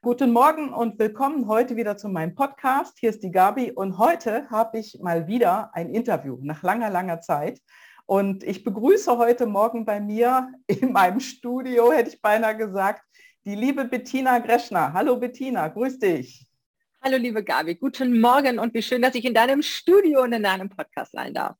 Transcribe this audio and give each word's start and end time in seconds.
Guten 0.00 0.30
Morgen 0.30 0.72
und 0.72 0.96
willkommen 1.00 1.48
heute 1.48 1.74
wieder 1.74 1.96
zu 1.96 2.08
meinem 2.08 2.36
Podcast. 2.36 2.96
Hier 3.00 3.10
ist 3.10 3.20
die 3.24 3.32
Gabi 3.32 3.72
und 3.72 3.98
heute 3.98 4.48
habe 4.48 4.78
ich 4.78 4.96
mal 5.02 5.26
wieder 5.26 5.74
ein 5.74 5.90
Interview 5.90 6.38
nach 6.40 6.62
langer, 6.62 6.88
langer 6.88 7.20
Zeit. 7.20 7.58
Und 8.06 8.44
ich 8.44 8.62
begrüße 8.62 9.18
heute 9.18 9.46
Morgen 9.46 9.84
bei 9.84 9.98
mir 9.98 10.52
in 10.68 10.92
meinem 10.92 11.18
Studio, 11.18 11.90
hätte 11.90 12.10
ich 12.10 12.22
beinahe 12.22 12.56
gesagt, 12.56 13.02
die 13.44 13.56
liebe 13.56 13.86
Bettina 13.86 14.38
Greschner. 14.38 14.92
Hallo 14.92 15.16
Bettina, 15.16 15.66
grüß 15.66 15.98
dich. 15.98 16.46
Hallo 17.02 17.16
liebe 17.16 17.42
Gabi, 17.42 17.74
guten 17.74 18.20
Morgen 18.20 18.60
und 18.60 18.74
wie 18.74 18.82
schön, 18.82 19.02
dass 19.02 19.16
ich 19.16 19.24
in 19.24 19.34
deinem 19.34 19.62
Studio 19.62 20.22
und 20.22 20.32
in 20.32 20.44
deinem 20.44 20.68
Podcast 20.68 21.10
sein 21.10 21.34
darf. 21.34 21.56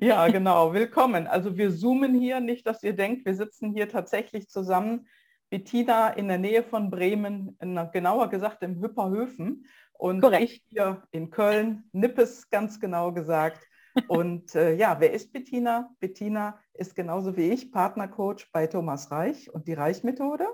Ja, 0.00 0.28
genau, 0.28 0.72
willkommen. 0.72 1.26
Also 1.26 1.56
wir 1.56 1.76
zoomen 1.76 2.14
hier, 2.14 2.38
nicht, 2.38 2.64
dass 2.64 2.84
ihr 2.84 2.92
denkt, 2.92 3.26
wir 3.26 3.34
sitzen 3.34 3.72
hier 3.74 3.88
tatsächlich 3.88 4.48
zusammen 4.48 5.08
Bettina 5.52 6.08
in 6.08 6.28
der 6.28 6.38
Nähe 6.38 6.62
von 6.62 6.88
Bremen, 6.88 7.58
in, 7.60 7.78
genauer 7.92 8.30
gesagt 8.30 8.62
im 8.62 8.80
Hüpperhöfen 8.80 9.66
und 9.92 10.22
Korrekt. 10.22 10.44
ich 10.44 10.64
hier 10.70 11.02
in 11.10 11.28
Köln, 11.28 11.84
Nippes 11.92 12.48
ganz 12.48 12.80
genau 12.80 13.12
gesagt. 13.12 13.60
Und 14.08 14.54
äh, 14.54 14.74
ja, 14.74 14.98
wer 14.98 15.12
ist 15.12 15.30
Bettina? 15.30 15.90
Bettina 16.00 16.58
ist 16.72 16.94
genauso 16.94 17.36
wie 17.36 17.50
ich 17.50 17.70
Partnercoach 17.70 18.50
bei 18.50 18.66
Thomas 18.66 19.10
Reich 19.10 19.52
und 19.52 19.68
die 19.68 19.74
Reich-Methode. 19.74 20.46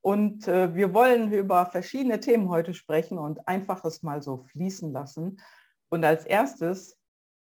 Und 0.00 0.46
äh, 0.46 0.72
wir 0.76 0.94
wollen 0.94 1.32
über 1.32 1.66
verschiedene 1.66 2.20
Themen 2.20 2.48
heute 2.48 2.72
sprechen 2.72 3.18
und 3.18 3.48
einfach 3.48 3.84
es 3.84 4.04
mal 4.04 4.22
so 4.22 4.44
fließen 4.52 4.92
lassen. 4.92 5.40
Und 5.88 6.04
als 6.04 6.24
erstes 6.24 6.96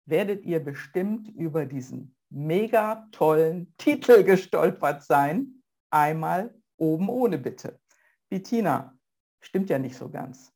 werdet 0.04 0.44
ihr 0.44 0.62
bestimmt 0.62 1.30
über 1.30 1.64
diesen 1.64 2.14
mega 2.28 3.08
tollen 3.10 3.74
Titel 3.78 4.22
gestolpert 4.22 5.02
sein. 5.02 5.62
Einmal 5.88 6.59
oben 6.80 7.08
ohne 7.08 7.38
Bitte. 7.38 7.80
Bettina, 8.28 8.98
stimmt 9.40 9.70
ja 9.70 9.78
nicht 9.78 9.96
so 9.96 10.10
ganz. 10.10 10.52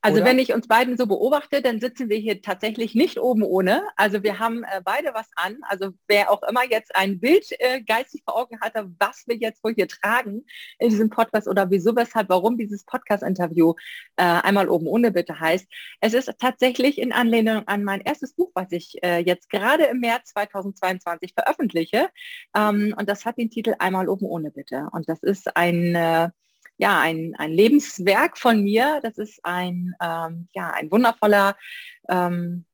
Also 0.00 0.18
Oder? 0.18 0.26
wenn 0.26 0.38
ich 0.38 0.52
uns 0.52 0.68
beiden 0.68 0.96
so 0.96 1.06
beobachte, 1.06 1.60
dann 1.60 1.80
sitzen 1.80 2.08
wir 2.08 2.18
hier 2.18 2.40
tatsächlich 2.40 2.94
nicht 2.94 3.18
oben 3.18 3.42
ohne. 3.42 3.82
Also 3.96 4.22
wir 4.22 4.38
haben 4.38 4.62
äh, 4.62 4.80
beide 4.84 5.12
was 5.12 5.28
an. 5.34 5.58
Also 5.62 5.90
wer 6.06 6.30
auch 6.30 6.42
immer 6.44 6.64
jetzt 6.64 6.94
ein 6.94 7.18
Bild 7.18 7.46
äh, 7.58 7.82
geistig 7.82 8.22
vor 8.24 8.36
Augen 8.36 8.60
hatte, 8.60 8.88
was 9.00 9.24
wir 9.26 9.36
jetzt 9.36 9.62
wohl 9.64 9.74
hier 9.74 9.88
tragen 9.88 10.44
in 10.78 10.90
diesem 10.90 11.10
Podcast 11.10 11.48
oder 11.48 11.70
wieso, 11.70 11.96
weshalb, 11.96 12.28
warum 12.28 12.56
dieses 12.56 12.84
Podcast-Interview 12.84 13.74
äh, 14.16 14.22
einmal 14.22 14.68
oben 14.68 14.86
ohne 14.86 15.10
bitte 15.10 15.40
heißt. 15.40 15.66
Es 16.00 16.14
ist 16.14 16.32
tatsächlich 16.38 16.98
in 16.98 17.12
Anlehnung 17.12 17.66
an 17.66 17.82
mein 17.82 18.00
erstes 18.00 18.34
Buch, 18.34 18.52
was 18.54 18.70
ich 18.70 19.02
äh, 19.02 19.18
jetzt 19.18 19.50
gerade 19.50 19.84
im 19.84 19.98
März 19.98 20.30
2022 20.30 21.34
veröffentliche. 21.34 22.08
Ähm, 22.54 22.94
und 22.96 23.08
das 23.08 23.24
hat 23.24 23.36
den 23.36 23.50
Titel 23.50 23.74
Einmal 23.80 24.08
oben 24.08 24.26
ohne 24.26 24.52
bitte. 24.52 24.88
Und 24.92 25.08
das 25.08 25.24
ist 25.24 25.56
ein 25.56 25.96
äh, 25.96 26.28
ja, 26.78 27.00
ein, 27.00 27.34
ein 27.36 27.52
Lebenswerk 27.52 28.38
von 28.38 28.62
mir. 28.62 29.00
Das 29.02 29.18
ist 29.18 29.40
ein, 29.44 29.94
ähm, 30.00 30.48
ja, 30.54 30.70
ein 30.70 30.90
wundervoller, 30.90 31.56
ähm, 32.08 32.64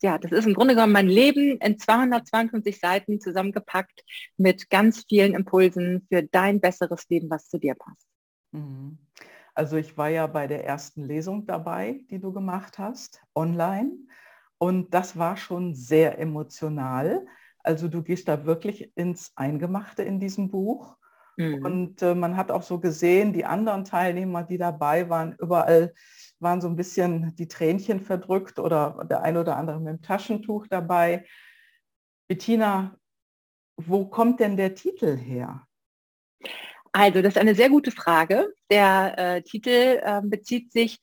ja, 0.00 0.16
das 0.16 0.30
ist 0.30 0.46
im 0.46 0.54
Grunde 0.54 0.74
genommen 0.74 0.92
mein 0.92 1.08
Leben 1.08 1.58
in 1.58 1.78
252 1.78 2.78
Seiten 2.78 3.20
zusammengepackt 3.20 4.04
mit 4.36 4.70
ganz 4.70 5.04
vielen 5.08 5.34
Impulsen 5.34 6.06
für 6.08 6.22
dein 6.22 6.60
besseres 6.60 7.08
Leben, 7.08 7.28
was 7.30 7.48
zu 7.48 7.58
dir 7.58 7.74
passt. 7.74 8.06
Mhm. 8.52 8.98
Also 9.54 9.76
ich 9.76 9.98
war 9.98 10.08
ja 10.08 10.28
bei 10.28 10.46
der 10.46 10.64
ersten 10.64 11.04
Lesung 11.04 11.44
dabei, 11.44 12.04
die 12.10 12.20
du 12.20 12.32
gemacht 12.32 12.78
hast, 12.78 13.20
online. 13.34 13.90
Und 14.56 14.94
das 14.94 15.18
war 15.18 15.36
schon 15.36 15.74
sehr 15.74 16.20
emotional. 16.20 17.26
Also 17.64 17.88
du 17.88 18.04
gehst 18.04 18.28
da 18.28 18.46
wirklich 18.46 18.96
ins 18.96 19.32
Eingemachte 19.34 20.04
in 20.04 20.20
diesem 20.20 20.48
Buch. 20.48 20.96
Mhm. 21.38 21.64
Und 21.64 22.02
äh, 22.02 22.14
man 22.14 22.36
hat 22.36 22.50
auch 22.50 22.62
so 22.62 22.80
gesehen, 22.80 23.32
die 23.32 23.44
anderen 23.44 23.84
Teilnehmer, 23.84 24.42
die 24.42 24.58
dabei 24.58 25.08
waren, 25.08 25.36
überall 25.38 25.94
waren 26.40 26.60
so 26.60 26.68
ein 26.68 26.76
bisschen 26.76 27.34
die 27.36 27.48
Tränchen 27.48 28.00
verdrückt 28.00 28.58
oder 28.58 29.06
der 29.08 29.22
eine 29.22 29.40
oder 29.40 29.56
andere 29.56 29.80
mit 29.80 29.88
dem 29.88 30.02
Taschentuch 30.02 30.66
dabei. 30.66 31.24
Bettina, 32.28 32.96
wo 33.76 34.06
kommt 34.06 34.40
denn 34.40 34.56
der 34.56 34.74
Titel 34.74 35.16
her? 35.16 35.66
Also, 36.92 37.22
das 37.22 37.34
ist 37.34 37.40
eine 37.40 37.54
sehr 37.54 37.68
gute 37.70 37.92
Frage. 37.92 38.52
Der 38.70 39.14
äh, 39.18 39.42
Titel 39.42 40.00
äh, 40.02 40.20
bezieht 40.24 40.72
sich, 40.72 41.00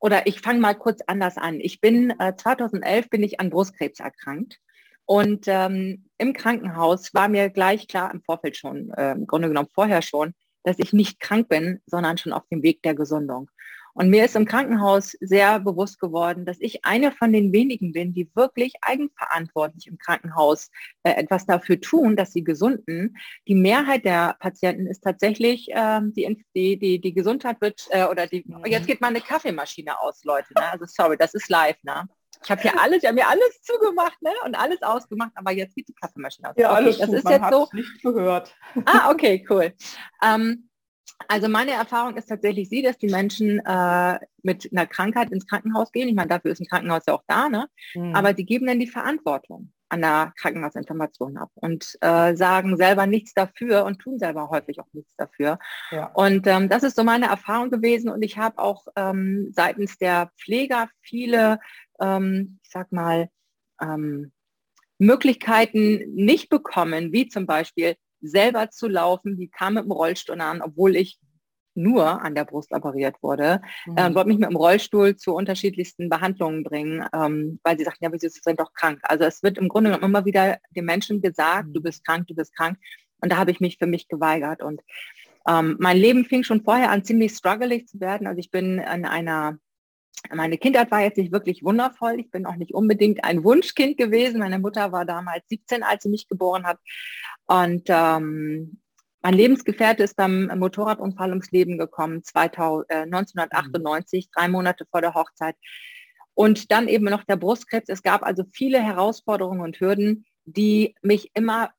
oder 0.00 0.26
ich 0.26 0.40
fange 0.40 0.58
mal 0.58 0.74
kurz 0.74 1.02
anders 1.06 1.36
an. 1.36 1.60
Ich 1.60 1.80
bin, 1.80 2.10
äh, 2.18 2.34
2011 2.36 3.10
bin 3.10 3.22
ich 3.22 3.38
an 3.38 3.50
Brustkrebs 3.50 4.00
erkrankt 4.00 4.58
und 5.08 5.46
ähm, 5.46 6.04
im 6.18 6.34
Krankenhaus 6.34 7.14
war 7.14 7.28
mir 7.28 7.48
gleich 7.48 7.88
klar 7.88 8.12
im 8.12 8.20
Vorfeld 8.20 8.58
schon, 8.58 8.90
äh, 8.90 9.12
im 9.12 9.26
Grunde 9.26 9.48
genommen 9.48 9.70
vorher 9.72 10.02
schon, 10.02 10.34
dass 10.64 10.78
ich 10.78 10.92
nicht 10.92 11.18
krank 11.18 11.48
bin, 11.48 11.80
sondern 11.86 12.18
schon 12.18 12.34
auf 12.34 12.46
dem 12.52 12.62
Weg 12.62 12.82
der 12.82 12.94
Gesundung. 12.94 13.48
Und 13.94 14.10
mir 14.10 14.26
ist 14.26 14.36
im 14.36 14.44
Krankenhaus 14.44 15.12
sehr 15.18 15.60
bewusst 15.60 15.98
geworden, 15.98 16.44
dass 16.44 16.60
ich 16.60 16.84
eine 16.84 17.10
von 17.10 17.32
den 17.32 17.54
wenigen 17.54 17.92
bin, 17.92 18.12
die 18.12 18.30
wirklich 18.34 18.74
eigenverantwortlich 18.82 19.86
im 19.86 19.96
Krankenhaus 19.96 20.70
äh, 21.04 21.12
etwas 21.12 21.46
dafür 21.46 21.80
tun, 21.80 22.14
dass 22.14 22.34
sie 22.34 22.44
gesunden. 22.44 23.16
Die 23.48 23.54
Mehrheit 23.54 24.04
der 24.04 24.36
Patienten 24.40 24.86
ist 24.86 25.04
tatsächlich, 25.04 25.70
äh, 25.72 26.00
die, 26.02 26.44
die, 26.54 27.00
die, 27.00 27.14
Gesundheit 27.14 27.62
wird, 27.62 27.88
äh, 27.92 28.04
oder 28.04 28.26
die, 28.26 28.44
jetzt 28.66 28.86
geht 28.86 29.00
mal 29.00 29.08
eine 29.08 29.22
Kaffeemaschine 29.22 29.98
aus, 29.98 30.22
Leute. 30.24 30.52
Ne? 30.54 30.70
Also 30.70 30.84
sorry, 30.86 31.16
das 31.16 31.32
ist 31.32 31.48
live. 31.48 31.82
Ne? 31.82 32.06
Ich 32.44 32.50
habe 32.50 32.62
hier 32.62 32.80
alles, 32.80 33.02
ich 33.02 33.06
habe 33.06 33.14
mir 33.14 33.28
alles 33.28 33.62
zugemacht 33.62 34.20
ne? 34.22 34.30
und 34.44 34.54
alles 34.54 34.80
ausgemacht, 34.82 35.32
aber 35.34 35.52
jetzt 35.52 35.74
geht 35.74 35.88
die 35.88 35.94
Kaffeemaschine 35.94 36.50
aus. 36.50 36.54
Ja, 36.56 36.70
okay, 36.70 36.76
alles 36.76 36.98
das 36.98 37.06
gut. 37.06 37.16
ist 37.16 37.24
Man 37.24 37.32
jetzt 37.32 37.50
so. 37.50 37.68
nicht 37.72 38.02
gehört. 38.02 38.56
Ah, 38.84 39.10
okay, 39.10 39.46
cool. 39.50 39.72
Ähm, 40.22 40.68
also 41.26 41.48
meine 41.48 41.72
Erfahrung 41.72 42.16
ist 42.16 42.26
tatsächlich 42.28 42.68
sie, 42.68 42.82
dass 42.82 42.96
die 42.98 43.08
Menschen 43.08 43.58
äh, 43.64 44.18
mit 44.42 44.70
einer 44.70 44.86
Krankheit 44.86 45.32
ins 45.32 45.46
Krankenhaus 45.46 45.90
gehen. 45.90 46.08
Ich 46.08 46.14
meine, 46.14 46.28
dafür 46.28 46.52
ist 46.52 46.60
ein 46.60 46.68
Krankenhaus 46.68 47.02
ja 47.08 47.14
auch 47.14 47.24
da, 47.26 47.48
ne? 47.48 47.68
Mhm. 47.94 48.14
Aber 48.14 48.32
die 48.32 48.46
geben 48.46 48.66
dann 48.66 48.78
die 48.78 48.86
Verantwortung 48.86 49.72
an 49.90 50.02
der 50.02 50.32
Krankenhausinformation 50.36 51.38
ab 51.38 51.50
und 51.54 51.96
äh, 52.02 52.36
sagen 52.36 52.76
selber 52.76 53.06
nichts 53.06 53.32
dafür 53.32 53.84
und 53.84 53.98
tun 53.98 54.18
selber 54.18 54.50
häufig 54.50 54.80
auch 54.80 54.92
nichts 54.92 55.14
dafür. 55.16 55.58
Ja. 55.90 56.06
Und 56.12 56.46
ähm, 56.46 56.68
das 56.68 56.82
ist 56.82 56.96
so 56.96 57.04
meine 57.04 57.26
Erfahrung 57.26 57.70
gewesen 57.70 58.10
und 58.10 58.22
ich 58.22 58.36
habe 58.36 58.58
auch 58.58 58.86
ähm, 58.96 59.48
seitens 59.52 59.96
der 59.98 60.30
Pfleger 60.38 60.88
viele 61.00 61.58
ähm, 62.00 62.58
ich 62.62 62.70
sag 62.70 62.92
mal, 62.92 63.28
ähm, 63.80 64.32
Möglichkeiten 64.98 66.14
nicht 66.14 66.48
bekommen, 66.48 67.12
wie 67.12 67.28
zum 67.28 67.46
Beispiel 67.46 67.96
selber 68.20 68.70
zu 68.70 68.88
laufen. 68.88 69.38
Die 69.38 69.48
kam 69.48 69.74
mit 69.74 69.84
dem 69.84 69.92
Rollstuhl 69.92 70.40
an, 70.40 70.60
obwohl 70.60 70.96
ich 70.96 71.18
nur 71.78 72.22
an 72.22 72.34
der 72.34 72.44
Brust 72.44 72.72
operiert 72.72 73.16
wurde, 73.22 73.62
mhm. 73.86 73.96
äh, 73.96 74.14
wollte 74.14 74.28
mich 74.28 74.38
mit 74.38 74.50
dem 74.50 74.56
Rollstuhl 74.56 75.16
zu 75.16 75.32
unterschiedlichsten 75.34 76.08
Behandlungen 76.08 76.64
bringen, 76.64 77.06
ähm, 77.14 77.60
weil 77.62 77.78
sie 77.78 77.84
sagten, 77.84 78.04
ja, 78.04 78.12
wir 78.12 78.18
sind 78.18 78.60
doch 78.60 78.74
krank. 78.74 78.98
Also 79.02 79.24
es 79.24 79.42
wird 79.44 79.58
im 79.58 79.68
Grunde 79.68 79.90
genommen 79.90 80.10
immer 80.10 80.24
wieder 80.24 80.58
den 80.74 80.84
Menschen 80.84 81.22
gesagt, 81.22 81.68
mhm. 81.68 81.74
du 81.74 81.82
bist 81.82 82.04
krank, 82.04 82.26
du 82.26 82.34
bist 82.34 82.54
krank. 82.56 82.78
Und 83.20 83.32
da 83.32 83.36
habe 83.36 83.52
ich 83.52 83.60
mich 83.60 83.78
für 83.78 83.86
mich 83.86 84.08
geweigert. 84.08 84.62
Und 84.62 84.80
ähm, 85.48 85.76
mein 85.78 85.96
Leben 85.96 86.24
fing 86.24 86.42
schon 86.42 86.62
vorher 86.62 86.90
an, 86.90 87.04
ziemlich 87.04 87.32
struggelig 87.32 87.86
zu 87.86 88.00
werden. 88.00 88.26
Also 88.26 88.38
ich 88.40 88.50
bin 88.50 88.78
in 88.78 89.04
einer 89.04 89.58
meine 90.34 90.58
Kindheit 90.58 90.90
war 90.90 91.00
jetzt 91.00 91.18
nicht 91.18 91.32
wirklich 91.32 91.62
wundervoll. 91.62 92.20
Ich 92.20 92.30
bin 92.30 92.46
auch 92.46 92.56
nicht 92.56 92.74
unbedingt 92.74 93.24
ein 93.24 93.44
Wunschkind 93.44 93.96
gewesen. 93.96 94.40
Meine 94.40 94.58
Mutter 94.58 94.92
war 94.92 95.04
damals 95.04 95.44
17, 95.48 95.82
als 95.82 96.02
sie 96.02 96.08
mich 96.08 96.28
geboren 96.28 96.66
hat. 96.66 96.78
Und 97.46 97.84
ähm, 97.88 98.80
mein 99.22 99.34
Lebensgefährte 99.34 100.02
ist 100.04 100.16
beim 100.16 100.46
Motorradunfall 100.58 101.30
ums 101.30 101.50
Leben 101.50 101.78
gekommen, 101.78 102.22
2000, 102.22 102.90
äh, 102.90 102.94
1998, 103.02 104.26
mhm. 104.26 104.30
drei 104.34 104.48
Monate 104.48 104.86
vor 104.90 105.00
der 105.00 105.14
Hochzeit. 105.14 105.56
Und 106.34 106.70
dann 106.70 106.88
eben 106.88 107.06
noch 107.06 107.24
der 107.24 107.36
Brustkrebs. 107.36 107.88
Es 107.88 108.02
gab 108.02 108.22
also 108.22 108.44
viele 108.52 108.80
Herausforderungen 108.80 109.60
und 109.60 109.80
Hürden, 109.80 110.24
die 110.44 110.94
mich 111.02 111.30
immer 111.34 111.70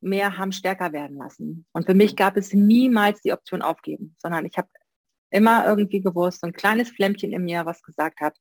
mehr 0.00 0.36
haben 0.36 0.52
stärker 0.52 0.92
werden 0.92 1.18
lassen. 1.18 1.66
Und 1.72 1.86
für 1.86 1.94
mich 1.94 2.16
gab 2.16 2.36
es 2.36 2.52
niemals 2.52 3.20
die 3.22 3.32
Option 3.32 3.62
aufgeben, 3.62 4.16
sondern 4.18 4.46
ich 4.46 4.56
habe 4.56 4.68
immer 5.30 5.66
irgendwie 5.66 6.00
gewusst, 6.00 6.40
so 6.40 6.46
ein 6.46 6.52
kleines 6.52 6.90
Flämmchen 6.90 7.32
in 7.32 7.44
mir, 7.44 7.66
was 7.66 7.82
gesagt 7.82 8.20
hat, 8.20 8.36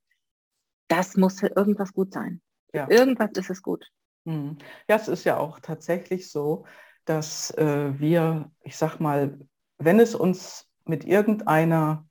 das 0.88 1.16
muss 1.16 1.42
irgendwas 1.42 1.94
gut 1.94 2.14
sein. 2.14 2.42
Ja. 2.74 2.90
Irgendwas 2.90 3.32
ist 3.36 3.50
es 3.50 3.62
gut. 3.62 3.88
Mhm. 4.26 4.58
Ja, 4.88 4.96
es 4.96 5.08
ist 5.08 5.24
ja 5.24 5.38
auch 5.38 5.60
tatsächlich 5.60 6.32
so, 6.32 6.66
dass 7.06 7.52
äh, 7.52 7.98
wir, 8.00 8.52
ich 8.64 8.76
sag 8.76 9.00
mal, 9.00 9.40
wenn 9.78 10.00
es 10.00 10.16
uns 10.16 10.68
mit 10.86 11.06
irgendeiner 11.06 12.08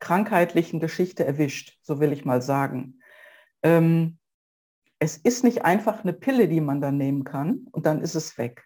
krankheitlichen 0.00 0.80
Geschichte 0.80 1.24
erwischt, 1.24 1.78
so 1.82 2.00
will 2.00 2.12
ich 2.12 2.24
mal 2.24 2.42
sagen, 2.42 3.00
ähm, 3.62 4.18
es 4.98 5.16
ist 5.16 5.44
nicht 5.44 5.64
einfach 5.64 6.02
eine 6.02 6.12
Pille, 6.12 6.48
die 6.48 6.60
man 6.60 6.80
dann 6.80 6.96
nehmen 6.96 7.24
kann 7.24 7.66
und 7.72 7.86
dann 7.86 8.00
ist 8.00 8.14
es 8.14 8.36
weg. 8.38 8.64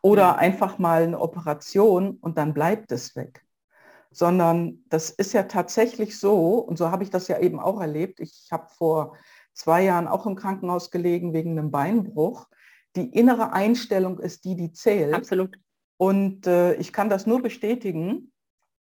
Oder 0.00 0.38
einfach 0.38 0.78
mal 0.78 1.02
eine 1.02 1.20
Operation 1.20 2.18
und 2.20 2.38
dann 2.38 2.54
bleibt 2.54 2.92
es 2.92 3.16
weg 3.16 3.42
sondern 4.12 4.84
das 4.88 5.10
ist 5.10 5.32
ja 5.32 5.44
tatsächlich 5.44 6.18
so, 6.18 6.58
und 6.58 6.78
so 6.78 6.90
habe 6.90 7.02
ich 7.02 7.10
das 7.10 7.28
ja 7.28 7.38
eben 7.38 7.60
auch 7.60 7.80
erlebt. 7.80 8.20
Ich 8.20 8.48
habe 8.50 8.68
vor 8.68 9.16
zwei 9.54 9.82
Jahren 9.84 10.08
auch 10.08 10.26
im 10.26 10.36
Krankenhaus 10.36 10.90
gelegen 10.90 11.32
wegen 11.32 11.52
einem 11.52 11.70
Beinbruch. 11.70 12.48
Die 12.96 13.08
innere 13.08 13.52
Einstellung 13.52 14.18
ist 14.18 14.44
die, 14.44 14.56
die 14.56 14.72
zählt. 14.72 15.14
Absolut. 15.14 15.56
Und 15.96 16.46
äh, 16.46 16.74
ich 16.74 16.92
kann 16.92 17.08
das 17.08 17.26
nur 17.26 17.42
bestätigen, 17.42 18.32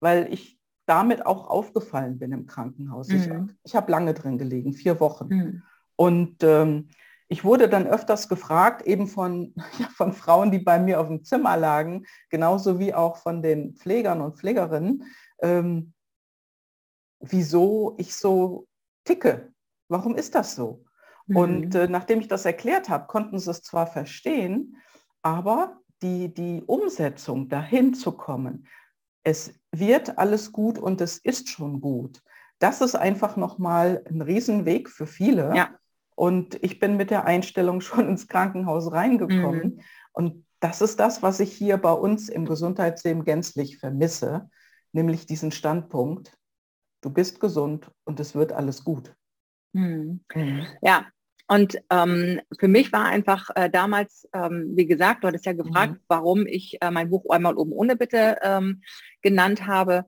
weil 0.00 0.32
ich 0.32 0.58
damit 0.86 1.26
auch 1.26 1.48
aufgefallen 1.48 2.18
bin 2.18 2.32
im 2.32 2.46
Krankenhaus. 2.46 3.08
Mhm. 3.08 3.50
Ich, 3.64 3.70
ich 3.70 3.76
habe 3.76 3.90
lange 3.92 4.14
drin 4.14 4.38
gelegen, 4.38 4.72
vier 4.72 5.00
Wochen. 5.00 5.28
Mhm. 5.28 5.62
Und 5.96 6.42
ähm, 6.42 6.88
ich 7.30 7.44
wurde 7.44 7.68
dann 7.68 7.86
öfters 7.86 8.28
gefragt, 8.28 8.82
eben 8.82 9.06
von, 9.06 9.54
ja, 9.78 9.88
von 9.94 10.12
Frauen, 10.12 10.50
die 10.50 10.58
bei 10.58 10.78
mir 10.80 11.00
auf 11.00 11.06
dem 11.06 11.24
Zimmer 11.24 11.56
lagen, 11.56 12.04
genauso 12.28 12.78
wie 12.78 12.92
auch 12.92 13.16
von 13.16 13.40
den 13.40 13.74
Pflegern 13.74 14.20
und 14.20 14.36
Pflegerinnen, 14.36 15.04
ähm, 15.40 15.94
wieso 17.20 17.94
ich 17.98 18.14
so 18.14 18.66
ticke. 19.04 19.52
Warum 19.88 20.16
ist 20.16 20.34
das 20.34 20.56
so? 20.56 20.84
Mhm. 21.26 21.36
Und 21.36 21.74
äh, 21.76 21.86
nachdem 21.86 22.20
ich 22.20 22.26
das 22.26 22.44
erklärt 22.44 22.88
habe, 22.88 23.06
konnten 23.06 23.38
sie 23.38 23.50
es 23.50 23.62
zwar 23.62 23.86
verstehen, 23.86 24.76
aber 25.22 25.78
die, 26.02 26.34
die 26.34 26.64
Umsetzung 26.66 27.48
dahin 27.48 27.94
zu 27.94 28.10
kommen, 28.10 28.66
es 29.22 29.54
wird 29.70 30.18
alles 30.18 30.50
gut 30.50 30.78
und 30.78 31.00
es 31.00 31.18
ist 31.18 31.48
schon 31.48 31.80
gut. 31.80 32.22
Das 32.58 32.80
ist 32.80 32.96
einfach 32.96 33.36
nochmal 33.36 34.02
ein 34.10 34.20
Riesenweg 34.20 34.88
für 34.88 35.06
viele. 35.06 35.54
Ja. 35.54 35.70
Und 36.20 36.62
ich 36.62 36.78
bin 36.78 36.98
mit 36.98 37.10
der 37.10 37.24
Einstellung 37.24 37.80
schon 37.80 38.06
ins 38.06 38.28
Krankenhaus 38.28 38.92
reingekommen. 38.92 39.76
Mhm. 39.76 39.80
Und 40.12 40.44
das 40.60 40.82
ist 40.82 41.00
das, 41.00 41.22
was 41.22 41.40
ich 41.40 41.50
hier 41.50 41.78
bei 41.78 41.92
uns 41.92 42.28
im 42.28 42.44
Gesundheitssystem 42.44 43.24
gänzlich 43.24 43.78
vermisse, 43.78 44.50
nämlich 44.92 45.24
diesen 45.24 45.50
Standpunkt, 45.50 46.36
du 47.00 47.08
bist 47.08 47.40
gesund 47.40 47.90
und 48.04 48.20
es 48.20 48.34
wird 48.34 48.52
alles 48.52 48.84
gut. 48.84 49.14
Mhm. 49.72 50.20
Mhm. 50.34 50.66
Ja, 50.82 51.06
und 51.48 51.78
ähm, 51.88 52.42
für 52.58 52.68
mich 52.68 52.92
war 52.92 53.06
einfach 53.06 53.48
äh, 53.54 53.70
damals, 53.70 54.28
ähm, 54.34 54.72
wie 54.74 54.86
gesagt, 54.86 55.24
du 55.24 55.28
hattest 55.28 55.46
ja 55.46 55.54
gefragt, 55.54 55.94
mhm. 55.94 56.04
warum 56.06 56.46
ich 56.46 56.76
äh, 56.82 56.90
mein 56.90 57.08
Buch 57.08 57.30
einmal 57.30 57.56
oben 57.56 57.72
ohne 57.72 57.96
Bitte 57.96 58.36
ähm, 58.42 58.82
genannt 59.22 59.66
habe. 59.66 60.04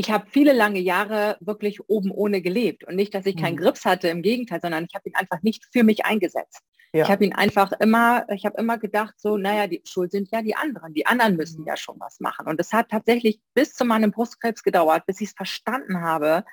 Ich 0.00 0.10
habe 0.10 0.24
viele 0.30 0.54
lange 0.54 0.78
Jahre 0.78 1.36
wirklich 1.40 1.90
oben 1.90 2.10
ohne 2.10 2.40
gelebt 2.40 2.84
und 2.84 2.96
nicht, 2.96 3.14
dass 3.14 3.26
ich 3.26 3.36
mhm. 3.36 3.40
keinen 3.40 3.56
Grips 3.58 3.84
hatte, 3.84 4.08
im 4.08 4.22
Gegenteil, 4.22 4.58
sondern 4.62 4.86
ich 4.88 4.94
habe 4.94 5.06
ihn 5.06 5.14
einfach 5.14 5.42
nicht 5.42 5.66
für 5.70 5.84
mich 5.84 6.06
eingesetzt. 6.06 6.62
Ja. 6.94 7.04
Ich 7.04 7.10
habe 7.10 7.22
ihn 7.22 7.34
einfach 7.34 7.72
immer, 7.80 8.24
ich 8.30 8.46
habe 8.46 8.56
immer 8.58 8.78
gedacht, 8.78 9.12
so, 9.18 9.36
naja, 9.36 9.66
die 9.66 9.82
Schuld 9.84 10.10
sind 10.10 10.30
ja 10.30 10.40
die 10.40 10.56
anderen. 10.56 10.94
Die 10.94 11.04
anderen 11.04 11.36
müssen 11.36 11.60
mhm. 11.60 11.66
ja 11.66 11.76
schon 11.76 11.96
was 12.00 12.18
machen. 12.18 12.46
Und 12.46 12.58
es 12.58 12.72
hat 12.72 12.88
tatsächlich 12.88 13.42
bis 13.52 13.74
zu 13.74 13.84
meinem 13.84 14.10
Brustkrebs 14.10 14.62
gedauert, 14.62 15.04
bis 15.04 15.20
ich 15.20 15.28
es 15.28 15.34
verstanden 15.34 16.00
habe, 16.00 16.44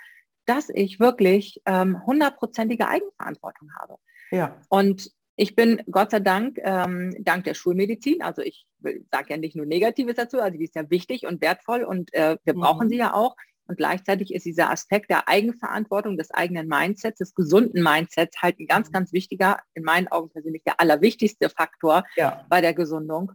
dass 0.45 0.67
ich 0.67 0.99
wirklich 0.99 1.61
ähm, 1.65 2.05
hundertprozentige 2.05 2.83
ähm, 2.83 2.89
Eigenverantwortung 2.89 3.69
habe. 3.79 3.95
Ja. 4.31 4.59
Und 4.67 5.09
ich 5.37 5.55
bin 5.55 5.81
Gott 5.89 6.11
sei 6.11 6.19
Dank, 6.19 6.59
ähm, 6.63 7.15
dank 7.19 7.45
der 7.45 7.53
Schulmedizin, 7.53 8.21
also 8.21 8.41
ich 8.41 8.65
sage 9.11 9.27
ja 9.29 9.37
nicht 9.37 9.55
nur 9.55 9.65
Negatives 9.65 10.15
dazu, 10.15 10.41
also 10.41 10.57
die 10.57 10.63
ist 10.65 10.75
ja 10.75 10.89
wichtig 10.89 11.25
und 11.25 11.41
wertvoll 11.41 11.83
und 11.83 12.13
äh, 12.13 12.37
wir 12.43 12.55
mhm. 12.55 12.59
brauchen 12.59 12.89
sie 12.89 12.97
ja 12.97 13.13
auch. 13.13 13.35
Und 13.69 13.77
gleichzeitig 13.77 14.33
ist 14.33 14.45
dieser 14.45 14.71
Aspekt 14.71 15.09
der 15.09 15.27
Eigenverantwortung, 15.27 16.17
des 16.17 16.31
eigenen 16.31 16.67
Mindsets, 16.67 17.19
des 17.19 17.35
gesunden 17.35 17.83
Mindsets 17.83 18.41
halt 18.41 18.59
ein 18.59 18.65
ganz, 18.65 18.89
mhm. 18.89 18.93
ganz 18.93 19.13
wichtiger, 19.13 19.59
in 19.73 19.83
meinen 19.83 20.07
Augen 20.07 20.29
persönlich 20.29 20.63
der 20.63 20.79
allerwichtigste 20.79 21.49
Faktor 21.49 22.03
ja. 22.15 22.45
bei 22.49 22.61
der 22.61 22.73
Gesundung 22.73 23.33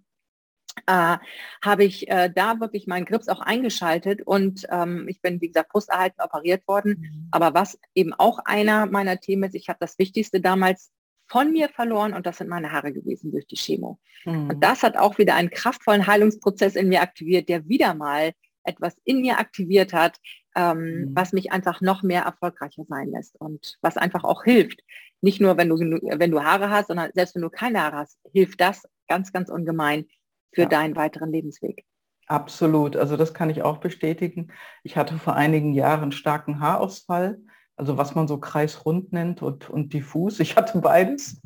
äh, 0.87 1.19
habe 1.63 1.85
ich 1.85 2.09
äh, 2.09 2.31
da 2.35 2.59
wirklich 2.61 2.87
meinen 2.87 3.05
Grips 3.05 3.29
auch 3.29 3.41
eingeschaltet 3.41 4.23
und 4.23 4.67
ähm, 4.71 5.07
ich 5.09 5.21
bin, 5.21 5.41
wie 5.41 5.49
gesagt, 5.49 5.71
brusterhalten 5.71 6.21
operiert 6.23 6.67
worden. 6.67 6.99
Mhm. 6.99 7.29
Aber 7.31 7.55
was 7.55 7.79
eben 7.95 8.13
auch 8.15 8.39
einer 8.45 8.87
meiner 8.87 9.21
Themen 9.21 9.45
ist, 9.45 9.55
ich 9.55 9.69
habe 9.69 9.79
das 9.81 9.99
Wichtigste 9.99 10.41
damals 10.41 10.91
von 11.33 11.51
mir 11.51 11.69
verloren 11.71 12.13
und 12.13 12.27
das 12.27 12.39
sind 12.39 12.49
meine 12.49 12.73
Haare 12.73 12.93
gewesen 12.93 13.33
durch 13.33 13.47
die 13.47 13.57
Chemo. 13.57 13.99
Mhm. 14.25 14.51
Und 14.51 14.61
das 14.63 14.83
hat 14.83 14.97
auch 14.97 15.17
wieder 15.19 15.35
einen 15.35 15.51
kraftvollen 15.51 16.07
Heilungsprozess 16.07 16.77
in 16.77 16.89
mir 16.89 17.01
aktiviert, 17.01 17.49
der 17.49 17.67
wieder 17.69 17.95
mal 17.95 18.33
etwas 18.65 18.95
in 19.05 19.23
mir 19.23 19.39
aktiviert 19.39 19.93
hat, 19.93 20.19
ähm, 20.55 20.79
mhm. 20.79 21.13
was 21.17 21.33
mich 21.33 21.51
einfach 21.51 21.81
noch 21.81 22.03
mehr 22.03 22.23
erfolgreicher 22.23 22.85
sein 22.87 23.09
lässt 23.09 23.41
und 23.41 23.79
was 23.81 23.97
einfach 23.97 24.25
auch 24.25 24.45
hilft. 24.45 24.81
Nicht 25.23 25.41
nur, 25.41 25.57
wenn 25.57 25.71
du, 25.71 25.77
wenn 25.77 26.31
du 26.31 26.45
Haare 26.45 26.71
hast, 26.71 26.89
sondern 26.89 27.11
selbst 27.15 27.35
wenn 27.35 27.43
du 27.43 27.51
keine 27.51 27.83
Haare 27.83 27.97
hast, 27.97 28.19
hilft 28.33 28.61
das 28.61 28.87
ganz, 29.09 29.33
ganz 29.33 29.49
ungemein, 29.49 30.07
für 30.53 30.63
ja. 30.63 30.69
deinen 30.69 30.97
weiteren 30.97 31.33
Lebensweg. 31.33 31.85
Absolut, 32.27 32.97
also 32.97 33.17
das 33.17 33.35
kann 33.35 33.51
ich 33.51 33.63
auch 33.63 33.79
bestätigen. 33.79 34.53
Ich 34.85 34.97
hatte 34.97 35.19
vor 35.19 35.35
einigen 35.35 35.73
Jahren 35.73 36.13
starken 36.13 36.61
Haarausfall, 36.61 37.41
also 37.83 37.99
was 37.99 38.15
man 38.15 38.29
so 38.29 38.39
kreisrund 38.39 39.13
nennt 39.13 39.43
und, 39.43 39.69
und 39.69 39.93
diffus. 39.93 40.39
Ich 40.39 40.57
hatte 40.57 40.79
beides. 40.79 41.43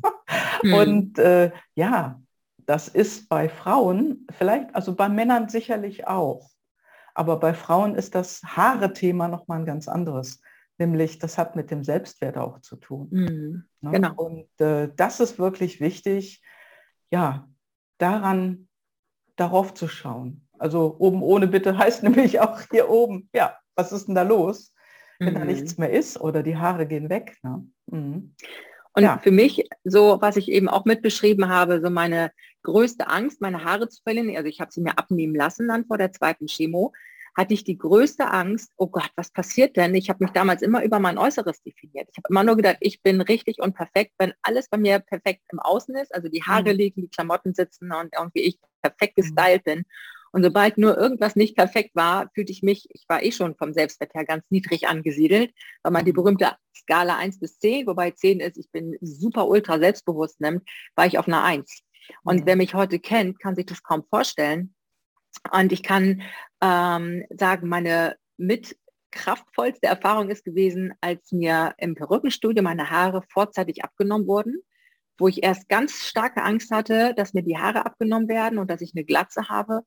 Hm. 0.61 0.73
Und 0.73 1.19
äh, 1.19 1.51
ja, 1.73 2.21
das 2.57 2.87
ist 2.87 3.27
bei 3.27 3.49
Frauen 3.49 4.27
vielleicht, 4.37 4.75
also 4.75 4.93
bei 4.95 5.09
Männern 5.09 5.49
sicherlich 5.49 6.05
auch. 6.05 6.51
Aber 7.15 7.39
bei 7.39 7.55
Frauen 7.55 7.95
ist 7.95 8.13
das 8.13 8.43
Haare-Thema 8.43 9.29
nochmal 9.29 9.59
ein 9.59 9.65
ganz 9.65 9.87
anderes. 9.87 10.41
Nämlich, 10.77 11.17
das 11.17 11.39
hat 11.39 11.55
mit 11.55 11.71
dem 11.71 11.83
Selbstwert 11.83 12.37
auch 12.37 12.59
zu 12.59 12.75
tun. 12.75 13.07
Mhm, 13.09 13.63
ne? 13.81 13.91
Genau. 13.91 14.13
Und 14.15 14.61
äh, 14.61 14.89
das 14.95 15.19
ist 15.19 15.39
wirklich 15.39 15.81
wichtig, 15.81 16.43
ja, 17.09 17.47
daran 17.97 18.67
darauf 19.37 19.73
zu 19.73 19.87
schauen. 19.87 20.47
Also 20.59 20.97
oben 20.99 21.23
ohne 21.23 21.47
Bitte 21.47 21.77
heißt 21.79 22.03
nämlich 22.03 22.39
auch 22.41 22.61
hier 22.69 22.89
oben, 22.89 23.27
ja, 23.33 23.57
was 23.75 23.91
ist 23.91 24.07
denn 24.07 24.13
da 24.13 24.21
los, 24.21 24.71
wenn 25.19 25.33
mhm. 25.33 25.39
da 25.39 25.45
nichts 25.45 25.77
mehr 25.77 25.91
ist 25.91 26.19
oder 26.19 26.43
die 26.43 26.57
Haare 26.57 26.87
gehen 26.87 27.09
weg. 27.09 27.37
Ne? 27.43 27.65
Mhm. 27.87 28.35
Und 28.93 29.03
ja. 29.03 29.19
für 29.19 29.31
mich, 29.31 29.69
so 29.83 30.17
was 30.21 30.37
ich 30.37 30.49
eben 30.49 30.67
auch 30.67 30.85
mitbeschrieben 30.85 31.49
habe, 31.49 31.81
so 31.81 31.89
meine 31.89 32.31
größte 32.63 33.07
Angst, 33.07 33.41
meine 33.41 33.63
Haare 33.63 33.89
zu 33.89 34.01
verlieren, 34.01 34.35
also 34.35 34.47
ich 34.47 34.59
habe 34.59 34.71
sie 34.71 34.81
mir 34.81 34.97
abnehmen 34.97 35.35
lassen 35.35 35.67
dann 35.67 35.85
vor 35.85 35.97
der 35.97 36.11
zweiten 36.11 36.47
Chemo, 36.47 36.93
hatte 37.37 37.53
ich 37.53 37.63
die 37.63 37.77
größte 37.77 38.31
Angst, 38.31 38.73
oh 38.77 38.87
Gott, 38.87 39.11
was 39.15 39.31
passiert 39.31 39.77
denn? 39.77 39.93
Ich 39.93 40.09
habe 40.09 40.23
mich 40.23 40.33
damals 40.33 40.63
immer 40.63 40.83
über 40.83 40.97
mein 40.97 41.19
Äußeres 41.19 41.61
definiert. 41.61 42.09
Ich 42.11 42.17
habe 42.17 42.27
immer 42.31 42.43
nur 42.43 42.55
gedacht, 42.55 42.77
ich 42.79 43.03
bin 43.03 43.21
richtig 43.21 43.59
und 43.59 43.75
perfekt, 43.75 44.13
wenn 44.17 44.33
alles 44.41 44.67
bei 44.67 44.77
mir 44.77 44.97
perfekt 44.97 45.43
im 45.51 45.59
Außen 45.59 45.95
ist, 45.97 46.13
also 46.15 46.27
die 46.29 46.41
Haare 46.41 46.73
mhm. 46.73 46.77
liegen, 46.77 47.01
die 47.03 47.09
Klamotten 47.09 47.53
sitzen 47.53 47.91
und 47.91 48.11
irgendwie 48.17 48.41
ich 48.41 48.59
perfekt 48.81 49.17
mhm. 49.17 49.21
gestylt 49.21 49.63
bin. 49.63 49.83
Und 50.31 50.43
sobald 50.43 50.77
nur 50.77 50.97
irgendwas 50.97 51.35
nicht 51.35 51.55
perfekt 51.55 51.95
war, 51.95 52.29
fühlte 52.33 52.51
ich 52.51 52.63
mich, 52.63 52.87
ich 52.91 53.05
war 53.07 53.23
eh 53.23 53.31
schon 53.31 53.55
vom 53.55 53.73
Selbstwert 53.73 54.13
her 54.13 54.25
ganz 54.25 54.45
niedrig 54.49 54.87
angesiedelt, 54.87 55.51
weil 55.83 55.91
man 55.91 56.05
die 56.05 56.13
berühmte 56.13 56.51
Skala 56.75 57.17
1 57.17 57.39
bis 57.39 57.59
10, 57.59 57.87
wobei 57.87 58.11
10 58.11 58.39
ist, 58.39 58.57
ich 58.57 58.71
bin 58.71 58.97
super 59.01 59.47
ultra 59.47 59.79
selbstbewusst 59.79 60.39
nimmt, 60.41 60.67
war 60.95 61.05
ich 61.05 61.17
auf 61.17 61.27
einer 61.27 61.43
1. 61.43 61.81
Und 62.23 62.45
wer 62.45 62.55
mich 62.55 62.73
heute 62.73 62.99
kennt, 62.99 63.39
kann 63.39 63.55
sich 63.55 63.65
das 63.65 63.83
kaum 63.83 64.03
vorstellen, 64.09 64.73
und 65.51 65.71
ich 65.71 65.83
kann 65.83 66.21
ähm, 66.61 67.25
sagen, 67.29 67.67
meine 67.67 68.15
mit 68.37 68.77
kraftvollste 69.11 69.87
Erfahrung 69.87 70.29
ist 70.29 70.43
gewesen, 70.43 70.93
als 71.01 71.31
mir 71.31 71.73
im 71.77 71.95
Perückenstudio 71.95 72.61
meine 72.61 72.89
Haare 72.89 73.23
vorzeitig 73.29 73.83
abgenommen 73.83 74.27
wurden, 74.27 74.61
wo 75.17 75.27
ich 75.27 75.43
erst 75.43 75.69
ganz 75.69 76.05
starke 76.05 76.43
Angst 76.43 76.71
hatte, 76.71 77.13
dass 77.15 77.33
mir 77.33 77.41
die 77.41 77.57
Haare 77.57 77.85
abgenommen 77.85 78.27
werden 78.27 78.59
und 78.59 78.69
dass 78.69 78.81
ich 78.81 78.93
eine 78.95 79.05
Glatze 79.05 79.49
habe. 79.49 79.81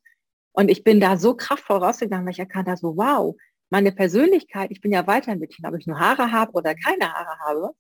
Und 0.53 0.71
ich 0.71 0.85
bin 0.85 1.01
da 1.01 1.17
so 1.17 1.35
kraftvoll 1.35 1.79
rausgegangen, 1.79 2.27
weil 2.27 2.33
ich 2.33 2.39
erkannt 2.39 2.69
habe, 2.69 2.79
so 2.79 2.97
wow, 2.97 3.37
meine 3.71 3.93
Persönlichkeit, 3.93 4.71
ich 4.71 4.81
bin 4.81 4.93
ja 4.93 5.07
weiterhin 5.07 5.41
Bettina, 5.41 5.69
ob 5.69 5.77
ich 5.79 5.87
nur 5.87 5.99
Haare 5.99 6.33
habe 6.33 6.53
oder 6.53 6.75
keine 6.75 7.13
Haare 7.13 7.39
habe, 7.47 7.75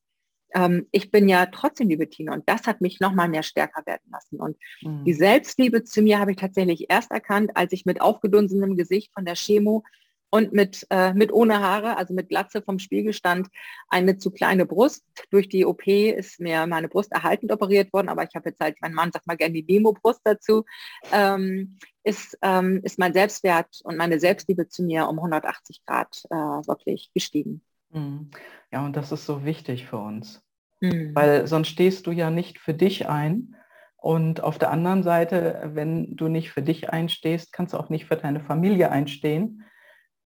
ähm, 0.54 0.86
ich 0.92 1.10
bin 1.10 1.28
ja 1.28 1.46
trotzdem 1.46 1.88
die 1.88 1.96
Bettina 1.96 2.32
und 2.32 2.48
das 2.48 2.66
hat 2.66 2.80
mich 2.80 3.00
nochmal 3.00 3.28
mehr 3.28 3.42
stärker 3.42 3.84
werden 3.86 4.10
lassen. 4.10 4.40
Und 4.40 4.56
mhm. 4.82 5.04
die 5.04 5.14
Selbstliebe 5.14 5.84
zu 5.84 6.02
mir 6.02 6.18
habe 6.18 6.32
ich 6.32 6.36
tatsächlich 6.36 6.86
erst 6.90 7.10
erkannt, 7.10 7.52
als 7.54 7.72
ich 7.72 7.86
mit 7.86 8.00
aufgedunsenem 8.00 8.76
Gesicht 8.76 9.12
von 9.12 9.24
der 9.24 9.34
Chemo 9.34 9.84
und 10.30 10.52
mit, 10.52 10.86
äh, 10.90 11.12
mit 11.12 11.32
ohne 11.32 11.60
Haare, 11.60 11.96
also 11.96 12.14
mit 12.14 12.28
Glatze 12.28 12.62
vom 12.62 12.78
Spiegel 12.78 13.12
stand, 13.12 13.48
eine 13.88 14.16
zu 14.16 14.30
kleine 14.30 14.64
Brust. 14.64 15.04
Durch 15.30 15.48
die 15.48 15.66
OP 15.66 15.86
ist 15.86 16.40
mir 16.40 16.66
meine 16.66 16.88
Brust 16.88 17.12
erhaltend 17.12 17.52
operiert 17.52 17.92
worden, 17.92 18.08
aber 18.08 18.22
ich 18.22 18.34
habe 18.34 18.50
jetzt 18.50 18.60
halt, 18.60 18.76
mein 18.80 18.94
Mann 18.94 19.10
sagt 19.12 19.26
mal 19.26 19.36
gerne 19.36 19.54
die 19.54 19.66
Demo-Brust 19.66 20.20
dazu, 20.24 20.64
ähm, 21.12 21.78
ist, 22.04 22.38
ähm, 22.42 22.80
ist 22.84 22.98
mein 22.98 23.12
Selbstwert 23.12 23.80
und 23.84 23.96
meine 23.96 24.20
Selbstliebe 24.20 24.68
zu 24.68 24.82
mir 24.82 25.08
um 25.08 25.18
180 25.18 25.84
Grad 25.84 26.22
äh, 26.30 26.34
wirklich 26.34 27.10
gestiegen. 27.12 27.62
Mhm. 27.90 28.30
Ja, 28.72 28.84
und 28.84 28.96
das 28.96 29.12
ist 29.12 29.26
so 29.26 29.44
wichtig 29.44 29.86
für 29.86 29.98
uns, 29.98 30.42
mhm. 30.80 31.14
weil 31.14 31.46
sonst 31.46 31.68
stehst 31.68 32.06
du 32.06 32.12
ja 32.12 32.30
nicht 32.30 32.58
für 32.58 32.74
dich 32.74 33.08
ein. 33.08 33.56
Und 33.96 34.42
auf 34.42 34.58
der 34.58 34.70
anderen 34.70 35.02
Seite, 35.02 35.60
wenn 35.74 36.16
du 36.16 36.28
nicht 36.28 36.52
für 36.52 36.62
dich 36.62 36.88
einstehst, 36.88 37.52
kannst 37.52 37.74
du 37.74 37.78
auch 37.78 37.90
nicht 37.90 38.06
für 38.06 38.16
deine 38.16 38.40
Familie 38.40 38.90
einstehen. 38.90 39.64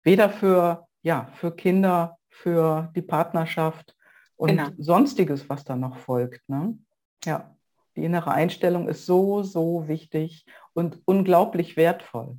Weder 0.03 0.29
für, 0.29 0.87
ja, 1.01 1.29
für 1.33 1.55
Kinder, 1.55 2.17
für 2.29 2.91
die 2.95 3.01
Partnerschaft 3.01 3.95
und 4.35 4.49
genau. 4.49 4.69
sonstiges, 4.77 5.49
was 5.49 5.63
da 5.63 5.75
noch 5.75 5.97
folgt. 5.97 6.47
Ne? 6.49 6.77
Ja, 7.23 7.55
die 7.95 8.03
innere 8.03 8.31
Einstellung 8.31 8.87
ist 8.87 9.05
so, 9.05 9.43
so 9.43 9.87
wichtig 9.87 10.45
und 10.73 11.01
unglaublich 11.05 11.77
wertvoll. 11.77 12.37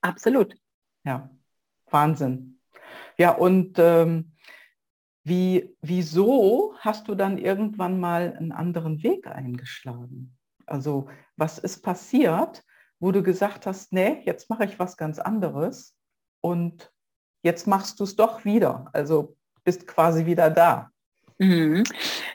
Absolut. 0.00 0.56
Ja, 1.04 1.30
Wahnsinn. 1.90 2.58
Ja, 3.18 3.32
und 3.32 3.78
ähm, 3.78 4.32
wie, 5.22 5.76
wieso 5.82 6.74
hast 6.78 7.08
du 7.08 7.14
dann 7.14 7.36
irgendwann 7.36 8.00
mal 8.00 8.34
einen 8.36 8.52
anderen 8.52 9.02
Weg 9.02 9.26
eingeschlagen? 9.26 10.36
Also 10.66 11.08
was 11.36 11.58
ist 11.58 11.82
passiert, 11.82 12.64
wo 12.98 13.12
du 13.12 13.22
gesagt 13.22 13.66
hast, 13.66 13.92
nee, 13.92 14.22
jetzt 14.24 14.48
mache 14.48 14.64
ich 14.64 14.78
was 14.78 14.96
ganz 14.96 15.18
anderes? 15.18 15.96
Und 16.40 16.90
jetzt 17.42 17.66
machst 17.66 18.00
du 18.00 18.04
es 18.04 18.16
doch 18.16 18.44
wieder. 18.44 18.88
Also 18.92 19.36
bist 19.64 19.86
quasi 19.86 20.26
wieder 20.26 20.50
da. 20.50 20.90
Mhm. 21.38 21.84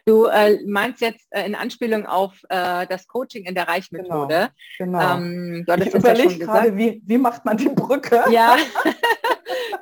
Du 0.06 0.26
äh, 0.26 0.60
meinst 0.66 1.00
jetzt 1.02 1.28
äh, 1.30 1.46
in 1.46 1.54
Anspielung 1.54 2.08
auf 2.08 2.34
äh, 2.50 2.88
das 2.88 3.08
Coaching 3.08 3.46
in 3.46 3.54
der 3.54 3.68
Reichmethode. 3.68 4.50
Genau. 4.80 5.00
genau. 5.00 5.18
Ähm, 5.18 5.66
ich 5.80 5.94
überlege 5.94 6.34
ja 6.34 6.46
gerade, 6.46 6.76
wie, 6.76 7.02
wie 7.06 7.18
macht 7.20 7.46
man 7.46 7.56
die 7.56 7.70
Brücke? 7.70 8.24
Ja, 8.32 8.58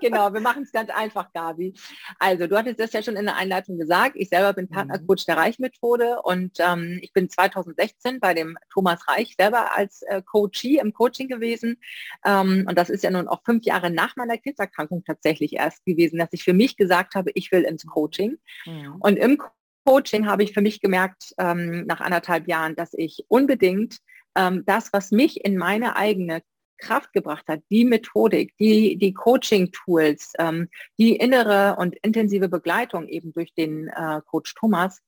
genau, 0.03 0.33
wir 0.33 0.41
machen 0.41 0.63
es 0.63 0.71
ganz 0.71 0.89
einfach, 0.89 1.31
Gabi. 1.33 1.73
Also, 2.19 2.47
du 2.47 2.57
hattest 2.57 2.79
das 2.79 2.93
ja 2.93 3.01
schon 3.01 3.15
in 3.15 3.25
der 3.25 3.35
Einleitung 3.35 3.77
gesagt. 3.77 4.15
Ich 4.15 4.29
selber 4.29 4.53
bin 4.53 4.67
Partnercoach 4.67 5.23
mhm. 5.23 5.25
der 5.27 5.37
Reichmethode 5.37 6.21
und 6.23 6.57
ähm, 6.59 6.99
ich 7.01 7.13
bin 7.13 7.29
2016 7.29 8.19
bei 8.19 8.33
dem 8.33 8.57
Thomas 8.71 9.07
Reich 9.07 9.35
selber 9.39 9.75
als 9.75 10.01
äh, 10.03 10.21
Coachie 10.21 10.77
im 10.77 10.93
Coaching 10.93 11.27
gewesen. 11.27 11.77
Ähm, 12.25 12.65
und 12.67 12.77
das 12.77 12.89
ist 12.89 13.03
ja 13.03 13.11
nun 13.11 13.27
auch 13.27 13.41
fünf 13.43 13.63
Jahre 13.65 13.89
nach 13.89 14.15
meiner 14.15 14.37
Krebserkrankung 14.37 15.03
tatsächlich 15.03 15.53
erst 15.53 15.85
gewesen, 15.85 16.19
dass 16.19 16.29
ich 16.31 16.43
für 16.43 16.53
mich 16.53 16.77
gesagt 16.77 17.15
habe, 17.15 17.31
ich 17.33 17.51
will 17.51 17.63
ins 17.63 17.85
Coaching. 17.85 18.37
Mhm. 18.65 18.95
Und 18.99 19.17
im 19.17 19.41
Coaching 19.85 20.27
habe 20.27 20.43
ich 20.43 20.53
für 20.53 20.61
mich 20.61 20.81
gemerkt, 20.81 21.33
ähm, 21.37 21.85
nach 21.85 22.01
anderthalb 22.01 22.47
Jahren, 22.47 22.75
dass 22.75 22.93
ich 22.93 23.25
unbedingt 23.27 23.97
ähm, 24.35 24.63
das, 24.65 24.91
was 24.93 25.11
mich 25.11 25.43
in 25.43 25.57
meine 25.57 25.95
eigene 25.95 26.41
Kraft 26.83 27.13
gebracht 27.13 27.45
hat, 27.47 27.61
die 27.69 27.85
Methodik, 27.85 28.53
die, 28.59 28.97
die 28.97 29.13
Coaching-Tools, 29.13 30.33
ähm, 30.37 30.69
die 30.97 31.15
innere 31.15 31.75
und 31.77 31.95
intensive 32.03 32.49
Begleitung 32.49 33.07
eben 33.07 33.33
durch 33.33 33.53
den 33.53 33.87
äh, 33.87 34.21
Coach 34.25 34.53
Thomas, 34.55 35.01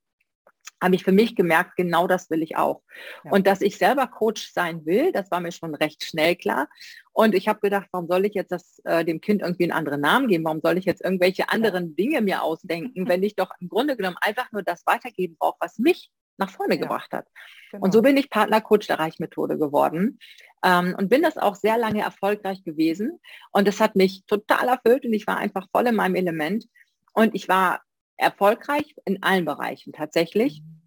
habe 0.81 0.95
ich 0.95 1.03
für 1.03 1.11
mich 1.11 1.35
gemerkt, 1.35 1.75
genau 1.77 2.07
das 2.07 2.29
will 2.29 2.43
ich 2.43 2.57
auch. 2.57 2.81
Ja. 3.23 3.31
Und 3.31 3.47
dass 3.47 3.61
ich 3.61 3.77
selber 3.77 4.07
Coach 4.07 4.51
sein 4.51 4.85
will, 4.85 5.11
das 5.11 5.31
war 5.31 5.39
mir 5.39 5.51
schon 5.51 5.73
recht 5.73 6.03
schnell 6.03 6.35
klar. 6.35 6.67
Und 7.13 7.33
ich 7.33 7.47
habe 7.47 7.59
gedacht, 7.61 7.87
warum 7.91 8.07
soll 8.07 8.25
ich 8.25 8.33
jetzt 8.33 8.51
das, 8.51 8.79
äh, 8.83 9.05
dem 9.05 9.21
Kind 9.21 9.41
irgendwie 9.41 9.63
einen 9.63 9.71
anderen 9.71 10.01
Namen 10.01 10.27
geben? 10.27 10.43
Warum 10.43 10.61
soll 10.61 10.77
ich 10.77 10.85
jetzt 10.85 11.03
irgendwelche 11.03 11.49
anderen 11.49 11.89
ja. 11.89 11.95
Dinge 11.95 12.21
mir 12.21 12.43
ausdenken, 12.43 13.07
wenn 13.07 13.23
ich 13.23 13.35
doch 13.35 13.51
im 13.59 13.69
Grunde 13.69 13.95
genommen 13.95 14.17
einfach 14.21 14.51
nur 14.51 14.63
das 14.63 14.85
weitergeben 14.85 15.37
brauche, 15.39 15.57
was 15.59 15.79
mich 15.79 16.11
nach 16.37 16.49
vorne 16.49 16.75
ja. 16.75 16.81
gebracht 16.81 17.11
hat. 17.11 17.27
Genau. 17.71 17.83
Und 17.83 17.93
so 17.93 18.01
bin 18.01 18.17
ich 18.17 18.29
Partnercoach 18.29 18.87
der 18.87 18.99
Reichmethode 18.99 19.57
geworden 19.57 20.19
ähm, 20.63 20.95
und 20.97 21.09
bin 21.09 21.21
das 21.21 21.37
auch 21.37 21.55
sehr 21.55 21.77
lange 21.77 22.01
erfolgreich 22.01 22.63
gewesen. 22.63 23.19
Und 23.51 23.67
es 23.67 23.79
hat 23.79 23.95
mich 23.95 24.25
total 24.25 24.67
erfüllt 24.67 25.05
und 25.05 25.13
ich 25.13 25.27
war 25.27 25.37
einfach 25.37 25.67
voll 25.71 25.87
in 25.87 25.95
meinem 25.95 26.15
Element. 26.15 26.67
Und 27.13 27.35
ich 27.35 27.47
war 27.47 27.81
erfolgreich 28.17 28.95
in 29.05 29.21
allen 29.23 29.45
Bereichen 29.45 29.93
tatsächlich. 29.93 30.61
Mhm. 30.61 30.84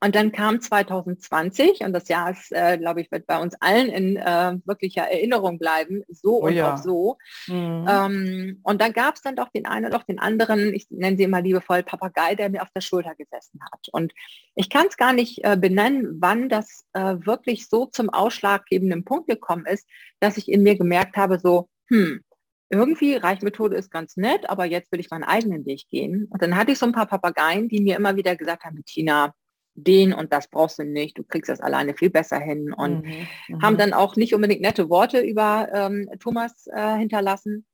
Und 0.00 0.14
dann 0.14 0.32
kam 0.32 0.60
2020 0.60 1.80
und 1.80 1.92
das 1.92 2.08
Jahr 2.08 2.30
ist, 2.30 2.50
äh, 2.52 2.78
glaube 2.78 3.00
ich, 3.00 3.12
wird 3.12 3.26
bei 3.26 3.40
uns 3.40 3.54
allen 3.60 3.88
in 3.88 4.16
äh, 4.16 4.56
wirklicher 4.64 5.02
Erinnerung 5.02 5.58
bleiben, 5.58 6.02
so 6.08 6.40
oh, 6.40 6.46
und 6.46 6.54
ja. 6.54 6.74
auch 6.74 6.78
so. 6.78 7.18
Mhm. 7.46 7.86
Ähm, 7.88 8.60
und 8.62 8.80
da 8.80 8.88
gab 8.88 9.16
es 9.16 9.22
dann 9.22 9.36
doch 9.36 9.48
den 9.50 9.66
einen 9.66 9.86
oder 9.86 9.98
doch 9.98 10.04
den 10.04 10.18
anderen, 10.18 10.74
ich 10.74 10.86
nenne 10.90 11.16
sie 11.16 11.24
immer 11.24 11.42
liebevoll 11.42 11.82
Papagei, 11.82 12.34
der 12.34 12.50
mir 12.50 12.62
auf 12.62 12.70
der 12.74 12.80
Schulter 12.80 13.14
gesessen 13.14 13.60
hat. 13.70 13.88
Und 13.92 14.12
ich 14.54 14.70
kann 14.70 14.86
es 14.88 14.96
gar 14.96 15.12
nicht 15.12 15.44
äh, 15.44 15.56
benennen, 15.56 16.16
wann 16.20 16.48
das 16.48 16.84
äh, 16.94 17.16
wirklich 17.20 17.68
so 17.68 17.86
zum 17.86 18.10
ausschlaggebenden 18.10 19.04
Punkt 19.04 19.28
gekommen 19.28 19.66
ist, 19.66 19.88
dass 20.20 20.36
ich 20.36 20.50
in 20.50 20.62
mir 20.62 20.76
gemerkt 20.76 21.16
habe, 21.16 21.38
so, 21.38 21.68
hm, 21.88 22.24
irgendwie 22.70 23.16
Reichmethode 23.16 23.76
ist 23.76 23.90
ganz 23.90 24.16
nett, 24.16 24.48
aber 24.48 24.64
jetzt 24.64 24.90
will 24.90 25.00
ich 25.00 25.10
meinen 25.10 25.24
eigenen 25.24 25.66
Weg 25.66 25.86
gehen. 25.90 26.26
Und 26.30 26.40
dann 26.40 26.56
hatte 26.56 26.72
ich 26.72 26.78
so 26.78 26.86
ein 26.86 26.92
paar 26.92 27.06
Papageien, 27.06 27.68
die 27.68 27.82
mir 27.82 27.96
immer 27.96 28.16
wieder 28.16 28.34
gesagt 28.34 28.64
haben, 28.64 28.76
Bettina, 28.76 29.34
den 29.74 30.12
und 30.12 30.32
das 30.32 30.48
brauchst 30.48 30.78
du 30.78 30.84
nicht, 30.84 31.18
du 31.18 31.24
kriegst 31.24 31.48
das 31.48 31.60
alleine 31.60 31.94
viel 31.94 32.10
besser 32.10 32.38
hin 32.38 32.72
und 32.72 33.04
mhm, 33.04 33.26
mhm, 33.48 33.62
haben 33.62 33.78
dann 33.78 33.92
auch 33.92 34.16
nicht 34.16 34.34
unbedingt 34.34 34.60
nette 34.60 34.90
Worte 34.90 35.20
über 35.20 35.68
ähm, 35.72 36.08
Thomas 36.20 36.66
äh, 36.66 36.96
hinterlassen. 36.96 37.66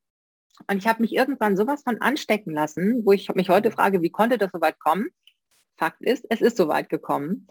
Und 0.69 0.79
ich 0.79 0.87
habe 0.87 1.03
mich 1.03 1.15
irgendwann 1.15 1.57
sowas 1.57 1.83
von 1.83 2.01
anstecken 2.01 2.53
lassen, 2.53 3.03
wo 3.05 3.13
ich 3.13 3.33
mich 3.35 3.49
heute 3.49 3.71
frage, 3.71 4.03
wie 4.03 4.11
konnte 4.11 4.39
das 4.39 4.51
so 4.53 4.61
weit 4.61 4.79
kommen? 4.79 5.09
Fakt 5.77 6.03
ist, 6.03 6.27
es 6.31 6.41
ist 6.41 6.57
so 6.57 6.69
weit 6.69 6.89
gekommen. 6.89 7.47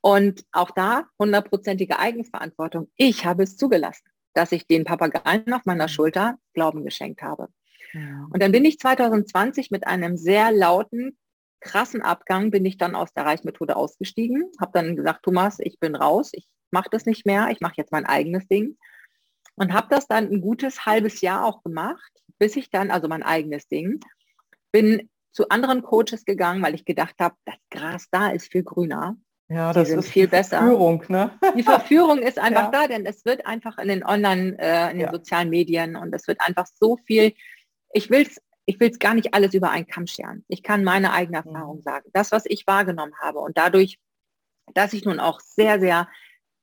Und 0.00 0.44
auch 0.52 0.70
da 0.70 1.06
hundertprozentige 1.18 1.98
Eigenverantwortung. 1.98 2.90
Ich 2.96 3.24
habe 3.24 3.44
es 3.44 3.56
zugelassen, 3.56 4.04
dass 4.34 4.52
ich 4.52 4.66
den 4.66 4.84
Papageien 4.84 5.52
auf 5.52 5.64
meiner 5.64 5.84
mhm. 5.84 5.88
Schulter 5.88 6.38
Glauben 6.54 6.84
geschenkt 6.84 7.22
habe. 7.22 7.48
Ja. 7.92 8.26
Und 8.30 8.42
dann 8.42 8.52
bin 8.52 8.64
ich 8.64 8.78
2020 8.78 9.70
mit 9.70 9.86
einem 9.86 10.16
sehr 10.16 10.50
lauten, 10.50 11.16
krassen 11.62 12.02
Abgang 12.02 12.50
bin 12.50 12.64
ich 12.64 12.76
dann 12.76 12.94
aus 12.94 13.12
der 13.14 13.24
Reichmethode 13.24 13.76
ausgestiegen, 13.76 14.50
habe 14.60 14.72
dann 14.74 14.96
gesagt, 14.96 15.22
Thomas, 15.22 15.58
ich 15.60 15.78
bin 15.78 15.94
raus, 15.94 16.30
ich 16.32 16.46
mache 16.70 16.88
das 16.90 17.06
nicht 17.06 17.24
mehr, 17.24 17.48
ich 17.50 17.60
mache 17.60 17.74
jetzt 17.76 17.92
mein 17.92 18.06
eigenes 18.06 18.46
Ding 18.48 18.76
und 19.54 19.72
habe 19.72 19.86
das 19.90 20.06
dann 20.06 20.28
ein 20.30 20.40
gutes 20.40 20.86
halbes 20.86 21.20
Jahr 21.20 21.44
auch 21.44 21.62
gemacht, 21.62 22.12
bis 22.38 22.56
ich 22.56 22.70
dann, 22.70 22.90
also 22.90 23.08
mein 23.08 23.22
eigenes 23.22 23.68
Ding, 23.68 24.00
bin 24.72 25.08
zu 25.32 25.48
anderen 25.48 25.82
Coaches 25.82 26.24
gegangen, 26.24 26.62
weil 26.62 26.74
ich 26.74 26.84
gedacht 26.84 27.14
habe, 27.20 27.36
das 27.44 27.56
Gras 27.70 28.06
da 28.10 28.28
ist 28.28 28.50
viel 28.50 28.64
grüner. 28.64 29.16
Ja, 29.48 29.72
das 29.72 29.90
ist 29.90 30.08
viel 30.08 30.28
besser. 30.28 30.58
Verführung, 30.58 31.04
ne? 31.08 31.30
Die 31.56 31.62
Verführung 31.62 32.18
ist 32.18 32.38
einfach 32.38 32.72
ja. 32.72 32.82
da, 32.82 32.88
denn 32.88 33.04
es 33.04 33.24
wird 33.24 33.46
einfach 33.46 33.78
in 33.78 33.88
den 33.88 34.04
Online, 34.04 34.56
äh, 34.58 34.90
in 34.90 34.98
den 34.98 35.06
ja. 35.06 35.12
sozialen 35.12 35.50
Medien 35.50 35.96
und 35.96 36.14
es 36.14 36.26
wird 36.26 36.40
einfach 36.40 36.66
so 36.74 36.96
viel, 37.06 37.34
ich 37.92 38.08
will 38.10 38.22
es 38.22 38.40
ich 38.66 38.78
will 38.80 38.90
es 38.90 38.98
gar 38.98 39.14
nicht 39.14 39.34
alles 39.34 39.54
über 39.54 39.70
einen 39.70 39.86
Kamm 39.86 40.06
scheren. 40.06 40.44
Ich 40.48 40.62
kann 40.62 40.84
meine 40.84 41.12
eigene 41.12 41.38
Erfahrung 41.38 41.78
mhm. 41.78 41.82
sagen. 41.82 42.10
Das, 42.12 42.32
was 42.32 42.44
ich 42.46 42.66
wahrgenommen 42.66 43.14
habe 43.20 43.40
und 43.40 43.58
dadurch, 43.58 43.98
dass 44.74 44.92
ich 44.92 45.04
nun 45.04 45.20
auch 45.20 45.40
sehr, 45.40 45.80
sehr 45.80 46.08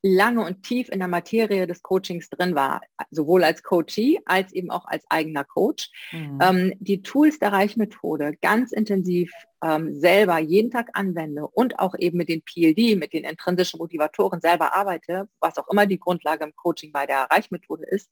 lange 0.01 0.46
und 0.46 0.63
tief 0.63 0.89
in 0.89 1.00
der 1.00 1.08
Materie 1.08 1.68
des 1.68 1.84
Coachings 1.84 2.29
drin 2.29 2.56
war, 2.56 2.82
sowohl 3.12 3.44
als 3.44 3.63
Coachee 3.63 4.20
als 4.25 4.53
eben 4.53 4.72
auch 4.72 4.86
als 4.86 5.03
eigener 5.10 5.44
Coach, 5.44 5.89
mhm. 6.12 6.39
ähm, 6.41 6.74
die 6.79 7.01
Tools 7.01 7.39
der 7.39 7.51
Reichmethode 7.51 8.38
ganz 8.41 8.72
intensiv 8.72 9.32
ähm, 9.62 10.00
selber 10.00 10.39
jeden 10.39 10.72
Tag 10.72 10.89
anwende 10.94 11.48
und 11.48 11.79
auch 11.79 11.96
eben 11.98 12.18
mit 12.18 12.29
den 12.29 12.41
PLD, 12.41 12.98
mit 12.98 13.12
den 13.12 13.25
intrinsischen 13.25 13.77
Motivatoren 13.77 14.39
selber 14.39 14.74
arbeite, 14.74 15.27
was 15.41 15.58
auch 15.58 15.68
immer 15.68 15.86
die 15.86 16.00
Grundlage 16.00 16.46
im 16.46 16.56
Coaching 16.56 16.94
bei 16.94 17.06
der 17.06 17.24
Reichmethode 17.29 17.86
ist, 17.86 18.10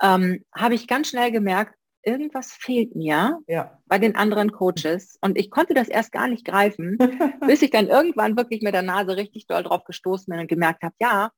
ähm, 0.00 0.44
habe 0.54 0.74
ich 0.74 0.86
ganz 0.86 1.08
schnell 1.08 1.32
gemerkt, 1.32 1.74
irgendwas 2.02 2.52
fehlt 2.52 2.96
mir 2.96 3.40
ja. 3.46 3.78
bei 3.86 3.98
den 3.98 4.16
anderen 4.16 4.52
Coaches 4.52 5.18
und 5.20 5.38
ich 5.38 5.50
konnte 5.50 5.74
das 5.74 5.88
erst 5.88 6.12
gar 6.12 6.28
nicht 6.28 6.44
greifen, 6.44 6.98
bis 7.46 7.62
ich 7.62 7.70
dann 7.70 7.88
irgendwann 7.88 8.36
wirklich 8.36 8.62
mit 8.62 8.74
der 8.74 8.82
Nase 8.82 9.16
richtig 9.16 9.46
doll 9.46 9.62
drauf 9.62 9.84
gestoßen 9.84 10.30
bin 10.30 10.40
und 10.40 10.48
gemerkt 10.48 10.82
habe, 10.82 10.94
ja, 11.00 11.30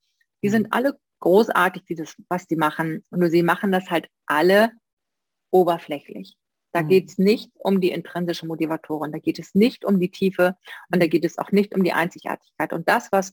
die 0.42 0.48
sind 0.48 0.64
mhm. 0.64 0.72
alle 0.72 0.98
großartig, 1.20 1.84
dieses, 1.84 2.16
was 2.28 2.46
die 2.46 2.56
machen. 2.56 3.04
Nur 3.10 3.30
sie 3.30 3.42
machen 3.42 3.72
das 3.72 3.90
halt 3.90 4.08
alle 4.26 4.72
oberflächlich. 5.50 6.36
Da 6.72 6.82
mhm. 6.82 6.88
geht 6.88 7.10
es 7.10 7.18
nicht 7.18 7.50
um 7.54 7.80
die 7.80 7.90
intrinsische 7.90 8.46
Motivatoren, 8.46 9.12
da 9.12 9.18
geht 9.18 9.38
es 9.38 9.54
nicht 9.54 9.84
um 9.84 10.00
die 10.00 10.10
Tiefe 10.10 10.56
und 10.92 11.02
da 11.02 11.06
geht 11.06 11.24
es 11.24 11.38
auch 11.38 11.52
nicht 11.52 11.74
um 11.74 11.84
die 11.84 11.92
Einzigartigkeit. 11.92 12.72
Und 12.72 12.88
das, 12.88 13.10
was, 13.12 13.32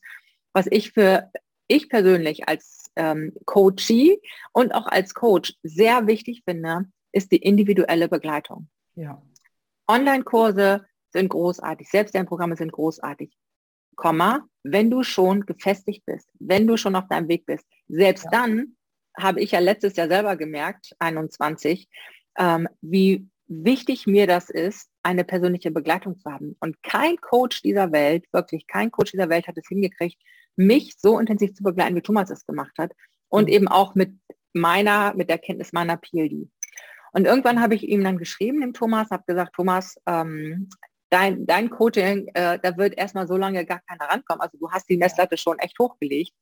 was 0.54 0.68
ich 0.70 0.92
für 0.92 1.32
ich 1.68 1.88
persönlich 1.88 2.50
als 2.50 2.92
ähm, 2.96 3.34
Coachee 3.46 4.20
und 4.54 4.74
auch 4.74 4.88
als 4.88 5.14
Coach 5.14 5.54
sehr 5.62 6.08
wichtig 6.08 6.42
finde, 6.44 6.86
ist 7.12 7.32
die 7.32 7.38
individuelle 7.38 8.08
Begleitung. 8.08 8.70
Ja. 8.96 9.22
Online-Kurse 9.88 10.86
sind 11.12 11.30
großartig, 11.30 11.90
Selbstlernprogramme 11.90 12.56
sind 12.56 12.72
großartig. 12.72 13.36
Komma, 13.96 14.48
wenn 14.64 14.90
du 14.90 15.04
schon 15.04 15.46
gefestigt 15.46 16.06
bist, 16.06 16.30
wenn 16.40 16.68
du 16.68 16.78
schon 16.78 16.96
auf 16.96 17.08
deinem 17.08 17.28
Weg 17.28 17.46
bist, 17.46 17.66
selbst 17.88 18.26
ja. 18.26 18.32
dann 18.32 18.78
habe 19.18 19.42
ich 19.42 19.52
ja 19.52 19.60
letztes 19.60 19.96
Jahr 19.96 20.08
selber 20.08 20.36
gemerkt, 20.38 20.96
21, 21.00 21.90
ähm, 22.38 22.70
wie 22.82 23.28
wichtig 23.48 24.06
mir 24.06 24.28
das 24.28 24.50
ist, 24.50 24.90
eine 25.04 25.24
persönliche 25.24 25.72
Begleitung 25.72 26.18
zu 26.20 26.32
haben. 26.32 26.56
Und 26.60 26.82
kein 26.84 27.18
Coach 27.18 27.62
dieser 27.62 27.92
Welt, 27.92 28.26
wirklich 28.32 28.68
kein 28.68 28.92
Coach 28.92 29.12
dieser 29.12 29.30
Welt 29.30 29.48
hat 29.48 29.58
es 29.58 29.68
hingekriegt, 29.68 30.22
mich 30.56 30.96
so 30.98 31.20
intensiv 31.20 31.54
zu 31.54 31.64
begleiten, 31.64 31.96
wie 31.96 32.02
Thomas 32.02 32.30
es 32.30 32.46
gemacht 32.46 32.78
hat. 32.78 32.92
Und 33.28 33.46
mhm. 33.46 33.54
eben 33.54 33.68
auch 33.68 33.96
mit 33.96 34.14
meiner, 34.54 35.14
mit 35.16 35.30
der 35.30 35.38
Kenntnis 35.38 35.74
meiner 35.74 35.98
PLD. 35.98 36.50
Und 37.12 37.26
irgendwann 37.26 37.62
habe 37.62 37.76
ich 37.76 37.84
ihm 37.84 38.04
dann 38.04 38.18
geschrieben, 38.18 38.62
dem 38.62 38.74
Thomas, 38.74 39.10
habe 39.10 39.24
gesagt, 39.26 39.56
Thomas, 39.56 39.96
ähm, 40.06 40.70
dein, 41.10 41.46
dein 41.46 41.70
Coaching, 41.70 42.30
äh, 42.34 42.60
da 42.62 42.78
wird 42.78 42.98
erstmal 42.98 43.28
so 43.28 43.38
lange 43.38 43.66
gar 43.66 43.80
keiner 43.80 44.06
rankommen. 44.06 44.42
Also 44.42 44.58
du 44.58 44.70
hast 44.72 44.90
die 44.90 44.98
Messlatte 44.98 45.38
schon 45.38 45.60
echt 45.60 45.78
hochgelegt. 45.80 46.34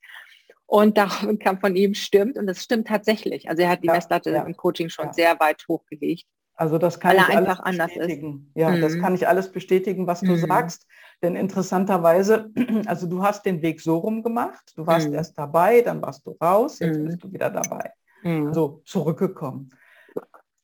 Und 0.65 0.97
daraufhin 0.97 1.39
kam 1.39 1.59
von 1.59 1.75
ihm, 1.75 1.93
stimmt, 1.93 2.37
und 2.37 2.47
das 2.47 2.63
stimmt 2.63 2.87
tatsächlich. 2.87 3.49
Also 3.49 3.63
er 3.63 3.69
hat 3.69 3.83
die 3.83 3.87
ja, 3.87 3.93
Messlatte 3.93 4.31
ja, 4.31 4.43
im 4.43 4.55
Coaching 4.55 4.89
schon 4.89 5.07
ja. 5.07 5.13
sehr 5.13 5.39
weit 5.39 5.63
hochgelegt. 5.67 6.25
Also 6.55 6.79
das 6.79 6.99
kann 6.99 7.15
ich 7.15 7.29
alles 7.29 7.61
bestätigen. 7.61 8.51
Ja, 8.55 8.71
mhm. 8.71 8.81
das 8.81 8.99
kann 8.99 9.13
ich 9.13 9.27
alles 9.27 9.51
bestätigen, 9.51 10.07
was 10.07 10.21
du 10.21 10.31
mhm. 10.31 10.47
sagst. 10.47 10.87
Denn 11.21 11.35
interessanterweise, 11.35 12.51
also 12.87 13.07
du 13.07 13.21
hast 13.21 13.45
den 13.45 13.61
Weg 13.61 13.79
so 13.79 13.97
rum 13.97 14.23
gemacht. 14.23 14.73
Du 14.75 14.85
warst 14.87 15.07
mhm. 15.07 15.13
erst 15.13 15.37
dabei, 15.37 15.81
dann 15.81 16.01
warst 16.01 16.25
du 16.25 16.31
raus, 16.41 16.79
jetzt 16.79 16.97
mhm. 16.97 17.05
bist 17.05 17.23
du 17.23 17.31
wieder 17.31 17.51
dabei. 17.51 17.91
Mhm. 18.23 18.47
Also 18.47 18.81
zurückgekommen. 18.85 19.69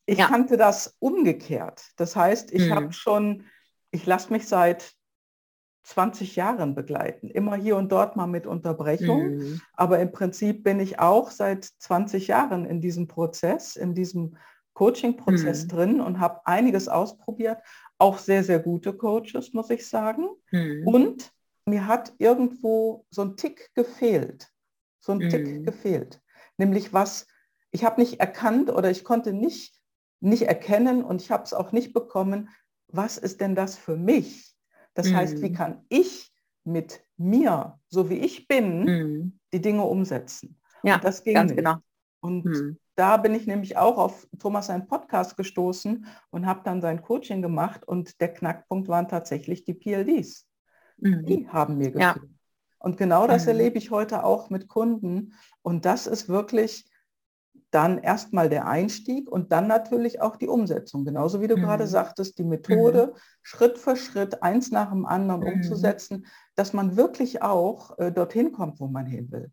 Ich 0.05 0.19
ja. 0.19 0.27
kannte 0.27 0.57
das 0.57 0.95
umgekehrt. 1.00 1.91
Das 1.95 2.15
heißt, 2.15 2.51
ich 2.51 2.67
mhm. 2.67 2.75
habe 2.75 2.93
schon, 2.93 3.45
ich 3.91 4.05
lasse 4.05 4.31
mich 4.31 4.48
seit 4.48 4.93
20 5.83 6.36
Jahren 6.36 6.75
begleiten. 6.75 7.29
Immer 7.29 7.55
hier 7.55 7.77
und 7.77 7.91
dort 7.91 8.15
mal 8.15 8.27
mit 8.27 8.48
Unterbrechung. 8.48 9.38
Mhm. 9.38 9.62
Aber 9.74 10.00
im 10.00 10.12
Prinzip 10.12 10.63
bin 10.63 10.79
ich 10.79 11.00
auch 11.00 11.29
seit 11.29 11.65
20 11.65 12.27
Jahren 12.27 12.65
in 12.65 12.81
diesem 12.81 13.07
Prozess, 13.07 13.75
in 13.75 13.93
diesem 13.93 14.38
Coaching-Prozess 14.74 15.65
mhm. 15.65 15.67
drin 15.67 16.01
und 16.01 16.19
habe 16.19 16.45
einiges 16.45 16.88
ausprobiert. 16.88 17.60
Auch 17.98 18.17
sehr, 18.17 18.43
sehr 18.43 18.60
gute 18.60 18.93
Coaches, 18.93 19.53
muss 19.53 19.69
ich 19.69 19.88
sagen. 19.88 20.29
Mhm. 20.51 20.88
Und 20.88 21.33
mir 21.65 21.88
hat 21.88 22.13
irgendwo 22.17 23.05
so 23.10 23.22
ein 23.22 23.38
Tick 23.38 23.72
gefehlt. 23.75 24.50
So 25.00 25.12
ein 25.13 25.29
Tick 25.29 25.48
mhm. 25.48 25.63
gefehlt. 25.63 26.22
Nämlich 26.57 26.93
was, 26.93 27.27
ich 27.72 27.83
habe 27.83 28.00
nicht 28.00 28.19
erkannt 28.19 28.69
oder 28.72 28.89
ich 28.89 29.03
konnte 29.03 29.33
nicht, 29.33 29.75
nicht 30.23 30.43
erkennen 30.43 31.03
und 31.03 31.21
ich 31.21 31.31
habe 31.31 31.43
es 31.43 31.53
auch 31.53 31.71
nicht 31.71 31.93
bekommen, 31.93 32.49
was 32.87 33.17
ist 33.17 33.41
denn 33.41 33.55
das 33.55 33.77
für 33.77 33.97
mich? 33.97 34.55
Das 34.93 35.09
mhm. 35.09 35.15
heißt, 35.15 35.41
wie 35.41 35.49
mhm. 35.49 35.53
kann 35.53 35.85
ich 35.89 36.33
mit 36.63 37.03
mir, 37.17 37.79
so 37.89 38.09
wie 38.09 38.19
ich 38.19 38.47
bin, 38.47 38.85
mhm. 38.85 39.39
die 39.51 39.61
Dinge 39.61 39.83
umsetzen? 39.83 40.59
Ja, 40.83 40.95
und 40.95 41.03
das 41.03 41.23
ging 41.23 41.33
ganz 41.33 41.51
nicht. 41.51 41.57
genau. 41.57 41.77
Und 42.21 42.45
mhm. 42.45 42.79
da 42.95 43.17
bin 43.17 43.35
ich 43.35 43.47
nämlich 43.47 43.75
auch 43.77 43.97
auf 43.97 44.27
Thomas 44.39 44.67
seinen 44.67 44.87
Podcast 44.87 45.35
gestoßen 45.35 46.05
und 46.29 46.45
habe 46.45 46.61
dann 46.63 46.81
sein 46.81 47.01
Coaching 47.01 47.41
gemacht 47.41 47.85
und 47.85 48.21
der 48.21 48.33
Knackpunkt 48.33 48.87
waren 48.87 49.09
tatsächlich 49.09 49.65
die 49.65 49.73
PLDs. 49.73 50.47
Mhm. 50.97 51.25
Die 51.25 51.49
haben 51.49 51.77
mir 51.77 51.91
gefehlt. 51.91 52.15
Ja. 52.15 52.29
Und 52.79 52.97
genau 52.97 53.27
das 53.27 53.43
mhm. 53.43 53.49
erlebe 53.49 53.77
ich 53.77 53.91
heute 53.91 54.23
auch 54.23 54.49
mit 54.49 54.69
Kunden. 54.69 55.33
Und 55.63 55.85
das 55.85 56.07
ist 56.07 56.29
wirklich 56.29 56.85
dann 57.73 57.97
erstmal 57.97 58.49
der 58.49 58.67
Einstieg 58.67 59.31
und 59.31 59.51
dann 59.51 59.67
natürlich 59.67 60.21
auch 60.21 60.35
die 60.35 60.47
Umsetzung. 60.47 61.05
Genauso 61.05 61.41
wie 61.41 61.47
du 61.47 61.57
mhm. 61.57 61.61
gerade 61.61 61.87
sagtest, 61.87 62.37
die 62.37 62.43
Methode 62.43 63.13
mhm. 63.13 63.19
Schritt 63.41 63.79
für 63.79 63.95
Schritt, 63.95 64.43
eins 64.43 64.71
nach 64.71 64.91
dem 64.91 65.05
anderen 65.05 65.41
mhm. 65.41 65.47
umzusetzen, 65.47 66.27
dass 66.55 66.73
man 66.73 66.97
wirklich 66.97 67.41
auch 67.41 67.97
äh, 67.97 68.11
dorthin 68.11 68.51
kommt, 68.51 68.79
wo 68.79 68.87
man 68.87 69.05
hin 69.05 69.31
will. 69.31 69.51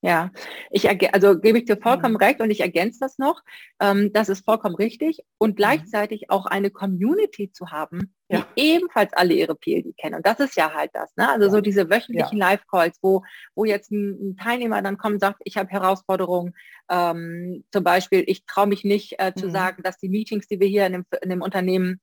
Ja, 0.00 0.30
ich 0.70 0.88
also 1.12 1.38
gebe 1.40 1.58
ich 1.58 1.64
dir 1.64 1.76
vollkommen 1.76 2.14
mhm. 2.14 2.22
recht 2.22 2.40
und 2.40 2.50
ich 2.50 2.60
ergänze 2.60 3.00
das 3.00 3.18
noch. 3.18 3.42
Ähm, 3.80 4.12
das 4.12 4.28
ist 4.28 4.44
vollkommen 4.44 4.76
richtig 4.76 5.24
und 5.38 5.50
mhm. 5.50 5.56
gleichzeitig 5.56 6.30
auch 6.30 6.46
eine 6.46 6.70
Community 6.70 7.50
zu 7.52 7.70
haben, 7.70 8.14
die 8.30 8.36
ja. 8.36 8.46
ebenfalls 8.56 9.12
alle 9.12 9.34
ihre 9.34 9.54
PLD 9.54 9.96
kennen. 9.96 10.16
Und 10.16 10.26
das 10.26 10.40
ist 10.40 10.56
ja 10.56 10.72
halt 10.74 10.90
das. 10.94 11.14
Ne? 11.16 11.28
Also 11.28 11.46
ja. 11.46 11.50
so 11.50 11.60
diese 11.60 11.88
wöchentlichen 11.90 12.38
ja. 12.38 12.50
Live-Calls, 12.50 12.98
wo, 13.02 13.22
wo 13.54 13.64
jetzt 13.64 13.90
ein, 13.90 14.30
ein, 14.30 14.36
Teilnehmer 14.36 14.82
dann 14.82 14.98
kommt 14.98 15.14
und 15.14 15.20
sagt, 15.20 15.40
ich 15.44 15.56
habe 15.56 15.70
Herausforderungen. 15.70 16.54
Ähm, 16.90 17.64
zum 17.72 17.84
Beispiel, 17.84 18.24
ich 18.26 18.44
traue 18.46 18.66
mich 18.66 18.84
nicht 18.84 19.18
äh, 19.18 19.32
zu 19.34 19.46
mhm. 19.46 19.52
sagen, 19.52 19.82
dass 19.82 19.98
die 19.98 20.08
Meetings, 20.08 20.46
die 20.46 20.60
wir 20.60 20.68
hier 20.68 20.86
in 20.86 20.92
dem, 20.92 21.06
in 21.22 21.30
dem 21.30 21.42
Unternehmen 21.42 22.00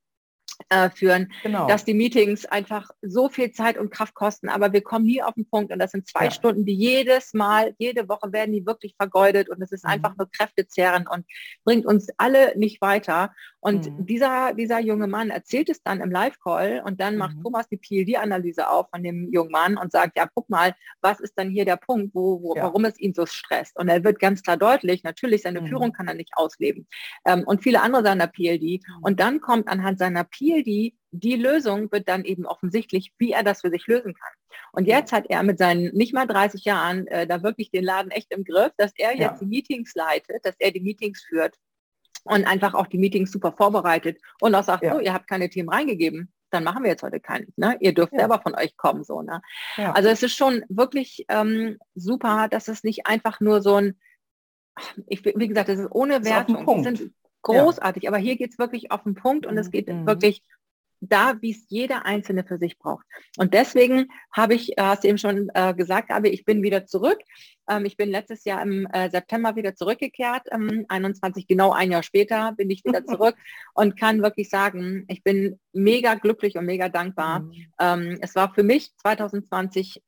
äh, 0.69 0.89
führen, 0.89 1.31
genau. 1.43 1.67
dass 1.67 1.85
die 1.85 1.93
Meetings 1.93 2.45
einfach 2.45 2.89
so 3.01 3.29
viel 3.29 3.51
Zeit 3.51 3.77
und 3.77 3.89
Kraft 3.89 4.13
kosten, 4.13 4.49
aber 4.49 4.73
wir 4.73 4.81
kommen 4.81 5.05
nie 5.05 5.21
auf 5.21 5.33
den 5.33 5.47
Punkt 5.49 5.71
und 5.71 5.79
das 5.79 5.91
sind 5.91 6.07
zwei 6.07 6.25
ja. 6.25 6.31
Stunden, 6.31 6.65
die 6.65 6.75
jedes 6.75 7.33
Mal, 7.33 7.73
jede 7.77 8.07
Woche 8.07 8.31
werden 8.31 8.53
die 8.53 8.65
wirklich 8.65 8.95
vergeudet 8.97 9.49
und 9.49 9.61
es 9.61 9.71
ist 9.71 9.83
mhm. 9.83 9.91
einfach 9.91 10.15
nur 10.17 10.29
kräftezehrend 10.31 11.09
und 11.09 11.25
bringt 11.63 11.85
uns 11.85 12.07
alle 12.17 12.57
nicht 12.57 12.81
weiter. 12.81 13.33
Und 13.65 13.89
mhm. 13.89 14.05
dieser, 14.05 14.53
dieser 14.53 14.79
junge 14.79 15.07
Mann 15.07 15.31
erzählt 15.31 15.69
es 15.69 15.81
dann 15.81 15.99
im 15.99 16.11
Live-Call 16.11 16.83
und 16.85 17.01
dann 17.01 17.17
macht 17.17 17.35
mhm. 17.37 17.41
Thomas 17.41 17.67
die 17.67 17.77
PLD-Analyse 17.77 18.69
auf 18.69 18.91
von 18.91 19.01
dem 19.01 19.33
jungen 19.33 19.49
Mann 19.49 19.75
und 19.75 19.91
sagt, 19.91 20.15
ja, 20.19 20.29
guck 20.35 20.47
mal, 20.51 20.75
was 21.01 21.19
ist 21.19 21.33
dann 21.35 21.49
hier 21.49 21.65
der 21.65 21.77
Punkt, 21.77 22.13
wo, 22.13 22.43
wo 22.43 22.55
ja. 22.55 22.61
warum 22.61 22.85
es 22.85 22.99
ihn 22.99 23.15
so 23.15 23.25
stresst? 23.25 23.75
Und 23.79 23.89
er 23.89 24.03
wird 24.03 24.19
ganz 24.19 24.43
klar 24.43 24.57
deutlich, 24.57 25.01
natürlich, 25.01 25.41
seine 25.41 25.61
mhm. 25.61 25.67
Führung 25.67 25.93
kann 25.93 26.07
er 26.07 26.13
nicht 26.13 26.29
ausleben. 26.35 26.87
Ähm, 27.25 27.43
und 27.47 27.63
viele 27.63 27.81
andere 27.81 28.03
seiner 28.03 28.27
PLD. 28.27 28.61
Mhm. 28.61 29.01
Und 29.01 29.19
dann 29.19 29.41
kommt 29.41 29.67
anhand 29.67 29.97
seiner 29.97 30.25
PLD 30.25 30.93
die 31.17 31.35
Lösung 31.37 31.89
wird 31.93 32.09
dann 32.09 32.25
eben 32.25 32.45
offensichtlich, 32.45 33.13
wie 33.17 33.31
er 33.31 33.43
das 33.43 33.61
für 33.61 33.69
sich 33.69 33.87
lösen 33.87 34.13
kann. 34.13 34.33
Und 34.73 34.85
jetzt 34.85 35.13
hat 35.13 35.25
er 35.29 35.43
mit 35.43 35.57
seinen 35.57 35.93
nicht 35.95 36.13
mal 36.13 36.27
30 36.27 36.65
Jahren 36.65 37.07
äh, 37.07 37.25
da 37.25 37.41
wirklich 37.41 37.71
den 37.71 37.85
Laden 37.85 38.11
echt 38.11 38.33
im 38.33 38.43
Griff, 38.43 38.73
dass 38.77 38.91
er 38.97 39.11
jetzt 39.11 39.21
ja. 39.21 39.37
die 39.39 39.45
Meetings 39.45 39.95
leitet, 39.95 40.43
dass 40.45 40.55
er 40.59 40.71
die 40.71 40.81
Meetings 40.81 41.21
führt 41.21 41.55
und 42.25 42.45
einfach 42.45 42.73
auch 42.73 42.87
die 42.87 42.97
Meetings 42.97 43.31
super 43.31 43.53
vorbereitet 43.53 44.19
und 44.41 44.53
auch 44.55 44.63
sagt, 44.63 44.83
ja. 44.83 44.95
oh, 44.95 44.99
ihr 44.99 45.13
habt 45.13 45.27
keine 45.27 45.49
Themen 45.49 45.69
reingegeben, 45.69 46.33
dann 46.49 46.63
machen 46.63 46.83
wir 46.83 46.91
jetzt 46.91 47.03
heute 47.03 47.19
keinen. 47.19 47.53
Ne? 47.55 47.77
Ihr 47.79 47.93
dürft 47.93 48.13
ja. 48.13 48.19
selber 48.19 48.41
von 48.41 48.55
euch 48.55 48.75
kommen. 48.77 49.03
So, 49.03 49.21
ne? 49.21 49.41
Ja. 49.77 49.93
Also 49.93 50.09
es 50.09 50.23
ist 50.23 50.35
schon 50.35 50.63
wirklich 50.67 51.25
ähm, 51.29 51.77
ähm, 51.95 52.49
dass 52.49 52.67
es 52.67 52.83
nicht 52.83 53.07
einfach 53.07 53.39
nur 53.39 53.61
so 53.61 53.75
ein, 53.75 53.99
ich, 55.07 55.23
wie 55.23 55.47
gesagt, 55.47 55.69
es 55.69 55.79
ist 55.79 55.91
ohne 55.91 56.25
Wertung. 56.25 56.65
Die 56.65 56.83
sind 56.83 57.13
großartig, 57.43 58.07
aber 58.07 58.17
hier 58.17 58.35
geht 58.35 58.51
es 58.51 58.59
wirklich 58.59 58.91
auf 58.91 59.03
den 59.03 59.15
Punkt 59.15 59.45
und 59.45 59.57
es 59.57 59.69
geht 59.69 59.87
mhm. 59.87 60.07
wirklich 60.07 60.41
da, 61.01 61.35
wie 61.41 61.51
es 61.51 61.65
jeder 61.69 62.05
Einzelne 62.05 62.43
für 62.43 62.57
sich 62.57 62.77
braucht. 62.77 63.05
Und 63.37 63.53
deswegen 63.53 64.07
habe 64.31 64.55
ich, 64.55 64.77
äh, 64.77 64.81
hast 64.81 65.03
du 65.03 65.07
eben 65.07 65.17
schon 65.17 65.49
äh, 65.53 65.73
gesagt, 65.73 66.11
aber 66.11 66.27
ich 66.27 66.45
bin 66.45 66.63
wieder 66.63 66.85
zurück. 66.85 67.19
Ähm, 67.69 67.85
ich 67.85 67.97
bin 67.97 68.09
letztes 68.09 68.43
Jahr 68.45 68.61
im 68.61 68.87
äh, 68.87 69.09
September 69.09 69.55
wieder 69.55 69.75
zurückgekehrt, 69.75 70.47
ähm, 70.51 70.85
21, 70.87 71.47
genau 71.47 71.71
ein 71.71 71.91
Jahr 71.91 72.03
später 72.03 72.53
bin 72.53 72.69
ich 72.69 72.83
wieder 72.85 73.05
zurück 73.05 73.35
und 73.73 73.99
kann 73.99 74.21
wirklich 74.21 74.49
sagen, 74.49 75.05
ich 75.07 75.23
bin 75.23 75.59
mega 75.73 76.15
glücklich 76.15 76.55
und 76.57 76.65
mega 76.65 76.89
dankbar. 76.89 77.41
Mhm. 77.41 77.53
Ähm, 77.79 78.17
es 78.21 78.35
war 78.35 78.53
für 78.53 78.63
mich 78.63 78.95
2020 78.97 80.01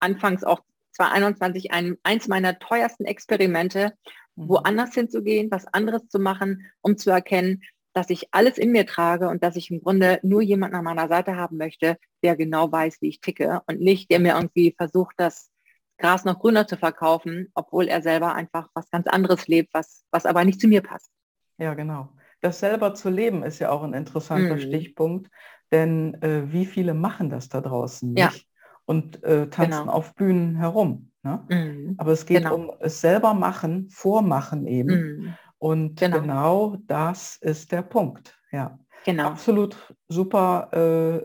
anfangs 0.00 0.44
auch 0.44 0.62
2021 0.92 1.72
ein, 1.72 1.96
eins 2.02 2.28
meiner 2.28 2.58
teuersten 2.58 3.04
Experimente, 3.04 3.92
mhm. 4.36 4.48
woanders 4.48 4.94
hinzugehen, 4.94 5.50
was 5.50 5.66
anderes 5.66 6.08
zu 6.08 6.18
machen, 6.18 6.70
um 6.80 6.96
zu 6.96 7.10
erkennen, 7.10 7.62
dass 7.92 8.10
ich 8.10 8.28
alles 8.32 8.58
in 8.58 8.72
mir 8.72 8.86
trage 8.86 9.28
und 9.28 9.42
dass 9.42 9.56
ich 9.56 9.70
im 9.70 9.82
Grunde 9.82 10.20
nur 10.22 10.42
jemanden 10.42 10.76
an 10.76 10.84
meiner 10.84 11.08
Seite 11.08 11.36
haben 11.36 11.56
möchte, 11.56 11.96
der 12.22 12.36
genau 12.36 12.70
weiß, 12.70 12.98
wie 13.00 13.08
ich 13.08 13.20
ticke 13.20 13.62
und 13.66 13.80
nicht, 13.80 14.10
der 14.10 14.20
mir 14.20 14.34
irgendwie 14.34 14.74
versucht, 14.76 15.14
das 15.16 15.50
Gras 15.98 16.24
noch 16.24 16.38
grüner 16.38 16.66
zu 16.66 16.76
verkaufen, 16.76 17.48
obwohl 17.54 17.88
er 17.88 18.02
selber 18.02 18.34
einfach 18.34 18.68
was 18.74 18.90
ganz 18.90 19.06
anderes 19.06 19.48
lebt, 19.48 19.74
was, 19.74 20.04
was 20.10 20.26
aber 20.26 20.44
nicht 20.44 20.60
zu 20.60 20.68
mir 20.68 20.82
passt. 20.82 21.10
Ja, 21.58 21.74
genau. 21.74 22.08
Das 22.40 22.60
selber 22.60 22.94
zu 22.94 23.10
leben 23.10 23.42
ist 23.42 23.58
ja 23.58 23.70
auch 23.70 23.82
ein 23.82 23.92
interessanter 23.92 24.54
mhm. 24.54 24.60
Stichpunkt, 24.60 25.30
denn 25.70 26.14
äh, 26.22 26.50
wie 26.52 26.64
viele 26.64 26.94
machen 26.94 27.28
das 27.28 27.48
da 27.48 27.60
draußen 27.60 28.12
nicht 28.12 28.18
ja. 28.18 28.30
und 28.86 29.22
äh, 29.24 29.48
tanzen 29.48 29.80
genau. 29.80 29.92
auf 29.92 30.14
Bühnen 30.14 30.56
herum. 30.56 31.10
Ne? 31.22 31.44
Mhm. 31.48 31.94
Aber 31.98 32.12
es 32.12 32.24
geht 32.24 32.44
genau. 32.44 32.54
um 32.54 32.72
es 32.80 33.00
selber 33.00 33.34
machen, 33.34 33.90
vormachen 33.90 34.66
eben. 34.66 34.88
Mhm. 34.88 35.34
Und 35.60 36.00
genau. 36.00 36.20
genau. 36.20 36.76
das 36.86 37.36
ist 37.36 37.70
der 37.70 37.82
Punkt. 37.82 38.34
Ja. 38.50 38.78
Genau. 39.04 39.28
Absolut 39.28 39.76
super, 40.08 40.68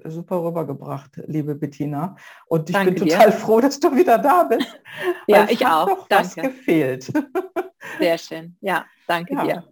äh, 0.03 0.09
super 0.09 0.43
rübergebracht, 0.43 1.21
liebe 1.25 1.55
Bettina. 1.55 2.15
Und 2.47 2.69
ich 2.69 2.75
Danke 2.75 2.91
bin 2.91 3.07
total 3.07 3.31
dir. 3.31 3.31
froh, 3.37 3.59
dass 3.59 3.79
du 3.79 3.93
wieder 3.95 4.17
da 4.17 4.43
bist. 4.43 4.79
ja, 5.27 5.47
ich 5.49 5.65
auch. 5.65 5.87
Doch 5.87 6.09
was 6.09 6.35
gefehlt. 6.35 7.11
Sehr 7.99 8.17
schön. 8.17 8.57
Ja, 8.61 8.85
danke 9.07 9.33
ja. 9.33 9.43
dir. 9.43 9.63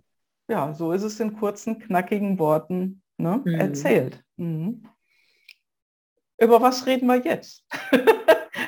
Ja, 0.49 0.73
so 0.73 0.91
ist 0.91 1.04
es 1.04 1.19
in 1.19 1.38
kurzen, 1.38 1.80
knackigen 1.80 2.39
Worten 2.39 3.02
ne, 3.17 3.41
mhm. 3.43 3.54
erzählt. 3.56 4.23
Mhm. 4.38 4.88
Über 6.38 6.62
was 6.62 6.86
reden 6.86 7.08
wir 7.08 7.17
jetzt? 7.17 7.65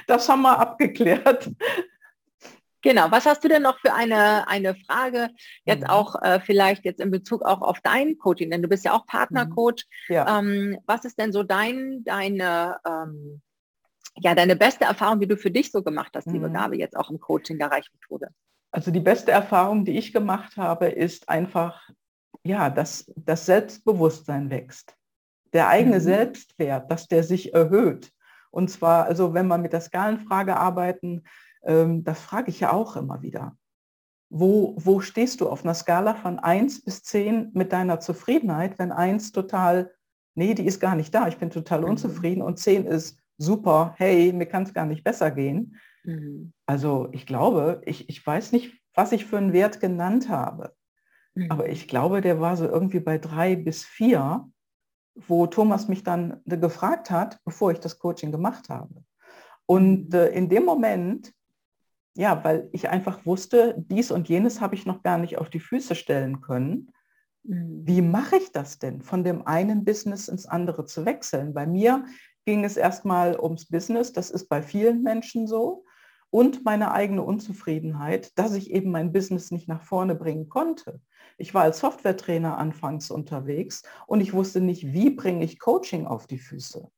das 0.08 0.28
haben 0.30 0.44
wir 0.44 0.58
abgeklärt. 0.58 1.50
Genau, 2.86 3.10
was 3.10 3.26
hast 3.26 3.44
du 3.44 3.48
denn 3.48 3.64
noch 3.64 3.80
für 3.80 3.96
eine, 3.96 4.48
eine 4.48 4.76
Frage, 4.76 5.30
jetzt 5.66 5.86
mhm. 5.86 5.90
auch 5.90 6.22
äh, 6.22 6.40
vielleicht 6.40 6.86
jetzt 6.86 7.02
in 7.02 7.10
Bezug 7.10 7.42
auch 7.42 7.64
auf 7.64 7.80
dein 7.82 8.20
Coaching, 8.20 8.52
denn 8.52 8.62
du 8.62 8.68
bist 8.68 8.86
ja 8.86 8.94
auch 8.94 9.08
Partnercoach. 9.08 9.86
Mhm. 10.08 10.14
Ja. 10.14 10.38
Ähm, 10.38 10.78
was 10.86 11.04
ist 11.04 11.18
denn 11.18 11.32
so 11.32 11.42
dein, 11.42 12.04
deine, 12.04 12.78
ähm, 12.86 13.42
ja, 14.18 14.36
deine 14.36 14.56
beste 14.56 14.86
Erfahrung, 14.86 15.20
die 15.20 15.28
du 15.28 15.36
für 15.36 15.50
dich 15.50 15.72
so 15.72 15.82
gemacht 15.82 16.12
hast, 16.16 16.28
liebe 16.28 16.48
mhm. 16.48 16.54
Gabe, 16.54 16.78
jetzt 16.78 16.96
auch 16.96 17.10
im 17.10 17.20
Coaching 17.20 17.58
der 17.58 17.72
Reichmethode? 17.72 18.28
Also 18.72 18.92
die 18.92 19.00
beste 19.00 19.32
Erfahrung, 19.32 19.84
die 19.84 19.98
ich 19.98 20.14
gemacht 20.14 20.56
habe, 20.56 20.86
ist 20.86 21.28
einfach, 21.28 21.90
ja, 22.44 22.70
dass 22.70 23.12
das 23.16 23.48
Selbstbewusstsein 23.48 24.52
wächst. 24.52 24.96
Der 25.54 25.70
eigene 25.70 25.96
mhm. 25.96 26.04
Selbstwert, 26.04 26.92
dass 26.92 27.08
der 27.08 27.24
sich 27.24 27.52
erhöht. 27.52 28.12
Und 28.52 28.70
zwar, 28.70 29.06
also 29.06 29.34
wenn 29.34 29.48
wir 29.48 29.58
mit 29.58 29.74
der 29.74 29.82
Skalenfrage 29.82 30.56
arbeiten, 30.56 31.24
ähm, 31.66 32.04
das 32.04 32.22
frage 32.22 32.50
ich 32.50 32.60
ja 32.60 32.72
auch 32.72 32.96
immer 32.96 33.22
wieder. 33.22 33.58
Wo, 34.30 34.76
wo 34.78 35.02
stehst 35.02 35.42
du 35.42 35.50
auf 35.50 35.64
einer 35.64 35.74
Skala 35.74 36.16
von 36.16 36.40
1 36.40 36.84
bis 36.84 37.04
10 37.04 37.52
mit 37.54 37.72
deiner 37.72 38.00
Zufriedenheit, 38.00 38.80
wenn 38.80 38.92
1 38.92 39.32
total, 39.32 39.94
nee, 40.34 40.54
die 40.54 40.66
ist 40.66 40.80
gar 40.80 40.96
nicht 40.96 41.14
da, 41.14 41.28
ich 41.28 41.38
bin 41.38 41.50
total 41.50 41.82
mhm. 41.82 41.90
unzufrieden 41.90 42.42
und 42.42 42.60
10 42.60 42.86
ist 42.86 43.20
super, 43.38 43.94
hey, 43.98 44.32
mir 44.34 44.46
kann 44.46 44.64
es 44.64 44.74
gar 44.74 44.86
nicht 44.86 45.04
besser 45.04 45.32
gehen. 45.32 45.78
Mhm. 46.04 46.54
Also 46.66 47.10
ich 47.12 47.26
glaube, 47.26 47.82
ich, 47.86 48.10
ich 48.10 48.26
weiß 48.26 48.52
nicht, 48.52 48.82
was 48.94 49.12
ich 49.12 49.26
für 49.26 49.38
einen 49.38 49.54
Wert 49.54 49.80
genannt 49.80 50.30
habe, 50.30 50.74
mhm. 51.36 51.52
aber 51.52 51.70
ich 51.70 51.88
glaube, 51.88 52.22
der 52.22 52.40
war 52.40 52.58
so 52.58 52.66
irgendwie 52.66 53.00
bei 53.00 53.18
3 53.18 53.58
bis 53.58 53.84
4, 53.84 54.50
wo 55.16 55.48
Thomas 55.48 55.88
mich 55.88 56.04
dann 56.04 56.42
gefragt 56.46 57.10
hat, 57.12 57.40
bevor 57.46 57.72
ich 57.72 57.80
das 57.80 58.00
Coaching 58.00 58.32
gemacht 58.32 58.70
habe. 58.70 59.04
Und 59.66 60.10
mhm. 60.10 60.16
äh, 60.16 60.28
in 60.30 60.50
dem 60.50 60.66
Moment 60.66 61.35
ja, 62.16 62.44
weil 62.44 62.70
ich 62.72 62.90
einfach 62.90 63.26
wusste, 63.26 63.76
dies 63.78 64.10
und 64.12 64.30
jenes 64.30 64.62
habe 64.62 64.76
ich 64.76 64.86
noch 64.86 65.04
gar 65.04 65.18
nicht 65.18 65.38
auf 65.38 65.50
die 65.50 65.60
Füße 65.60 65.96
stellen 65.96 66.42
können. 66.42 66.92
Mhm. 67.44 67.82
Wie 67.86 68.02
mache 68.02 68.38
ich 68.38 68.52
das 68.52 68.80
denn, 68.80 69.02
von 69.02 69.24
dem 69.24 69.46
einen 69.46 69.84
Business 69.84 70.28
ins 70.28 70.46
andere 70.46 70.86
zu 70.86 71.06
wechseln? 71.06 71.54
Bei 71.54 71.68
mir 71.68 72.06
ging 72.46 72.64
es 72.64 72.78
erstmal 72.78 73.38
ums 73.40 73.68
Business. 73.68 74.14
Das 74.14 74.32
ist 74.32 74.48
bei 74.48 74.62
vielen 74.62 75.04
Menschen 75.04 75.48
so. 75.48 75.84
Und 76.30 76.66
meine 76.66 76.92
eigene 76.92 77.22
Unzufriedenheit, 77.22 78.38
dass 78.38 78.54
ich 78.54 78.72
eben 78.72 78.92
mein 78.92 79.12
Business 79.12 79.52
nicht 79.52 79.68
nach 79.68 79.82
vorne 79.82 80.16
bringen 80.16 80.50
konnte. 80.50 81.02
Ich 81.38 81.54
war 81.54 81.64
als 81.64 81.80
Softwaretrainer 81.80 82.58
anfangs 82.58 83.12
unterwegs 83.12 83.84
und 84.08 84.22
ich 84.22 84.34
wusste 84.34 84.62
nicht, 84.62 84.94
wie 84.94 85.10
bringe 85.10 85.44
ich 85.44 85.60
Coaching 85.60 86.08
auf 86.08 86.28
die 86.28 86.40
Füße. 86.40 86.90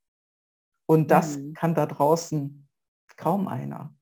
Und 0.87 1.11
das 1.11 1.37
mhm. 1.37 1.53
kann 1.53 1.75
da 1.75 1.85
draußen 1.85 2.67
kaum 3.15 3.47
einer. 3.47 3.96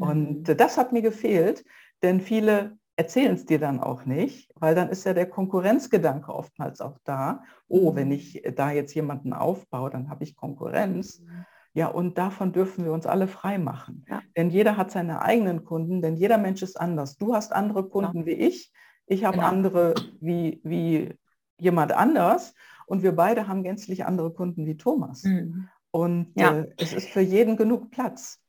Und 0.00 0.48
mhm. 0.48 0.56
das 0.56 0.78
hat 0.78 0.92
mir 0.92 1.02
gefehlt, 1.02 1.64
denn 2.02 2.20
viele 2.20 2.78
erzählen 2.96 3.34
es 3.34 3.46
dir 3.46 3.58
dann 3.58 3.80
auch 3.80 4.04
nicht, 4.04 4.52
weil 4.56 4.74
dann 4.74 4.90
ist 4.90 5.04
ja 5.04 5.14
der 5.14 5.28
Konkurrenzgedanke 5.28 6.34
oftmals 6.34 6.80
auch 6.80 6.98
da. 7.04 7.42
Oh, 7.68 7.94
wenn 7.94 8.08
mhm. 8.08 8.14
ich 8.14 8.42
da 8.56 8.70
jetzt 8.72 8.94
jemanden 8.94 9.32
aufbaue, 9.32 9.90
dann 9.90 10.10
habe 10.10 10.24
ich 10.24 10.36
Konkurrenz. 10.36 11.20
Mhm. 11.20 11.46
Ja, 11.72 11.86
und 11.86 12.18
davon 12.18 12.52
dürfen 12.52 12.84
wir 12.84 12.92
uns 12.92 13.06
alle 13.06 13.28
frei 13.28 13.56
machen. 13.56 14.04
Ja. 14.08 14.20
Denn 14.36 14.50
jeder 14.50 14.76
hat 14.76 14.90
seine 14.90 15.22
eigenen 15.22 15.64
Kunden, 15.64 16.02
denn 16.02 16.16
jeder 16.16 16.36
Mensch 16.36 16.62
ist 16.62 16.78
anders. 16.78 17.16
Du 17.16 17.34
hast 17.34 17.52
andere 17.52 17.88
Kunden 17.88 18.20
ja. 18.20 18.26
wie 18.26 18.32
ich, 18.32 18.72
ich 19.06 19.24
habe 19.24 19.38
genau. 19.38 19.48
andere 19.48 19.94
wie, 20.20 20.60
wie 20.64 21.14
jemand 21.58 21.92
anders 21.92 22.54
und 22.86 23.02
wir 23.02 23.14
beide 23.14 23.46
haben 23.46 23.62
gänzlich 23.62 24.04
andere 24.04 24.32
Kunden 24.32 24.66
wie 24.66 24.76
Thomas. 24.76 25.22
Mhm. 25.22 25.68
Und 25.90 26.32
ja. 26.34 26.58
äh, 26.58 26.72
es 26.76 26.92
ist 26.92 27.08
für 27.08 27.20
jeden 27.20 27.56
genug 27.56 27.90
Platz. 27.90 28.40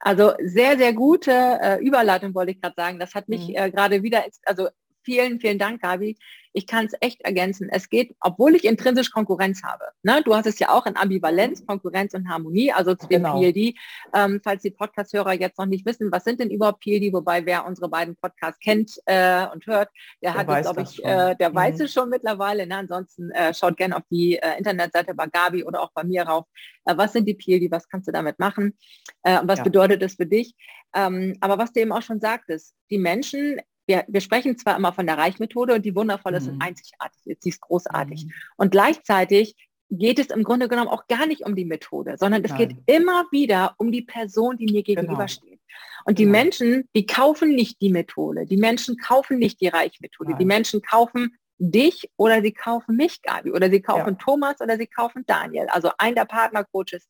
Also 0.00 0.32
sehr, 0.42 0.78
sehr 0.78 0.92
gute 0.92 1.32
äh, 1.32 1.84
Überleitung 1.84 2.34
wollte 2.34 2.52
ich 2.52 2.60
gerade 2.60 2.74
sagen. 2.76 2.98
Das 2.98 3.14
hat 3.14 3.28
mich 3.28 3.48
mhm. 3.48 3.54
äh, 3.56 3.70
gerade 3.70 4.02
wieder, 4.02 4.24
also 4.44 4.68
vielen, 5.02 5.40
vielen 5.40 5.58
Dank, 5.58 5.82
Gabi. 5.82 6.18
Ich 6.52 6.66
kann 6.66 6.86
es 6.86 6.92
echt 7.00 7.20
ergänzen. 7.20 7.68
Es 7.70 7.88
geht, 7.88 8.16
obwohl 8.20 8.56
ich 8.56 8.64
intrinsisch 8.64 9.10
Konkurrenz 9.10 9.62
habe. 9.62 9.84
Ne? 10.02 10.22
Du 10.24 10.34
hast 10.34 10.46
es 10.46 10.58
ja 10.58 10.70
auch 10.70 10.86
in 10.86 10.96
Ambivalenz, 10.96 11.64
Konkurrenz 11.64 12.14
und 12.14 12.28
Harmonie, 12.28 12.72
also 12.72 12.94
zu 12.94 13.06
dem 13.06 13.22
genau. 13.22 13.38
PLD. 13.38 13.74
Ähm, 14.14 14.40
falls 14.42 14.62
die 14.62 14.70
Podcast-Hörer 14.70 15.34
jetzt 15.34 15.58
noch 15.58 15.66
nicht 15.66 15.86
wissen, 15.86 16.10
was 16.10 16.24
sind 16.24 16.40
denn 16.40 16.50
überhaupt 16.50 16.80
PLD, 16.80 17.12
wobei 17.12 17.44
wer 17.46 17.66
unsere 17.66 17.88
beiden 17.88 18.16
Podcasts 18.16 18.58
kennt 18.60 18.90
äh, 19.06 19.46
und 19.46 19.66
hört, 19.66 19.90
der, 20.22 20.32
der 20.32 20.34
hat 20.34 20.48
es, 20.48 20.62
glaube 20.62 20.82
ich, 20.82 21.04
äh, 21.04 21.36
der 21.36 21.50
mhm. 21.50 21.54
weiß 21.54 21.80
es 21.80 21.92
schon 21.92 22.08
mittlerweile. 22.08 22.66
Ne? 22.66 22.76
Ansonsten 22.76 23.30
äh, 23.30 23.54
schaut 23.54 23.76
gerne 23.76 23.96
auf 23.96 24.04
die 24.10 24.36
äh, 24.36 24.58
Internetseite 24.58 25.14
bei 25.14 25.26
Gabi 25.26 25.64
oder 25.64 25.82
auch 25.82 25.92
bei 25.92 26.02
mir 26.02 26.22
rauf. 26.22 26.46
Äh, 26.86 26.96
was 26.96 27.12
sind 27.12 27.26
die 27.26 27.34
PLD, 27.34 27.70
was 27.70 27.88
kannst 27.88 28.08
du 28.08 28.12
damit 28.12 28.38
machen? 28.38 28.76
Äh, 29.22 29.38
und 29.40 29.48
was 29.48 29.58
ja. 29.58 29.64
bedeutet 29.64 30.02
das 30.02 30.14
für 30.14 30.26
dich? 30.26 30.54
Ähm, 30.94 31.36
aber 31.40 31.58
was 31.58 31.72
du 31.72 31.80
eben 31.80 31.92
auch 31.92 32.02
schon 32.02 32.20
sagtest, 32.20 32.74
die 32.90 32.98
Menschen 32.98 33.60
wir, 33.88 34.04
wir 34.06 34.20
sprechen 34.20 34.56
zwar 34.58 34.76
immer 34.76 34.92
von 34.92 35.06
der 35.06 35.18
Reichmethode 35.18 35.74
und 35.74 35.84
die 35.84 35.94
wundervoll 35.94 36.34
ist 36.34 36.46
mhm. 36.46 36.54
und 36.54 36.62
einzigartig 36.62 37.26
ist, 37.26 37.42
sie 37.42 37.48
ist 37.48 37.60
großartig. 37.60 38.26
Mhm. 38.26 38.32
Und 38.56 38.70
gleichzeitig 38.70 39.56
geht 39.90 40.18
es 40.18 40.26
im 40.26 40.44
Grunde 40.44 40.68
genommen 40.68 40.88
auch 40.88 41.06
gar 41.08 41.26
nicht 41.26 41.42
um 41.46 41.56
die 41.56 41.64
Methode, 41.64 42.16
sondern 42.18 42.44
es 42.44 42.50
Nein. 42.50 42.58
geht 42.58 42.76
immer 42.86 43.24
wieder 43.30 43.74
um 43.78 43.90
die 43.90 44.02
Person, 44.02 44.58
die 44.58 44.66
mir 44.66 44.82
genau. 44.82 45.00
gegenübersteht. 45.00 45.48
Genau. 45.48 45.60
Und 46.04 46.18
die 46.18 46.24
genau. 46.24 46.38
Menschen, 46.38 46.88
die 46.94 47.06
kaufen 47.06 47.54
nicht 47.54 47.80
die 47.80 47.90
Methode, 47.90 48.46
die 48.46 48.56
Menschen 48.58 48.98
kaufen 48.98 49.38
nicht 49.38 49.60
die 49.60 49.68
Reichmethode, 49.68 50.30
Nein. 50.30 50.38
die 50.38 50.44
Menschen 50.44 50.82
kaufen 50.82 51.36
dich 51.58 52.10
oder 52.16 52.40
sie 52.42 52.52
kaufen 52.52 52.96
mich, 52.96 53.22
Gabi, 53.22 53.50
oder 53.50 53.70
sie 53.70 53.80
kaufen 53.80 54.10
ja. 54.10 54.24
Thomas 54.24 54.60
oder 54.60 54.76
sie 54.76 54.86
kaufen 54.86 55.24
Daniel, 55.26 55.66
also 55.68 55.90
ein 55.98 56.14
der 56.14 56.24
Partnercoaches. 56.24 57.08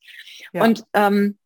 Ja. 0.52 0.64
Und 0.64 0.84
ähm, 0.94 1.38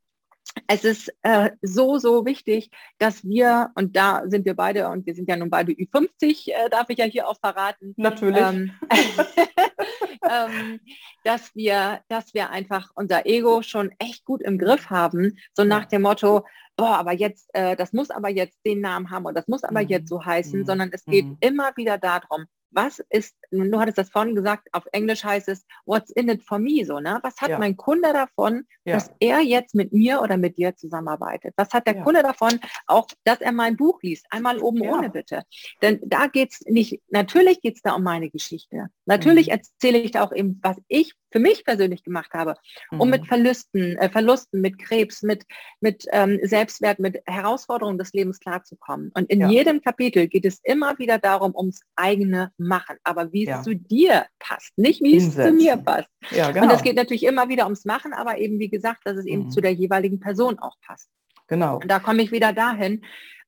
es 0.66 0.84
ist 0.84 1.14
äh, 1.22 1.50
so, 1.62 1.98
so 1.98 2.24
wichtig, 2.24 2.70
dass 2.98 3.24
wir, 3.24 3.70
und 3.74 3.96
da 3.96 4.22
sind 4.26 4.44
wir 4.44 4.54
beide, 4.54 4.88
und 4.88 5.06
wir 5.06 5.14
sind 5.14 5.28
ja 5.28 5.36
nun 5.36 5.50
beide 5.50 5.72
Ü50, 5.72 6.50
äh, 6.50 6.68
darf 6.70 6.88
ich 6.88 6.98
ja 6.98 7.04
hier 7.04 7.28
auch 7.28 7.38
verraten. 7.38 7.94
Natürlich. 7.96 8.40
Ähm, 8.40 8.72
ähm, 10.30 10.80
dass, 11.24 11.54
wir, 11.54 12.00
dass 12.08 12.34
wir 12.34 12.50
einfach 12.50 12.90
unser 12.94 13.26
Ego 13.26 13.62
schon 13.62 13.92
echt 13.98 14.24
gut 14.24 14.42
im 14.42 14.58
Griff 14.58 14.90
haben, 14.90 15.38
so 15.54 15.64
nach 15.64 15.86
dem 15.86 16.02
Motto, 16.02 16.44
boah, 16.76 16.96
aber 16.96 17.12
jetzt, 17.12 17.48
äh, 17.54 17.76
das 17.76 17.92
muss 17.92 18.10
aber 18.10 18.28
jetzt 18.28 18.58
den 18.64 18.80
Namen 18.80 19.10
haben 19.10 19.26
und 19.26 19.36
das 19.36 19.48
muss 19.48 19.64
aber 19.64 19.82
mhm. 19.82 19.88
jetzt 19.88 20.08
so 20.08 20.24
heißen, 20.24 20.60
mhm. 20.60 20.66
sondern 20.66 20.90
es 20.92 21.04
geht 21.04 21.26
mhm. 21.26 21.36
immer 21.40 21.76
wieder 21.76 21.98
darum, 21.98 22.46
was 22.72 23.02
ist, 23.10 23.36
du 23.50 23.78
hattest 23.78 23.98
das 23.98 24.10
vorhin 24.10 24.34
gesagt, 24.34 24.68
auf 24.72 24.84
Englisch 24.92 25.24
heißt 25.24 25.48
es, 25.48 25.64
what's 25.84 26.10
in 26.10 26.28
it 26.28 26.42
for 26.42 26.58
me, 26.58 26.84
so, 26.84 27.00
ne? 27.00 27.18
Was 27.22 27.40
hat 27.40 27.50
ja. 27.50 27.58
mein 27.58 27.76
Kunde 27.76 28.12
davon, 28.12 28.66
ja. 28.84 28.94
dass 28.94 29.10
er 29.20 29.40
jetzt 29.40 29.74
mit 29.74 29.92
mir 29.92 30.20
oder 30.20 30.36
mit 30.36 30.58
dir 30.58 30.74
zusammenarbeitet? 30.74 31.54
Was 31.56 31.72
hat 31.72 31.86
der 31.86 31.96
ja. 31.96 32.02
Kunde 32.02 32.22
davon, 32.22 32.60
auch, 32.86 33.06
dass 33.24 33.40
er 33.40 33.52
mein 33.52 33.76
Buch 33.76 34.02
liest? 34.02 34.26
Einmal 34.30 34.58
oben 34.58 34.82
ohne 34.82 35.10
bitte. 35.10 35.42
Denn 35.80 36.00
da 36.04 36.26
geht 36.26 36.52
es 36.52 36.60
nicht, 36.62 37.00
natürlich 37.08 37.60
geht 37.60 37.76
es 37.76 37.82
da 37.82 37.92
um 37.92 38.02
meine 38.02 38.30
Geschichte. 38.30 38.88
Natürlich 39.06 39.48
mhm. 39.48 39.52
erzähle 39.52 39.98
ich 39.98 40.10
da 40.12 40.22
auch 40.22 40.32
eben, 40.32 40.58
was 40.62 40.76
ich 40.88 41.14
für 41.32 41.38
mich 41.38 41.64
persönlich 41.64 42.04
gemacht 42.04 42.32
habe, 42.34 42.54
um 42.90 43.08
mhm. 43.08 43.10
mit 43.10 43.26
Verlusten, 43.26 43.96
äh, 43.96 44.10
Verlusten, 44.10 44.60
mit 44.60 44.78
Krebs, 44.78 45.22
mit, 45.22 45.44
mit 45.80 46.06
ähm, 46.12 46.38
Selbstwert, 46.42 46.98
mit 46.98 47.22
Herausforderungen 47.26 47.98
des 47.98 48.12
Lebens 48.12 48.38
klarzukommen. 48.38 49.10
Und 49.14 49.30
in 49.30 49.48
jedem 49.48 49.80
Kapitel 49.80 50.28
geht 50.28 50.44
es 50.44 50.60
immer 50.62 50.98
wieder 50.98 51.18
darum, 51.18 51.54
ums 51.56 51.80
eigene 51.96 52.52
machen, 52.58 52.96
aber 53.02 53.32
wie 53.32 53.44
es 53.44 53.48
ja. 53.48 53.62
zu 53.62 53.74
dir 53.74 54.26
passt, 54.38 54.76
nicht 54.76 55.02
wie 55.02 55.16
es 55.16 55.34
zu 55.34 55.52
mir 55.52 55.76
passt. 55.76 56.08
Ja, 56.30 56.50
genau. 56.50 56.66
Und 56.66 56.72
es 56.72 56.82
geht 56.82 56.96
natürlich 56.96 57.24
immer 57.24 57.48
wieder 57.48 57.64
ums 57.64 57.84
Machen, 57.84 58.12
aber 58.12 58.38
eben 58.38 58.58
wie 58.58 58.68
gesagt, 58.68 59.00
dass 59.04 59.16
es 59.16 59.26
eben 59.26 59.44
mhm. 59.44 59.50
zu 59.50 59.60
der 59.60 59.72
jeweiligen 59.72 60.20
Person 60.20 60.58
auch 60.58 60.76
passt. 60.86 61.08
Genau. 61.48 61.76
Und 61.76 61.88
da 61.88 61.98
komme 61.98 62.22
ich 62.22 62.30
wieder 62.30 62.52
dahin, 62.52 63.02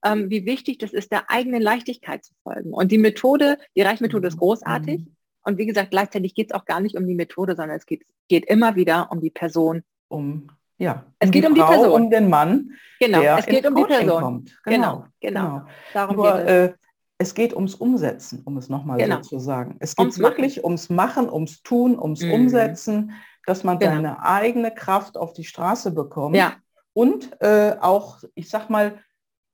ähm, 0.04 0.30
wie 0.30 0.44
wichtig 0.44 0.78
das 0.78 0.92
ist, 0.92 1.12
der 1.12 1.30
eigenen 1.30 1.62
Leichtigkeit 1.62 2.24
zu 2.24 2.34
folgen. 2.42 2.72
Und 2.72 2.92
die 2.92 2.98
Methode, 2.98 3.58
die 3.76 3.82
Reichmethode 3.82 4.28
ist 4.28 4.34
mhm. 4.34 4.40
großartig. 4.40 5.00
Mhm. 5.00 5.16
Und 5.44 5.58
wie 5.58 5.66
gesagt, 5.66 5.90
gleichzeitig 5.90 6.34
geht 6.34 6.50
es 6.50 6.54
auch 6.54 6.64
gar 6.64 6.80
nicht 6.80 6.96
um 6.96 7.06
die 7.06 7.14
Methode, 7.14 7.54
sondern 7.54 7.76
es 7.76 7.86
geht, 7.86 8.04
geht 8.28 8.46
immer 8.46 8.76
wieder 8.76 9.12
um 9.12 9.20
die 9.20 9.30
Person. 9.30 9.82
Um 10.08 10.48
ja, 10.78 11.04
es 11.18 11.28
um 11.28 11.32
geht 11.32 11.44
die 11.44 11.48
um 11.48 11.54
die 11.54 11.60
Frau, 11.60 11.68
Person, 11.68 12.02
um 12.02 12.10
den 12.10 12.28
Mann. 12.28 12.72
Genau, 12.98 13.20
es 13.20 13.46
geht 13.46 13.66
um 13.66 13.74
Coaching 13.74 13.88
die 13.88 14.04
Person. 14.04 14.22
Kommt. 14.22 14.58
Genau, 14.64 15.04
genau. 15.20 15.40
genau. 15.42 15.42
genau. 15.42 15.66
Darum 15.92 16.16
Nur, 16.16 16.32
geht 16.32 16.46
es. 16.46 16.50
Äh, 16.50 16.74
es 17.18 17.34
geht 17.34 17.54
ums 17.54 17.76
Umsetzen, 17.76 18.42
um 18.44 18.56
es 18.56 18.68
nochmal 18.68 18.98
genau. 18.98 19.22
so 19.22 19.36
zu 19.36 19.38
sagen. 19.38 19.76
Es 19.78 19.94
geht 19.94 20.00
ums 20.00 20.18
wirklich 20.18 20.56
Machen. 20.56 20.64
ums 20.64 20.90
Machen, 20.90 21.30
ums 21.30 21.62
Tun, 21.62 21.98
ums 21.98 22.22
mhm. 22.22 22.32
Umsetzen, 22.32 23.12
dass 23.46 23.62
man 23.62 23.78
genau. 23.78 23.94
seine 23.94 24.22
eigene 24.22 24.74
Kraft 24.74 25.16
auf 25.16 25.32
die 25.32 25.44
Straße 25.44 25.92
bekommt. 25.92 26.36
Ja. 26.36 26.54
Und 26.92 27.40
äh, 27.40 27.76
auch, 27.80 28.18
ich 28.34 28.48
sag 28.48 28.68
mal, 28.68 28.98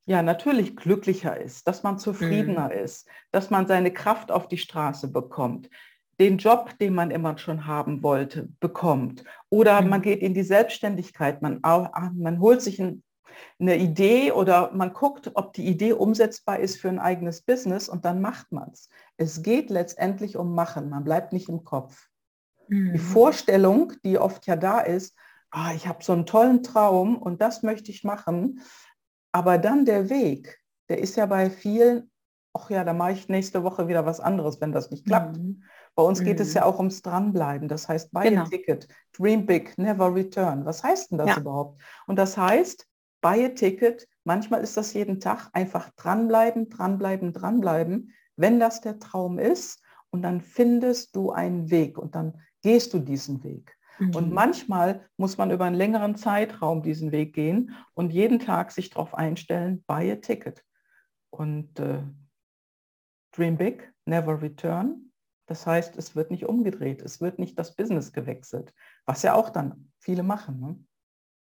ja, 0.07 0.23
natürlich 0.23 0.77
glücklicher 0.77 1.39
ist, 1.39 1.69
dass 1.69 1.83
man 1.83 1.99
zufriedener 1.99 2.67
mhm. 2.67 2.85
ist, 2.85 3.09
dass 3.31 3.51
man 3.51 3.67
seine 3.67 3.93
Kraft 3.93 4.33
auf 4.33 4.49
die 4.49 4.59
Straße 4.59 5.09
bekommt, 5.09 5.71
den 6.19 6.39
Job, 6.39 6.79
den 6.79 6.95
man 6.95 7.11
immer 7.11 7.39
schon 7.39 7.67
haben 7.67 8.03
wollte, 8.03 8.49
bekommt. 8.61 9.25
Oder 9.49 9.81
mhm. 9.81 9.89
man 9.89 10.03
geht 10.03 10.21
in 10.21 10.35
die 10.35 10.43
Selbstständigkeit, 10.43 11.43
man, 11.43 11.61
man 11.63 12.41
holt 12.41 12.63
sich 12.63 12.81
ein 12.81 13.03
eine 13.59 13.77
Idee 13.77 14.33
oder 14.33 14.71
man 14.73 14.93
guckt, 14.93 15.31
ob 15.35 15.53
die 15.53 15.67
Idee 15.67 15.93
umsetzbar 15.93 16.59
ist 16.59 16.81
für 16.81 16.89
ein 16.89 16.99
eigenes 16.99 17.43
Business 17.43 17.89
und 17.89 18.05
dann 18.05 18.21
macht 18.21 18.53
man 18.53 18.71
es. 18.73 18.89
Es 19.17 19.43
geht 19.43 19.71
letztendlich 19.71 20.37
um 20.37 20.55
Machen, 20.55 20.91
man 20.91 21.05
bleibt 21.05 21.33
nicht 21.33 21.49
im 21.49 21.65
Kopf. 21.65 22.09
Mhm. 22.69 22.93
Die 22.93 22.99
Vorstellung, 22.99 23.93
die 24.05 24.19
oft 24.19 24.47
ja 24.47 24.57
da 24.57 24.81
ist, 24.81 25.17
ah, 25.51 25.73
ich 25.75 25.87
habe 25.87 26.03
so 26.03 26.13
einen 26.13 26.27
tollen 26.27 26.63
Traum 26.63 27.17
und 27.17 27.41
das 27.41 27.63
möchte 27.63 27.91
ich 27.91 28.05
machen, 28.05 28.61
aber 29.33 29.59
dann 29.59 29.85
der 29.85 30.11
Weg, 30.11 30.59
der 30.89 30.99
ist 30.99 31.17
ja 31.17 31.27
bei 31.27 31.51
vielen, 31.51 32.11
ach 32.53 32.71
ja, 32.71 32.85
da 32.85 32.93
mache 32.93 33.13
ich 33.13 33.29
nächste 33.29 33.63
Woche 33.63 33.89
wieder 33.89 34.07
was 34.07 34.21
anderes, 34.21 34.61
wenn 34.61 34.73
das 34.73 34.91
nicht 34.91 35.07
klappt. 35.07 35.39
Mhm. 35.39 35.63
Bei 35.95 36.03
uns 36.03 36.23
geht 36.23 36.41
es 36.41 36.51
mhm. 36.51 36.57
ja 36.57 36.65
auch 36.65 36.79
ums 36.79 37.03
Dranbleiben. 37.03 37.69
Das 37.69 37.89
heißt, 37.89 38.13
buy 38.13 38.29
genau. 38.29 38.43
a 38.43 38.45
ticket, 38.45 38.89
dream 39.13 39.47
big, 39.47 39.77
never 39.79 40.13
return. 40.15 40.65
Was 40.65 40.83
heißt 40.83 41.11
denn 41.11 41.19
das 41.19 41.29
ja. 41.29 41.39
überhaupt? 41.39 41.81
Und 42.07 42.17
das 42.17 42.37
heißt, 42.37 42.87
buy 43.21 43.45
a 43.45 43.49
ticket. 43.51 44.09
Manchmal 44.25 44.63
ist 44.63 44.77
das 44.77 44.93
jeden 44.95 45.21
Tag 45.21 45.49
einfach 45.53 45.91
dranbleiben, 45.97 46.69
dranbleiben, 46.69 47.33
dranbleiben, 47.33 48.13
wenn 48.37 48.61
das 48.61 48.81
der 48.81 48.99
Traum 48.99 49.39
ist. 49.39 49.83
Und 50.11 50.23
dann 50.23 50.41
findest 50.41 51.15
du 51.15 51.31
einen 51.31 51.71
Weg 51.71 51.97
und 51.99 52.15
dann 52.15 52.41
gehst 52.63 52.93
du 52.95 52.99
diesen 52.99 53.45
Weg. 53.45 53.77
Mhm. 54.01 54.15
Und 54.15 54.33
manchmal 54.33 55.09
muss 55.17 55.39
man 55.39 55.51
über 55.51 55.67
einen 55.67 55.77
längeren 55.77 56.17
Zeitraum 56.17 56.83
diesen 56.83 57.13
Weg 57.13 57.35
gehen 57.35 57.77
und 57.95 58.13
jeden 58.13 58.41
Tag 58.41 58.73
sich 58.73 58.91
darauf 58.91 59.15
einstellen, 59.15 59.85
buy 59.87 60.11
a 60.11 60.17
ticket. 60.17 60.65
Und 61.31 61.79
äh, 61.79 62.03
dream 63.33 63.57
big, 63.57 63.93
never 64.07 64.43
return. 64.43 65.13
Das 65.47 65.67
heißt, 65.67 65.97
es 65.97 66.15
wird 66.17 66.31
nicht 66.31 66.47
umgedreht, 66.47 67.03
es 67.03 67.21
wird 67.21 67.39
nicht 67.39 67.59
das 67.59 67.75
Business 67.75 68.13
gewechselt, 68.13 68.73
was 69.05 69.23
ja 69.23 69.35
auch 69.35 69.51
dann 69.51 69.91
viele 69.99 70.23
machen. 70.23 70.61
Ne? 70.61 70.85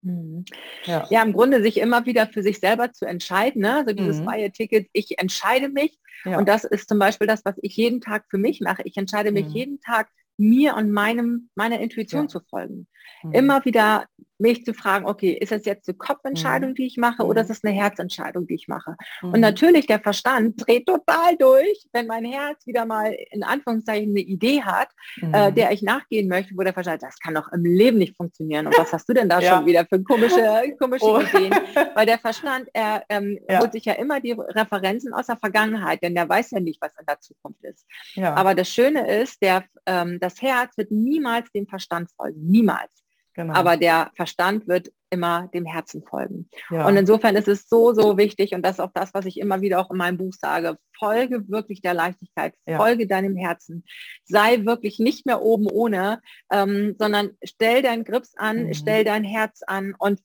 Mhm. 0.01 0.45
Ja. 0.85 1.05
ja. 1.09 1.21
im 1.21 1.33
Grunde 1.33 1.61
sich 1.61 1.77
immer 1.77 2.05
wieder 2.05 2.27
für 2.27 2.41
sich 2.41 2.59
selber 2.59 2.91
zu 2.91 3.05
entscheiden, 3.05 3.61
ne? 3.61 3.75
also 3.75 3.93
dieses 3.93 4.19
mhm. 4.19 4.25
freie 4.25 4.51
Ticket, 4.51 4.87
ich 4.93 5.19
entscheide 5.19 5.69
mich 5.69 5.99
ja. 6.25 6.39
und 6.39 6.47
das 6.47 6.63
ist 6.63 6.89
zum 6.89 6.97
Beispiel 6.97 7.27
das, 7.27 7.45
was 7.45 7.55
ich 7.61 7.75
jeden 7.75 8.01
Tag 8.01 8.25
für 8.29 8.37
mich 8.37 8.61
mache. 8.61 8.81
Ich 8.85 8.97
entscheide 8.97 9.31
mich 9.31 9.47
mhm. 9.47 9.53
jeden 9.53 9.81
Tag, 9.81 10.09
mir 10.39 10.75
und 10.75 10.91
meinem, 10.91 11.49
meiner 11.55 11.79
Intuition 11.79 12.23
ja. 12.23 12.27
zu 12.27 12.39
folgen. 12.39 12.87
Mhm. 13.23 13.33
Immer 13.33 13.65
wieder 13.65 14.05
mich 14.39 14.65
zu 14.65 14.73
fragen, 14.73 15.05
okay, 15.05 15.31
ist 15.31 15.51
das 15.51 15.65
jetzt 15.65 15.87
eine 15.87 15.97
Kopfentscheidung, 15.97 16.71
mhm. 16.71 16.75
die 16.75 16.87
ich 16.87 16.97
mache, 16.97 17.23
oder 17.23 17.41
ist 17.41 17.49
es 17.49 17.63
eine 17.63 17.73
Herzentscheidung, 17.73 18.47
die 18.47 18.55
ich 18.55 18.67
mache? 18.67 18.95
Mhm. 19.21 19.33
Und 19.33 19.39
natürlich 19.41 19.85
der 19.85 19.99
Verstand 19.99 20.65
dreht 20.65 20.87
total 20.87 21.35
durch, 21.37 21.85
wenn 21.91 22.07
mein 22.07 22.25
Herz 22.25 22.65
wieder 22.65 22.85
mal 22.85 23.15
in 23.31 23.43
Anführungszeichen 23.43 24.09
eine 24.09 24.21
Idee 24.21 24.63
hat, 24.63 24.89
mhm. 25.17 25.33
äh, 25.33 25.51
der 25.51 25.71
ich 25.71 25.81
nachgehen 25.81 26.27
möchte, 26.27 26.55
wo 26.55 26.63
der 26.63 26.73
Verstand, 26.73 27.03
das 27.03 27.19
kann 27.19 27.35
doch 27.35 27.51
im 27.51 27.65
Leben 27.65 27.97
nicht 27.97 28.15
funktionieren. 28.15 28.67
Und 28.67 28.77
was 28.77 28.93
hast 28.93 29.07
du 29.09 29.13
denn 29.13 29.29
da 29.29 29.39
ja. 29.41 29.57
schon 29.57 29.65
wieder 29.65 29.85
für 29.85 30.01
komische, 30.03 30.63
komische 30.79 31.05
oh. 31.05 31.19
Ideen? 31.19 31.53
Weil 31.93 32.05
der 32.05 32.19
Verstand, 32.19 32.69
er 32.73 33.03
ähm, 33.09 33.39
ja. 33.49 33.59
holt 33.59 33.73
sich 33.73 33.85
ja 33.85 33.93
immer 33.93 34.19
die 34.19 34.31
Referenzen 34.31 35.13
aus 35.13 35.27
der 35.27 35.37
Vergangenheit, 35.37 36.01
denn 36.01 36.15
der 36.15 36.27
weiß 36.27 36.51
ja 36.51 36.59
nicht, 36.59 36.81
was 36.81 36.93
in 36.97 37.05
der 37.05 37.19
Zukunft 37.19 37.63
ist. 37.63 37.85
Ja. 38.13 38.33
Aber 38.35 38.55
das 38.55 38.69
Schöne 38.69 39.09
ist, 39.21 39.41
der, 39.41 39.65
ähm, 39.85 40.19
das 40.19 40.41
Herz 40.41 40.77
wird 40.77 40.91
niemals 40.91 41.51
dem 41.51 41.67
Verstand 41.67 42.09
folgen, 42.15 42.41
niemals. 42.45 43.03
Genau. 43.39 43.53
Aber 43.53 43.77
der 43.77 44.11
Verstand 44.17 44.67
wird 44.67 44.91
immer 45.09 45.47
dem 45.53 45.63
Herzen 45.63 46.03
folgen. 46.03 46.49
Ja. 46.69 46.85
Und 46.85 46.97
insofern 46.97 47.37
ist 47.37 47.47
es 47.47 47.69
so, 47.69 47.93
so 47.93 48.17
wichtig 48.17 48.53
und 48.53 48.63
das 48.63 48.73
ist 48.73 48.79
auch 48.81 48.91
das, 48.93 49.13
was 49.13 49.25
ich 49.25 49.39
immer 49.39 49.61
wieder 49.61 49.79
auch 49.79 49.89
in 49.91 49.95
meinem 49.95 50.17
Buch 50.17 50.33
sage. 50.33 50.77
Folge 50.97 51.47
wirklich 51.47 51.81
der 51.81 51.93
Leichtigkeit, 51.93 52.53
ja. 52.67 52.75
folge 52.75 53.07
deinem 53.07 53.37
Herzen. 53.37 53.85
Sei 54.25 54.65
wirklich 54.65 54.99
nicht 54.99 55.25
mehr 55.25 55.41
oben 55.41 55.67
ohne, 55.71 56.19
ähm, 56.51 56.97
sondern 56.99 57.29
stell 57.41 57.81
deinen 57.81 58.03
Grips 58.03 58.33
an, 58.35 58.65
mhm. 58.65 58.73
stell 58.73 59.05
dein 59.05 59.23
Herz 59.23 59.61
an 59.65 59.95
und 59.97 60.19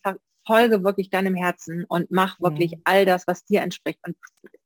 folge 0.45 0.83
wirklich 0.83 1.09
deinem 1.09 1.37
Herzen 1.37 1.85
und 1.85 2.11
mach 2.11 2.41
wirklich 2.41 2.73
mhm. 2.73 2.83
all 2.83 3.07
das, 3.07 3.29
was 3.29 3.45
dir 3.45 3.63
entspricht. 3.63 4.01
Und 4.05 4.17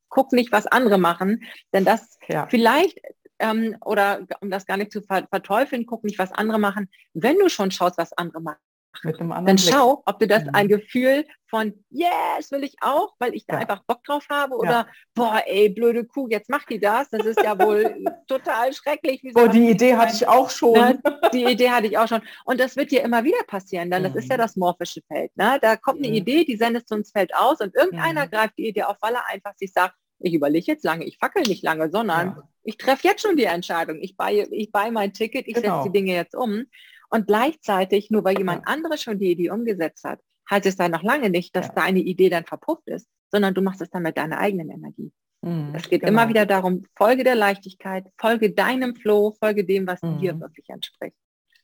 guck 0.09 0.33
nicht, 0.33 0.53
was 0.53 0.67
andere 0.67 0.97
machen, 0.97 1.45
denn 1.75 1.85
das 1.85 2.17
ja. 2.29 2.47
vielleicht 2.49 2.99
ähm, 3.39 3.77
oder 3.85 4.27
um 4.41 4.51
das 4.51 4.67
gar 4.67 4.77
nicht 4.77 4.93
zu 4.93 5.03
verteufeln, 5.03 5.87
guck 5.87 6.05
nicht, 6.05 6.19
was 6.19 6.33
andere 6.33 6.59
machen. 6.59 6.89
Wenn 7.15 7.39
du 7.39 7.49
schon 7.49 7.71
schaust, 7.71 7.99
was 7.99 8.13
andere 8.13 8.43
machen, 8.43 8.61
dann 9.03 9.59
schau, 9.59 10.03
ob 10.07 10.19
du 10.19 10.27
das 10.27 10.45
mhm. 10.45 10.51
ein 10.55 10.69
Gefühl 10.69 11.25
von 11.49 11.73
yes, 11.89 12.51
will 12.51 12.65
ich 12.65 12.75
auch, 12.81 13.15
weil 13.19 13.35
ich 13.35 13.47
da 13.47 13.55
ja. 13.55 13.61
einfach 13.61 13.83
Bock 13.85 14.03
drauf 14.05 14.27
habe 14.29 14.57
oder 14.57 14.71
ja. 14.71 14.87
boah, 15.15 15.43
ey, 15.47 15.69
blöde 15.69 16.05
Kuh, 16.05 16.29
jetzt 16.29 16.51
macht 16.51 16.69
die 16.69 16.81
das. 16.81 17.09
Das 17.11 17.25
ist 17.25 17.41
ja 17.43 17.59
wohl 17.59 18.05
total 18.27 18.73
schrecklich. 18.73 19.23
Boah, 19.33 19.49
die 19.49 19.71
Idee 19.71 19.95
hatte 19.97 20.15
ich 20.15 20.27
auch 20.27 20.51
schon. 20.51 20.73
Ne? 20.73 21.01
Die 21.33 21.45
Idee 21.45 21.71
hatte 21.71 21.87
ich 21.87 21.97
auch 21.97 22.09
schon. 22.09 22.23
Und 22.45 22.61
das 22.61 22.77
wird 22.77 22.91
dir 22.91 23.03
immer 23.03 23.25
wieder 23.25 23.43
passieren, 23.47 23.91
denn 23.91 24.03
mhm. 24.03 24.07
das 24.07 24.17
ist 24.17 24.31
ja 24.31 24.37
mhm. 24.37 24.41
das 24.41 24.57
morphische 24.57 25.01
Feld. 25.07 25.35
Ne? 25.37 25.59
Da 25.63 25.77
kommt 25.77 25.99
eine 25.99 26.09
mhm. 26.09 26.15
Idee, 26.15 26.45
die 26.45 26.57
sendest 26.57 26.91
du 26.91 26.97
ins 26.97 27.13
Feld 27.13 27.35
aus 27.35 27.61
und 27.61 27.75
irgendeiner 27.75 28.27
mhm. 28.27 28.31
greift 28.31 28.59
die 28.59 28.69
Idee 28.69 28.83
auf, 28.83 28.97
weil 29.01 29.15
er 29.15 29.27
einfach 29.29 29.55
sich 29.57 29.73
sagt, 29.73 29.95
ich 30.19 30.35
überlege 30.35 30.67
jetzt 30.67 30.85
lange, 30.85 31.05
ich 31.05 31.19
fackel 31.19 31.43
nicht 31.43 31.63
lange, 31.63 31.91
sondern 31.91 32.29
ja. 32.29 32.49
ich 32.65 32.77
treffe 32.77 33.07
jetzt 33.07 33.23
schon 33.23 33.37
die 33.37 33.45
Entscheidung. 33.45 33.99
Ich 34.01 34.17
buy, 34.17 34.47
ich 34.51 34.73
buy 34.73 34.91
mein 34.91 35.13
Ticket, 35.13 35.47
ich 35.47 35.55
genau. 35.55 35.83
setze 35.83 35.91
die 35.91 35.99
Dinge 35.99 36.15
jetzt 36.15 36.35
um. 36.35 36.65
Und 37.11 37.27
gleichzeitig, 37.27 38.11
nur 38.11 38.25
weil 38.25 38.37
jemand 38.37 38.67
ja. 38.67 38.73
anderes 38.75 39.03
schon 39.03 39.19
die 39.19 39.31
Idee 39.31 39.51
umgesetzt 39.51 40.05
hat, 40.05 40.21
heißt 40.51 40.67
es 40.67 40.77
dann 40.77 40.91
noch 40.91 41.03
lange 41.03 41.31
nicht, 41.31 41.55
dass 41.57 41.69
ja. 41.69 41.73
deine 41.75 42.01
Idee 42.01 42.29
dann 42.29 42.45
verpufft 42.45 42.87
ist, 42.87 43.09
sondern 43.31 43.55
du 43.55 43.63
machst 43.63 43.81
es 43.81 43.91
dann 43.91 44.03
mit 44.03 44.17
deiner 44.17 44.39
eigenen 44.39 44.71
Energie. 44.71 45.13
Mhm, 45.43 45.73
es 45.75 45.89
geht 45.89 46.01
genau. 46.01 46.13
immer 46.13 46.29
wieder 46.29 46.47
darum, 46.47 46.85
folge 46.97 47.25
der 47.25 47.37
Leichtigkeit, 47.37 48.07
folge 48.19 48.53
deinem 48.53 48.97
Flow, 48.97 49.37
folge 49.39 49.65
dem, 49.65 49.87
was 49.87 50.03
mhm. 50.03 50.19
dir 50.19 50.41
wirklich 50.41 50.69
entspricht. 50.69 51.17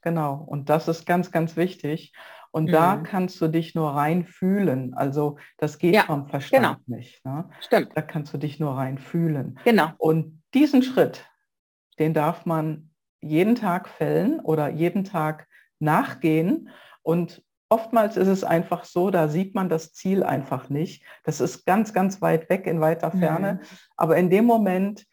Genau, 0.03 0.45
und 0.47 0.69
das 0.69 0.87
ist 0.87 1.07
ganz, 1.07 1.33
ganz 1.33 1.57
wichtig. 1.57 2.13
Und 2.55 2.67
mhm. 2.67 2.73
da 2.73 2.97
kannst 2.99 3.41
du 3.41 3.49
dich 3.49 3.75
nur 3.75 3.97
rein 3.97 4.25
fühlen. 4.25 4.95
Also 4.95 5.39
das 5.57 5.79
geht 5.79 5.93
ja, 5.93 6.05
vom 6.05 6.29
Verstand 6.29 6.63
genau. 6.87 6.99
nicht. 6.99 7.25
Ne? 7.25 7.51
Stimmt. 7.59 7.91
Da 7.97 8.01
kannst 8.01 8.33
du 8.33 8.39
dich 8.39 8.61
nur 8.61 8.77
rein 8.77 8.99
fühlen. 8.99 9.59
Genau. 9.65 9.91
Und 9.99 10.41
diesen 10.55 10.85
Schritt, 10.85 11.27
den 11.99 12.15
darf 12.15 12.47
man 12.47 12.91
jeden 13.21 13.57
Tag 13.57 13.89
fällen 13.89 14.39
oder 14.39 14.69
jeden 14.69 15.03
Tag 15.03 15.49
nachgehen. 15.81 16.69
Und 17.03 17.43
oftmals 17.71 18.17
ist 18.17 18.29
es 18.29 18.45
einfach 18.45 18.85
so, 18.85 19.11
da 19.11 19.27
sieht 19.27 19.57
man 19.57 19.69
das 19.69 19.93
Ziel 19.93 20.23
einfach 20.23 20.69
nicht. 20.69 21.03
Das 21.25 21.41
ist 21.41 21.67
ganz, 21.67 21.93
ganz 21.93 22.23
weit 22.23 22.49
weg 22.51 22.69
in 22.69 22.81
weiter 22.81 23.11
Ferne. 23.11 23.55
Mhm. 23.55 23.67
Aber 23.97 24.17
in 24.17 24.31
dem 24.31 24.45
Moment, 24.45 25.07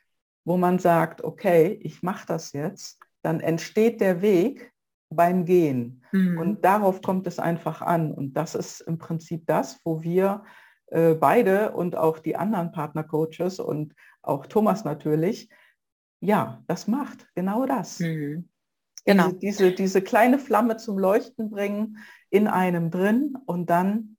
wo 0.45 0.57
man 0.57 0.77
sagt, 0.77 1.23
okay, 1.23 1.79
ich 1.81 2.03
mache 2.03 2.27
das 2.27 2.53
jetzt, 2.53 2.99
dann 3.23 3.39
entsteht 3.39 3.99
der 3.99 4.21
Weg 4.21 4.71
beim 5.11 5.45
Gehen. 5.45 6.03
Mhm. 6.11 6.37
Und 6.37 6.65
darauf 6.65 7.01
kommt 7.01 7.27
es 7.27 7.39
einfach 7.39 7.81
an. 7.81 8.11
Und 8.11 8.33
das 8.33 8.55
ist 8.55 8.81
im 8.81 8.97
Prinzip 8.97 9.45
das, 9.45 9.79
wo 9.83 10.01
wir 10.01 10.43
äh, 10.87 11.13
beide 11.13 11.71
und 11.71 11.95
auch 11.95 12.19
die 12.19 12.35
anderen 12.35 12.71
Partnercoaches 12.71 13.59
und 13.59 13.93
auch 14.21 14.45
Thomas 14.45 14.83
natürlich, 14.83 15.49
ja, 16.19 16.63
das 16.67 16.87
macht 16.87 17.27
genau 17.35 17.65
das. 17.65 17.99
Mhm. 17.99 18.49
Genau. 19.05 19.31
Diese, 19.31 19.39
diese, 19.39 19.71
diese 19.71 20.01
kleine 20.01 20.37
Flamme 20.37 20.77
zum 20.77 20.99
Leuchten 20.99 21.49
bringen 21.49 21.97
in 22.29 22.47
einem 22.47 22.91
drin 22.91 23.35
und 23.45 23.69
dann 23.69 24.10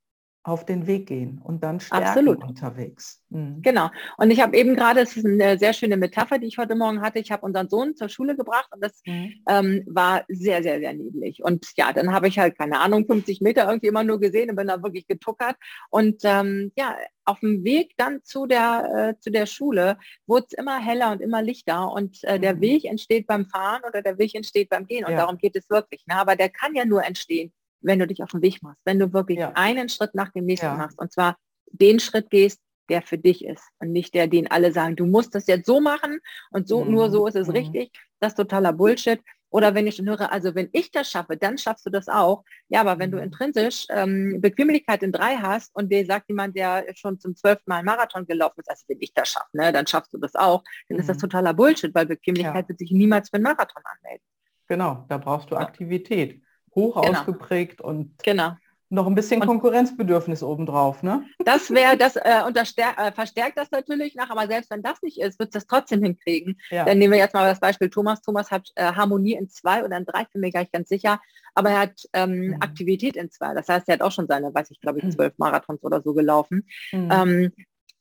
auf 0.44 0.66
den 0.66 0.88
Weg 0.88 1.06
gehen 1.06 1.40
und 1.42 1.62
dann 1.62 1.78
stärken 1.78 2.06
Absolut. 2.06 2.42
unterwegs. 2.42 3.22
Mhm. 3.28 3.62
Genau. 3.62 3.90
Und 4.16 4.32
ich 4.32 4.40
habe 4.40 4.56
eben 4.56 4.74
gerade, 4.74 5.00
es 5.00 5.16
ist 5.16 5.24
eine 5.24 5.56
sehr 5.56 5.72
schöne 5.72 5.96
Metapher, 5.96 6.38
die 6.38 6.48
ich 6.48 6.58
heute 6.58 6.74
Morgen 6.74 7.00
hatte. 7.00 7.20
Ich 7.20 7.30
habe 7.30 7.46
unseren 7.46 7.68
Sohn 7.68 7.94
zur 7.94 8.08
Schule 8.08 8.36
gebracht 8.36 8.68
und 8.72 8.82
das 8.82 9.00
mhm. 9.06 9.34
ähm, 9.48 9.84
war 9.86 10.24
sehr, 10.28 10.62
sehr, 10.64 10.80
sehr 10.80 10.94
niedlich. 10.94 11.44
Und 11.44 11.66
ja, 11.76 11.92
dann 11.92 12.12
habe 12.12 12.26
ich 12.26 12.40
halt, 12.40 12.58
keine 12.58 12.80
Ahnung, 12.80 13.06
50 13.06 13.40
Meter 13.40 13.68
irgendwie 13.68 13.86
immer 13.86 14.02
nur 14.02 14.18
gesehen 14.18 14.50
und 14.50 14.56
bin 14.56 14.66
da 14.66 14.82
wirklich 14.82 15.06
getuckert. 15.06 15.56
Und 15.90 16.22
ähm, 16.24 16.72
ja, 16.76 16.96
auf 17.24 17.38
dem 17.38 17.62
Weg 17.62 17.92
dann 17.96 18.24
zu 18.24 18.46
der, 18.46 19.14
äh, 19.14 19.20
zu 19.20 19.30
der 19.30 19.46
Schule 19.46 19.96
wurde 20.26 20.46
es 20.50 20.58
immer 20.58 20.80
heller 20.80 21.12
und 21.12 21.20
immer 21.20 21.40
lichter 21.40 21.92
und 21.92 22.22
äh, 22.24 22.40
der 22.40 22.56
mhm. 22.56 22.60
Weg 22.62 22.84
entsteht 22.84 23.28
beim 23.28 23.46
Fahren 23.46 23.82
oder 23.86 24.02
der 24.02 24.18
Weg 24.18 24.34
entsteht 24.34 24.70
beim 24.70 24.86
Gehen 24.86 25.04
und 25.04 25.12
ja. 25.12 25.18
darum 25.18 25.38
geht 25.38 25.54
es 25.54 25.70
wirklich. 25.70 26.04
Ne? 26.06 26.16
Aber 26.16 26.34
der 26.34 26.48
kann 26.48 26.74
ja 26.74 26.84
nur 26.84 27.04
entstehen, 27.04 27.52
wenn 27.82 27.98
du 27.98 28.06
dich 28.06 28.22
auf 28.22 28.30
den 28.30 28.42
Weg 28.42 28.62
machst, 28.62 28.80
wenn 28.84 28.98
du 28.98 29.12
wirklich 29.12 29.38
ja. 29.38 29.52
einen 29.54 29.88
Schritt 29.88 30.14
nach 30.14 30.30
dem 30.30 30.44
nächsten 30.44 30.66
ja. 30.66 30.76
machst 30.76 30.98
und 30.98 31.12
zwar 31.12 31.36
den 31.70 32.00
Schritt 32.00 32.30
gehst, 32.30 32.60
der 32.88 33.02
für 33.02 33.18
dich 33.18 33.44
ist 33.44 33.64
und 33.78 33.92
nicht 33.92 34.14
der, 34.14 34.26
den 34.26 34.50
alle 34.50 34.72
sagen, 34.72 34.96
du 34.96 35.06
musst 35.06 35.34
das 35.34 35.46
jetzt 35.46 35.66
so 35.66 35.80
machen 35.80 36.20
und 36.50 36.68
so, 36.68 36.84
mhm. 36.84 36.90
nur 36.92 37.10
so 37.10 37.26
ist 37.26 37.36
es 37.36 37.48
mhm. 37.48 37.54
richtig. 37.54 37.90
Das 38.20 38.32
ist 38.32 38.36
totaler 38.36 38.72
Bullshit. 38.72 39.20
Oder 39.48 39.74
wenn 39.74 39.86
ich 39.86 40.00
höre, 40.00 40.32
also 40.32 40.54
wenn 40.54 40.70
ich 40.72 40.90
das 40.90 41.10
schaffe, 41.10 41.36
dann 41.36 41.58
schaffst 41.58 41.84
du 41.84 41.90
das 41.90 42.08
auch. 42.08 42.42
Ja, 42.68 42.80
aber 42.80 42.98
wenn 42.98 43.10
du 43.10 43.18
mhm. 43.18 43.24
intrinsisch 43.24 43.86
ähm, 43.90 44.40
Bequemlichkeit 44.40 45.02
in 45.02 45.12
drei 45.12 45.36
hast 45.36 45.74
und 45.74 45.92
dir 45.92 46.04
sagt 46.06 46.28
jemand, 46.28 46.56
der 46.56 46.86
schon 46.94 47.20
zum 47.20 47.36
zwölften 47.36 47.70
Mal 47.70 47.82
Marathon 47.82 48.26
gelaufen 48.26 48.60
ist, 48.60 48.70
also 48.70 48.84
wenn 48.88 48.98
ich 49.00 49.12
das 49.12 49.28
schaffe, 49.28 49.48
ne, 49.52 49.70
dann 49.72 49.86
schaffst 49.86 50.12
du 50.14 50.18
das 50.18 50.34
auch, 50.34 50.62
dann 50.88 50.96
mhm. 50.96 51.00
ist 51.00 51.08
das 51.08 51.18
mhm. 51.18 51.22
totaler 51.22 51.54
Bullshit, 51.54 51.94
weil 51.94 52.06
Bequemlichkeit 52.06 52.64
ja. 52.64 52.68
wird 52.68 52.78
sich 52.78 52.92
niemals 52.92 53.28
für 53.28 53.34
einen 53.34 53.44
Marathon 53.44 53.82
anmelden. 53.84 54.24
Genau, 54.68 55.04
da 55.08 55.18
brauchst 55.18 55.50
du 55.50 55.56
Aktivität 55.56 56.42
hoch 56.74 57.00
genau. 57.00 57.18
ausgeprägt 57.18 57.80
und 57.80 58.18
genau. 58.22 58.56
noch 58.88 59.06
ein 59.06 59.14
bisschen 59.14 59.40
und 59.40 59.46
Konkurrenzbedürfnis 59.46 60.42
obendrauf. 60.42 61.02
Ne? 61.02 61.24
Das 61.44 61.70
wäre, 61.70 61.96
das 61.96 62.16
äh, 62.16 62.22
äh, 62.28 63.12
verstärkt 63.12 63.58
das 63.58 63.70
natürlich 63.70 64.14
nach, 64.14 64.30
aber 64.30 64.46
selbst 64.46 64.70
wenn 64.70 64.82
das 64.82 65.02
nicht 65.02 65.20
ist, 65.20 65.38
wird 65.38 65.48
es 65.48 65.62
das 65.62 65.66
trotzdem 65.66 66.02
hinkriegen. 66.02 66.58
Ja. 66.70 66.84
Dann 66.84 66.98
nehmen 66.98 67.12
wir 67.12 67.18
jetzt 67.18 67.34
mal 67.34 67.48
das 67.48 67.60
Beispiel 67.60 67.90
Thomas. 67.90 68.22
Thomas 68.22 68.50
hat 68.50 68.70
äh, 68.74 68.92
Harmonie 68.92 69.34
in 69.34 69.48
zwei 69.48 69.84
oder 69.84 69.96
in 69.96 70.04
drei, 70.04 70.24
bin 70.32 70.40
mir 70.40 70.50
gar 70.50 70.60
nicht 70.60 70.72
ganz 70.72 70.88
sicher, 70.88 71.20
aber 71.54 71.70
er 71.70 71.80
hat 71.80 72.02
ähm, 72.12 72.48
mhm. 72.48 72.56
Aktivität 72.60 73.16
in 73.16 73.30
zwei. 73.30 73.54
Das 73.54 73.68
heißt, 73.68 73.88
er 73.88 73.94
hat 73.94 74.02
auch 74.02 74.12
schon 74.12 74.26
seine, 74.26 74.54
weiß 74.54 74.70
ich, 74.70 74.80
glaube 74.80 74.98
ich, 74.98 75.04
mhm. 75.04 75.10
zwölf 75.12 75.34
Marathons 75.38 75.82
oder 75.82 76.02
so 76.02 76.14
gelaufen. 76.14 76.66
Mhm. 76.92 77.10
Ähm, 77.10 77.52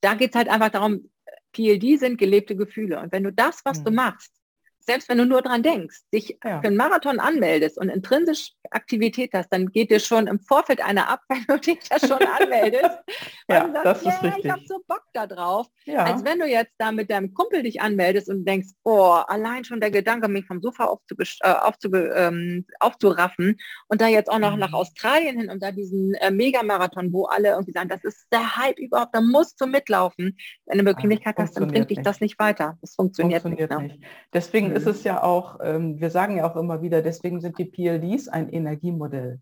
da 0.02 0.16
geht 0.16 0.32
es 0.32 0.36
halt 0.36 0.50
einfach 0.50 0.70
darum, 0.70 1.10
PLD 1.54 2.00
sind 2.00 2.18
gelebte 2.18 2.56
Gefühle. 2.56 3.00
Und 3.00 3.12
wenn 3.12 3.24
du 3.24 3.32
das, 3.32 3.62
was 3.66 3.84
du 3.84 3.90
mhm. 3.90 3.98
machst, 3.98 4.41
selbst 4.86 5.10
wenn 5.10 5.18
du 5.18 5.26
nur 5.26 5.42
dran 5.42 5.64
denkst, 5.64 6.02
dich 6.14 6.38
ja. 6.44 6.62
für 6.62 6.68
einen 6.68 6.78
Marathon 6.78 7.20
anmeldest 7.20 7.78
und 7.78 7.90
intrinsisch 7.90 8.54
Aktivität 8.70 9.32
hast, 9.34 9.50
dann 9.50 9.68
geht 9.68 9.92
dir 9.92 10.00
schon 10.00 10.28
im 10.28 10.40
Vorfeld 10.40 10.82
einer 10.84 11.10
ab, 11.10 11.22
wenn 11.30 11.46
du 11.48 11.60
dich 11.60 11.80
da 11.90 12.00
schon 12.00 12.20
anmeldest. 12.26 13.00
ja, 13.50 13.70
sagst, 13.72 13.86
das 13.86 14.02
ist 14.02 14.24
richtig. 14.24 14.46
Ich 14.46 14.52
habe 14.52 14.62
so 14.66 14.80
Bock 14.88 15.04
da 15.14 15.28
drauf. 15.28 15.68
Ja. 15.86 16.04
Als 16.06 16.24
wenn 16.24 16.40
du 16.40 16.46
jetzt 16.46 16.74
da 16.78 16.92
mit 16.92 17.12
deinem 17.12 17.34
Kumpel 17.34 17.64
dich 17.64 17.82
anmeldest 17.82 18.30
und 18.30 18.46
denkst, 18.46 18.70
oh, 18.84 19.20
allein 19.28 19.66
schon 19.66 19.80
der 19.80 19.92
Gedanke, 19.92 20.28
mich 20.28 20.46
vom 20.46 20.62
Sofa 20.62 20.86
äh, 20.86 21.48
aufzub 21.52 21.96
ähm, 21.96 22.66
aufzuraffen 22.80 23.58
und 23.88 24.02
da 24.02 24.08
jetzt 24.08 24.30
auch 24.30 24.40
noch 24.40 24.54
mhm. 24.54 24.60
nach 24.60 24.74
Australien 24.74 25.40
hin 25.40 25.50
und 25.50 25.62
da 25.62 25.72
diesen 25.72 26.14
äh, 26.16 26.32
Megamarathon, 26.32 27.12
wo 27.14 27.26
alle 27.26 27.50
irgendwie 27.50 27.72
sagen, 27.72 27.90
das 27.90 28.04
ist 28.04 28.28
der 28.32 28.58
Hype 28.58 28.80
überhaupt, 28.80 29.14
da 29.14 29.22
musst 29.22 29.60
du 29.60 29.68
mitlaufen. 29.68 30.38
Wenn 30.66 30.78
du 30.78 30.84
Bequemlichkeit 30.84 31.38
hast, 31.38 31.58
dann 31.58 31.68
bringt 31.68 31.90
dich 31.90 32.02
das 32.02 32.22
nicht 32.22 32.40
weiter. 32.40 32.78
Das 32.82 32.96
funktioniert, 32.96 33.42
funktioniert 33.42 33.72
nicht. 33.82 33.92
Ne? 33.92 33.98
nicht. 34.00 34.10
Deswegen 34.34 34.71
deswegen 34.72 34.76
ist 34.76 34.86
mhm. 34.86 34.92
es 35.00 35.04
ja 35.04 35.24
auch, 35.24 35.60
ähm, 35.64 36.00
wir 36.00 36.10
sagen 36.10 36.38
ja 36.38 36.50
auch 36.50 36.56
immer 36.56 36.82
wieder, 36.82 37.02
deswegen 37.02 37.42
sind 37.42 37.58
die 37.58 37.66
PLDs 37.66 38.28
ein 38.28 38.50
Energiemodell. 38.50 39.40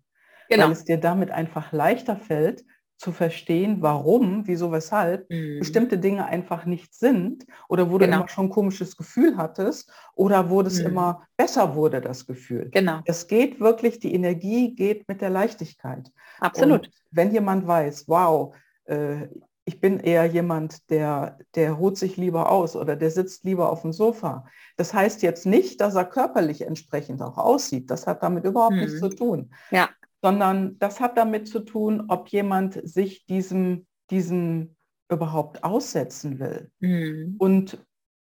Genau. 0.50 0.66
Weil 0.66 0.72
es 0.72 0.84
dir 0.84 0.98
damit 0.98 1.32
einfach 1.32 1.72
leichter 1.72 2.16
fällt, 2.16 2.64
zu 2.98 3.14
verstehen, 3.14 3.78
warum, 3.82 4.46
wieso, 4.46 4.74
weshalb 4.74 5.30
mhm. 5.30 5.60
bestimmte 5.60 5.98
Dinge 5.98 6.26
einfach 6.26 6.66
nicht 6.66 6.94
sind 6.94 7.46
oder 7.70 7.90
wo 7.90 7.98
genau. 7.98 8.12
du 8.12 8.18
immer 8.18 8.28
schon 8.28 8.48
ein 8.48 8.50
komisches 8.50 8.98
Gefühl 8.98 9.38
hattest 9.38 9.90
oder 10.16 10.50
wo 10.50 10.62
das 10.64 10.80
mhm. 10.80 10.88
immer 10.88 11.28
besser 11.38 11.76
wurde, 11.76 12.02
das 12.02 12.28
Gefühl. 12.28 12.70
Genau. 12.72 13.00
Es 13.06 13.28
geht 13.28 13.62
wirklich, 13.62 14.00
die 14.00 14.14
Energie 14.14 14.76
geht 14.76 15.08
mit 15.08 15.22
der 15.22 15.30
Leichtigkeit. 15.30 16.12
Absolut. 16.42 16.88
Und 16.88 16.92
wenn 17.12 17.32
jemand 17.32 17.66
weiß, 17.66 18.10
wow, 18.10 18.54
äh, 18.84 19.28
ich 19.70 19.80
bin 19.80 20.00
eher 20.00 20.26
jemand, 20.26 20.90
der, 20.90 21.38
der 21.54 21.74
ruht 21.74 21.96
sich 21.96 22.18
lieber 22.18 22.52
aus 22.52 22.76
oder 22.76 22.96
der 22.96 23.12
sitzt 23.12 23.44
lieber 23.44 23.72
auf 23.72 23.84
dem 23.84 23.94
Sofa. 23.94 24.48
Das 24.78 24.96
heißt 24.96 25.22
jetzt 25.22 25.46
nicht, 25.46 25.80
dass 25.80 25.94
er 25.94 26.06
körperlich 26.06 26.62
entsprechend 26.62 27.22
auch 27.22 27.38
aussieht. 27.38 27.92
Das 27.92 28.08
hat 28.08 28.24
damit 28.24 28.46
überhaupt 28.46 28.74
hm. 28.74 28.80
nichts 28.80 29.00
zu 29.00 29.10
tun. 29.10 29.52
Ja. 29.70 29.90
sondern 30.24 30.80
das 30.80 31.00
hat 31.00 31.18
damit 31.20 31.48
zu 31.48 31.60
tun, 31.60 32.06
ob 32.08 32.30
jemand 32.30 32.82
sich 32.84 33.28
diesem, 33.28 33.86
diesem 34.10 34.76
überhaupt 35.08 35.64
aussetzen 35.64 36.40
will. 36.40 36.72
Mhm. 36.80 37.36
Und 37.38 37.78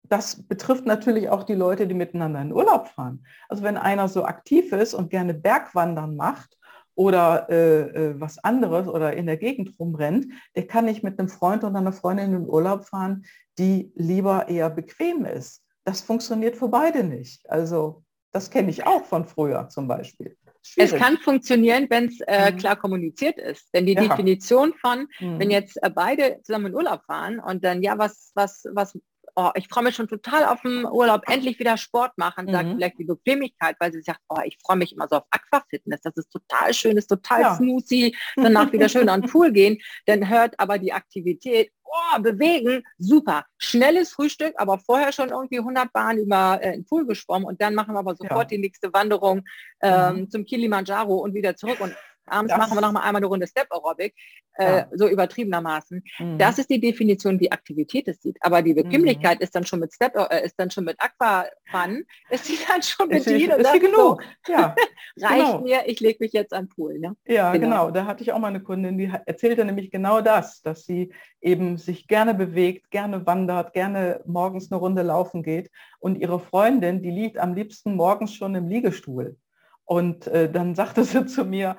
das 0.03 0.43
betrifft 0.43 0.85
natürlich 0.85 1.29
auch 1.29 1.43
die 1.43 1.55
Leute, 1.55 1.87
die 1.87 1.95
miteinander 1.95 2.39
in 2.41 2.53
Urlaub 2.53 2.87
fahren. 2.87 3.25
Also 3.49 3.63
wenn 3.63 3.77
einer 3.77 4.07
so 4.07 4.25
aktiv 4.25 4.71
ist 4.73 4.93
und 4.93 5.09
gerne 5.09 5.33
Bergwandern 5.33 6.15
macht 6.15 6.55
oder 6.95 7.47
äh, 7.49 7.81
äh, 7.81 8.19
was 8.19 8.43
anderes 8.43 8.87
oder 8.87 9.13
in 9.13 9.25
der 9.25 9.37
Gegend 9.37 9.77
rumrennt, 9.79 10.27
der 10.55 10.67
kann 10.67 10.85
nicht 10.85 11.03
mit 11.03 11.19
einem 11.19 11.29
Freund 11.29 11.63
oder 11.63 11.77
einer 11.77 11.93
Freundin 11.93 12.33
in 12.33 12.49
Urlaub 12.49 12.85
fahren, 12.85 13.25
die 13.57 13.91
lieber 13.95 14.49
eher 14.49 14.69
bequem 14.69 15.25
ist. 15.25 15.63
Das 15.83 16.01
funktioniert 16.01 16.57
für 16.57 16.67
beide 16.69 17.03
nicht. 17.03 17.49
Also 17.49 18.03
das 18.31 18.49
kenne 18.49 18.69
ich 18.69 18.85
auch 18.85 19.03
von 19.03 19.25
früher 19.25 19.67
zum 19.69 19.87
Beispiel. 19.87 20.37
Schwierig. 20.63 20.93
Es 20.93 20.99
kann 20.99 21.17
funktionieren, 21.17 21.87
wenn 21.89 22.05
es 22.05 22.19
äh, 22.27 22.51
mhm. 22.51 22.57
klar 22.57 22.75
kommuniziert 22.75 23.37
ist. 23.39 23.73
Denn 23.73 23.87
die 23.87 23.93
ja. 23.93 24.07
Definition 24.07 24.73
von, 24.75 25.07
mhm. 25.19 25.39
wenn 25.39 25.49
jetzt 25.49 25.81
äh, 25.81 25.89
beide 25.89 26.39
zusammen 26.43 26.67
in 26.67 26.75
Urlaub 26.75 27.03
fahren 27.05 27.39
und 27.39 27.63
dann, 27.63 27.81
ja, 27.81 27.97
was, 27.97 28.31
was, 28.35 28.65
was 28.71 28.97
oh, 29.35 29.49
ich 29.55 29.67
freue 29.67 29.83
mich 29.83 29.95
schon 29.95 30.07
total 30.07 30.45
auf 30.45 30.61
den 30.61 30.85
Urlaub, 30.85 31.23
endlich 31.27 31.59
wieder 31.59 31.77
Sport 31.77 32.17
machen, 32.17 32.51
sagt 32.51 32.67
mhm. 32.67 32.75
vielleicht 32.75 32.99
die 32.99 33.05
Bequemlichkeit, 33.05 33.75
weil 33.79 33.91
sie 33.91 34.01
sagt, 34.01 34.19
oh, 34.29 34.39
ich 34.45 34.57
freue 34.63 34.77
mich 34.77 34.93
immer 34.93 35.07
so 35.07 35.17
auf 35.17 35.23
Aquafitness, 35.29 36.01
das 36.01 36.15
ist 36.17 36.31
total 36.31 36.73
schön, 36.73 36.97
ist 36.97 37.07
total 37.07 37.41
ja. 37.41 37.55
smoothie, 37.55 38.15
danach 38.35 38.71
wieder 38.71 38.89
schön 38.89 39.09
an 39.09 39.21
den 39.21 39.29
Pool 39.29 39.51
gehen, 39.51 39.77
dann 40.05 40.29
hört 40.29 40.59
aber 40.59 40.77
die 40.77 40.93
Aktivität, 40.93 41.71
oh, 41.83 42.21
bewegen, 42.21 42.83
super, 42.97 43.45
schnelles 43.57 44.11
Frühstück, 44.11 44.53
aber 44.57 44.79
vorher 44.79 45.11
schon 45.11 45.29
irgendwie 45.29 45.59
100 45.59 45.91
Bahnen 45.91 46.19
über 46.19 46.59
äh, 46.61 46.73
den 46.73 46.85
Pool 46.85 47.05
geschwommen 47.05 47.45
und 47.45 47.61
dann 47.61 47.75
machen 47.75 47.93
wir 47.93 47.99
aber 47.99 48.15
sofort 48.15 48.51
ja. 48.51 48.57
die 48.57 48.59
nächste 48.59 48.93
Wanderung 48.93 49.43
ähm, 49.81 50.15
mhm. 50.15 50.29
zum 50.29 50.45
Kilimanjaro 50.45 51.15
und 51.15 51.33
wieder 51.33 51.55
zurück 51.55 51.79
und 51.81 51.95
abends 52.31 52.51
das 52.51 52.59
machen 52.59 52.75
wir 52.75 52.81
noch 52.81 52.91
mal 52.91 53.01
einmal 53.01 53.19
eine 53.19 53.27
Runde 53.27 53.47
Step 53.47 53.67
Aerobic, 53.71 54.15
äh, 54.53 54.77
ja. 54.77 54.87
so 54.93 55.07
übertriebenermaßen. 55.07 56.03
Mhm. 56.19 56.37
Das 56.37 56.57
ist 56.57 56.69
die 56.69 56.79
Definition, 56.79 57.39
wie 57.39 57.51
Aktivität 57.51 58.07
es 58.07 58.21
sieht. 58.21 58.37
Aber 58.41 58.61
die 58.61 58.73
Bequemlichkeit 58.73 59.39
mhm. 59.39 59.43
ist 59.43 59.55
dann 59.55 59.65
schon 59.65 59.79
mit 59.79 59.93
Step, 59.93 60.15
äh, 60.15 60.45
ist 60.45 60.55
dann 60.57 60.71
schon 60.71 60.85
mit 60.85 60.97
Aquafun, 60.99 62.05
ist 62.29 62.45
sie 62.45 62.57
dann 62.67 62.81
schon 62.81 63.07
mit 63.09 63.19
ist, 63.19 63.27
ist, 63.27 63.49
ist 63.49 63.79
genug. 63.79 64.23
So, 64.45 64.53
ja. 64.53 64.75
Reicht 65.19 65.45
genau. 65.45 65.61
mir, 65.61 65.83
ich 65.85 65.99
lege 65.99 66.17
mich 66.21 66.33
jetzt 66.33 66.53
an 66.53 66.69
Pool. 66.69 66.99
Ne? 66.99 67.15
Ja, 67.27 67.51
genau. 67.51 67.65
genau. 67.65 67.91
Da 67.91 68.05
hatte 68.05 68.23
ich 68.23 68.31
auch 68.31 68.39
mal 68.39 68.47
eine 68.47 68.61
Kundin, 68.61 68.97
die 68.97 69.11
erzählte 69.25 69.65
nämlich 69.65 69.91
genau 69.91 70.21
das, 70.21 70.61
dass 70.61 70.85
sie 70.85 71.13
eben 71.41 71.77
sich 71.77 72.07
gerne 72.07 72.33
bewegt, 72.33 72.91
gerne 72.91 73.25
wandert, 73.25 73.73
gerne 73.73 74.21
morgens 74.25 74.71
eine 74.71 74.79
Runde 74.79 75.01
laufen 75.01 75.43
geht. 75.43 75.69
Und 75.99 76.15
ihre 76.15 76.39
Freundin, 76.39 77.01
die 77.01 77.11
liegt 77.11 77.37
am 77.37 77.53
liebsten 77.53 77.95
morgens 77.95 78.33
schon 78.33 78.55
im 78.55 78.67
Liegestuhl. 78.67 79.37
Und 79.85 80.27
äh, 80.27 80.51
dann 80.51 80.75
sagte 80.75 81.03
sie 81.03 81.25
zu 81.25 81.45
mir, 81.45 81.77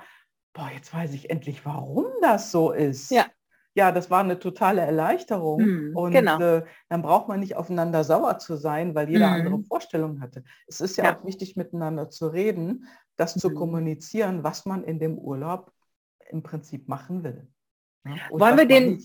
boah, 0.52 0.70
jetzt 0.74 0.92
weiß 0.92 1.12
ich 1.14 1.30
endlich, 1.30 1.64
warum 1.64 2.06
das 2.20 2.50
so 2.50 2.72
ist. 2.72 3.10
Ja. 3.10 3.26
Ja, 3.74 3.90
das 3.90 4.10
war 4.10 4.20
eine 4.20 4.38
totale 4.38 4.82
Erleichterung. 4.82 5.62
Mhm, 5.62 5.96
und 5.96 6.12
genau. 6.12 6.38
äh, 6.40 6.64
dann 6.90 7.00
braucht 7.00 7.28
man 7.28 7.40
nicht 7.40 7.56
aufeinander 7.56 8.04
sauer 8.04 8.38
zu 8.38 8.56
sein, 8.56 8.94
weil 8.94 9.08
jeder 9.08 9.28
mhm. 9.28 9.32
andere 9.32 9.62
Vorstellungen 9.64 10.20
hatte. 10.20 10.44
Es 10.66 10.82
ist 10.82 10.96
ja, 10.98 11.04
ja, 11.04 11.16
auch 11.16 11.24
wichtig, 11.24 11.56
miteinander 11.56 12.10
zu 12.10 12.26
reden, 12.26 12.86
das 13.16 13.34
mhm. 13.34 13.40
zu 13.40 13.54
kommunizieren, 13.54 14.44
was 14.44 14.66
man 14.66 14.84
in 14.84 14.98
dem 14.98 15.16
Urlaub 15.16 15.72
im 16.28 16.42
Prinzip 16.42 16.86
machen 16.86 17.24
will. 17.24 17.48
Ja? 18.04 18.16
Wollen, 18.30 18.58
wir 18.58 18.66
den, 18.66 19.02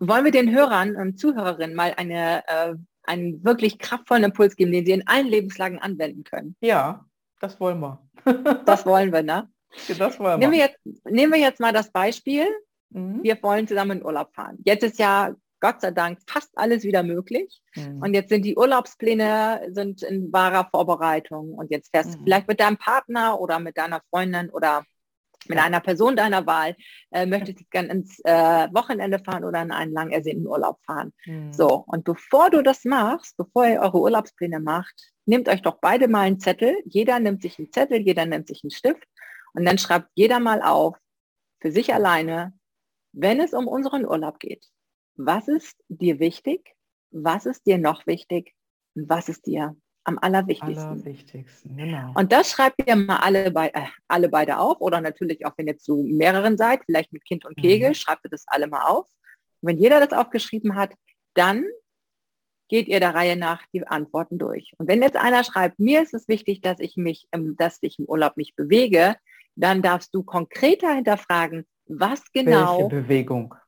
wollen 0.00 0.24
wir 0.24 0.32
den 0.32 0.52
Hörern 0.52 0.96
und 0.96 1.18
Zuhörerinnen 1.18 1.76
mal 1.76 1.94
eine, 1.96 2.42
äh, 2.48 2.74
einen 3.04 3.44
wirklich 3.44 3.78
kraftvollen 3.78 4.24
Impuls 4.24 4.56
geben, 4.56 4.72
den 4.72 4.84
sie 4.84 4.92
in 4.92 5.06
allen 5.06 5.28
Lebenslagen 5.28 5.78
anwenden 5.78 6.24
können? 6.24 6.56
Ja, 6.60 7.04
das 7.38 7.60
wollen 7.60 7.78
wir. 7.78 8.02
das 8.66 8.84
wollen 8.84 9.12
wir, 9.12 9.22
ne? 9.22 9.48
Das 9.98 10.18
wollen 10.18 10.40
wir. 10.40 10.48
Nehmen, 10.48 10.52
wir 10.52 10.58
jetzt, 10.58 10.78
nehmen 11.04 11.32
wir 11.32 11.40
jetzt 11.40 11.60
mal 11.60 11.72
das 11.72 11.90
Beispiel. 11.90 12.46
Mhm. 12.90 13.22
Wir 13.22 13.42
wollen 13.42 13.66
zusammen 13.66 13.98
in 13.98 14.04
Urlaub 14.04 14.34
fahren. 14.34 14.58
Jetzt 14.64 14.84
ist 14.84 14.98
ja 14.98 15.34
Gott 15.60 15.80
sei 15.80 15.92
Dank 15.92 16.18
fast 16.26 16.50
alles 16.56 16.82
wieder 16.82 17.02
möglich. 17.02 17.62
Mhm. 17.76 18.02
Und 18.02 18.14
jetzt 18.14 18.28
sind 18.30 18.44
die 18.44 18.56
Urlaubspläne 18.56 19.68
sind 19.70 20.02
in 20.02 20.32
wahrer 20.32 20.68
Vorbereitung. 20.70 21.54
Und 21.54 21.70
jetzt 21.70 21.90
fährst 21.90 22.10
mhm. 22.10 22.18
du 22.18 22.24
vielleicht 22.24 22.48
mit 22.48 22.60
deinem 22.60 22.76
Partner 22.76 23.40
oder 23.40 23.60
mit 23.60 23.78
deiner 23.78 24.02
Freundin 24.10 24.50
oder 24.50 24.84
mit 25.48 25.58
einer 25.58 25.80
Person 25.80 26.16
deiner 26.16 26.46
Wahl, 26.46 26.76
äh, 27.10 27.26
möchtest 27.26 27.60
du 27.60 27.64
gerne 27.70 27.88
ins 27.88 28.20
äh, 28.24 28.68
Wochenende 28.72 29.18
fahren 29.18 29.44
oder 29.44 29.62
in 29.62 29.72
einen 29.72 29.92
lang 29.92 30.10
ersehnten 30.10 30.46
Urlaub 30.46 30.78
fahren. 30.86 31.12
Mhm. 31.26 31.52
So, 31.52 31.84
und 31.86 32.04
bevor 32.04 32.50
du 32.50 32.62
das 32.62 32.84
machst, 32.84 33.36
bevor 33.36 33.66
ihr 33.66 33.80
eure 33.80 33.98
Urlaubspläne 33.98 34.60
macht, 34.60 34.94
nehmt 35.26 35.48
euch 35.48 35.62
doch 35.62 35.78
beide 35.80 36.08
mal 36.08 36.22
einen 36.22 36.40
Zettel. 36.40 36.76
Jeder 36.84 37.18
nimmt 37.20 37.42
sich 37.42 37.58
einen 37.58 37.72
Zettel, 37.72 38.00
jeder 38.00 38.26
nimmt 38.26 38.48
sich 38.48 38.62
einen 38.62 38.70
Stift 38.70 39.04
und 39.54 39.64
dann 39.64 39.78
schreibt 39.78 40.08
jeder 40.14 40.40
mal 40.40 40.62
auf, 40.62 40.96
für 41.60 41.70
sich 41.70 41.94
alleine, 41.94 42.52
wenn 43.12 43.40
es 43.40 43.52
um 43.52 43.68
unseren 43.68 44.04
Urlaub 44.06 44.38
geht, 44.38 44.66
was 45.16 45.48
ist 45.48 45.76
dir 45.88 46.18
wichtig, 46.18 46.74
was 47.10 47.46
ist 47.46 47.66
dir 47.66 47.78
noch 47.78 48.06
wichtig 48.06 48.54
und 48.94 49.08
was 49.08 49.28
ist 49.28 49.46
dir 49.46 49.76
am 50.04 50.18
allerwichtigsten. 50.18 50.84
allerwichtigsten 50.84 51.76
genau. 51.76 52.12
Und 52.14 52.32
das 52.32 52.50
schreibt 52.50 52.82
ihr 52.86 52.96
mal 52.96 53.18
alle, 53.18 53.50
bei, 53.50 53.68
äh, 53.68 53.86
alle 54.08 54.28
beide 54.28 54.58
auf 54.58 54.80
oder 54.80 55.00
natürlich 55.00 55.46
auch, 55.46 55.52
wenn 55.56 55.68
ihr 55.68 55.78
zu 55.78 56.02
mehreren 56.02 56.56
seid, 56.56 56.80
vielleicht 56.84 57.12
mit 57.12 57.24
Kind 57.24 57.44
und 57.44 57.56
Kegel, 57.56 57.90
mhm. 57.90 57.94
schreibt 57.94 58.24
ihr 58.24 58.30
das 58.30 58.44
alle 58.48 58.66
mal 58.66 58.82
auf. 58.82 59.06
Und 59.60 59.68
wenn 59.68 59.78
jeder 59.78 60.04
das 60.04 60.18
aufgeschrieben 60.18 60.74
hat, 60.74 60.94
dann 61.34 61.64
geht 62.68 62.88
ihr 62.88 63.00
der 63.00 63.14
Reihe 63.14 63.36
nach 63.36 63.62
die 63.72 63.86
Antworten 63.86 64.38
durch. 64.38 64.72
Und 64.78 64.88
wenn 64.88 65.02
jetzt 65.02 65.16
einer 65.16 65.44
schreibt, 65.44 65.78
mir 65.78 66.02
ist 66.02 66.14
es 66.14 66.26
wichtig, 66.26 66.62
dass 66.62 66.80
ich 66.80 66.96
mich, 66.96 67.28
dass 67.30 67.78
ich 67.82 67.98
im 67.98 68.06
Urlaub 68.06 68.36
mich 68.36 68.56
bewege, 68.56 69.16
dann 69.56 69.82
darfst 69.82 70.14
du 70.14 70.22
konkreter 70.22 70.94
hinterfragen, 70.94 71.66
was 71.86 72.22
genau 72.32 72.90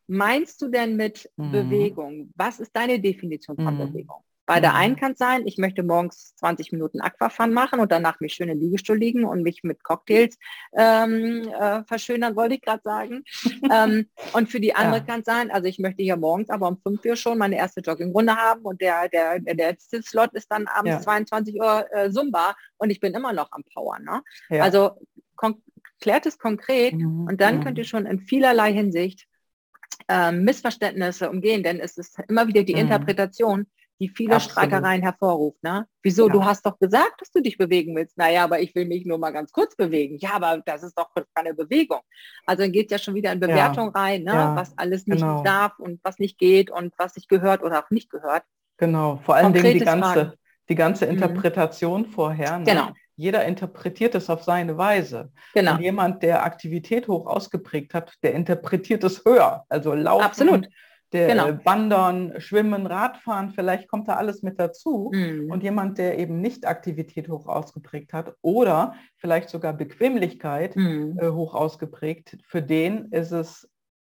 meinst 0.07 0.61
du 0.63 0.69
denn 0.69 0.97
mit 0.97 1.31
mhm. 1.37 1.53
Bewegung? 1.53 2.31
Was 2.37 2.61
ist 2.61 2.75
deine 2.75 3.01
Definition 3.01 3.57
von 3.57 3.75
mhm. 3.75 3.93
Bewegung? 3.93 4.25
Bei 4.47 4.61
der 4.61 4.73
mhm. 4.73 4.77
einen 4.77 4.97
kann 4.97 5.13
es 5.13 5.19
sein, 5.19 5.47
ich 5.47 5.57
möchte 5.57 5.83
morgens 5.83 6.35
20 6.37 6.73
Minuten 6.73 7.01
Aquafan 7.01 7.55
machen 7.55 7.81
und 7.81 7.91
danach 7.91 8.21
mich 8.21 8.35
schön 8.35 8.51
im 8.51 8.61
Liegestuhl 8.61 8.99
liegen 8.99 9.25
und 9.25 9.43
mich 9.43 9.63
mit 9.63 9.83
Cocktails 9.83 10.37
ähm, 10.77 11.49
äh, 11.49 11.83
verschönern, 11.85 12.37
wollte 12.37 12.57
ich 12.57 12.61
gerade 12.61 12.83
sagen. 12.85 13.25
ähm, 13.73 14.07
und 14.35 14.51
für 14.51 14.61
die 14.61 14.75
andere 14.75 14.99
ja. 14.99 15.05
kann 15.05 15.21
es 15.21 15.27
sein, 15.27 15.51
also 15.51 15.67
ich 15.67 15.79
möchte 15.79 16.03
hier 16.03 16.19
morgens 16.19 16.51
aber 16.51 16.69
um 16.69 16.79
5 16.79 17.03
Uhr 17.07 17.17
schon 17.17 17.39
meine 17.39 17.57
erste 17.57 17.81
Joggingrunde 17.81 18.37
haben 18.37 18.63
und 18.63 18.83
der, 18.83 19.09
der, 19.09 19.41
der 19.41 19.55
letzte 19.55 20.03
Slot 20.03 20.35
ist 20.35 20.53
dann 20.53 20.67
abends 20.67 20.93
ja. 20.93 21.01
22 21.01 21.59
Uhr 21.59 21.87
äh, 21.91 22.11
Zumba 22.11 22.55
und 22.77 22.91
ich 22.91 23.01
bin 23.01 23.15
immer 23.15 23.33
noch 23.33 23.51
am 23.51 23.65
Power. 23.73 23.99
Ne? 23.99 24.23
Ja. 24.51 24.63
Also 24.63 24.91
klärt 26.01 26.27
es 26.27 26.39
konkret 26.39 26.95
mhm. 26.95 27.27
und 27.29 27.41
dann 27.41 27.63
könnt 27.63 27.79
ihr 27.79 27.85
schon 27.85 28.07
in 28.07 28.21
vielerlei 28.21 28.73
Hinsicht 28.73 29.27
äh, 30.09 30.33
Missverständnisse 30.33 31.31
umgehen, 31.31 31.63
denn 31.63 31.81
es 31.81 31.97
ist 31.97 32.19
immer 32.29 32.47
wieder 32.47 32.63
die 32.63 32.75
mhm. 32.75 32.81
Interpretation, 32.81 33.67
die 34.01 34.09
viele 34.09 34.35
Absolut. 34.35 34.53
Streitereien 34.53 35.03
hervorruft. 35.03 35.63
Ne? 35.63 35.87
Wieso, 36.03 36.27
ja. 36.27 36.33
du 36.33 36.45
hast 36.45 36.67
doch 36.67 36.79
gesagt, 36.79 37.21
dass 37.21 37.31
du 37.31 37.41
dich 37.41 37.57
bewegen 37.57 37.95
willst. 37.95 38.19
Naja, 38.19 38.45
aber 38.45 38.61
ich 38.61 38.75
will 38.75 38.87
mich 38.87 39.07
nur 39.07 39.19
mal 39.19 39.31
ganz 39.31 39.53
kurz 39.53 39.77
bewegen. 39.77 40.19
Ja, 40.19 40.33
aber 40.35 40.61
das 40.67 40.83
ist 40.83 40.99
doch 40.99 41.11
keine 41.35 41.55
Bewegung. 41.55 42.01
Also 42.45 42.65
dann 42.65 42.73
geht 42.73 42.91
ja 42.91 42.99
schon 42.99 43.15
wieder 43.15 43.33
in 43.33 43.39
Bewertung 43.39 43.93
ja. 43.95 44.01
rein, 44.01 44.25
ne? 44.25 44.33
Ja. 44.33 44.57
was 44.57 44.77
alles 44.77 45.07
nicht 45.07 45.21
genau. 45.21 45.45
darf 45.45 45.79
und 45.79 46.01
was 46.03 46.19
nicht 46.19 46.39
geht 46.39 46.71
und 46.71 46.93
was 46.99 47.15
sich 47.15 47.29
gehört 47.29 47.63
oder 47.63 47.85
auch 47.85 47.91
nicht 47.91 48.11
gehört. 48.11 48.43
Genau, 48.79 49.21
vor 49.25 49.37
allen 49.37 49.53
Dingen 49.53 49.73
die 49.73 49.85
ganze, 49.85 50.37
die 50.69 50.75
ganze 50.75 51.07
mhm. 51.07 51.13
Interpretation 51.13 52.03
mhm. 52.03 52.07
vorher. 52.07 52.59
Ne? 52.59 52.65
Genau 52.65 52.89
jeder 53.17 53.45
interpretiert 53.45 54.15
es 54.15 54.29
auf 54.29 54.43
seine 54.43 54.77
Weise. 54.77 55.31
Genau. 55.55 55.75
Und 55.75 55.81
jemand, 55.81 56.23
der 56.23 56.45
Aktivität 56.45 57.09
hoch 57.09 57.27
ausgeprägt 57.27 57.95
hat, 57.95 58.15
der 58.23 58.35
interpretiert 58.35 59.05
es 59.05 59.25
höher. 59.25 59.65
Also 59.69 59.95
Laufen, 59.95 60.25
Absolut. 60.25 60.69
der 61.13 61.29
genau. 61.29 61.65
Wandern, 61.65 62.41
Schwimmen, 62.41 62.87
Radfahren, 62.87 63.51
vielleicht 63.51 63.89
kommt 63.89 64.09
da 64.09 64.17
alles 64.17 64.43
mit 64.43 64.59
dazu. 64.59 65.13
Mhm. 65.15 65.51
Und 65.51 65.63
jemand, 65.63 65.99
der 65.99 66.19
eben 66.19 66.41
nicht 66.41 66.67
Aktivität 66.67 67.29
hoch 67.29 67.47
ausgeprägt 67.47 68.13
hat 68.13 68.35
oder 68.43 68.95
vielleicht 69.17 69.49
sogar 69.49 69.73
Bequemlichkeit 69.73 70.75
mhm. 70.75 71.19
äh, 71.21 71.29
hoch 71.29 71.55
ausgeprägt, 71.55 72.39
für 72.47 72.63
den 72.63 73.07
ist 73.13 73.31
es 73.31 73.71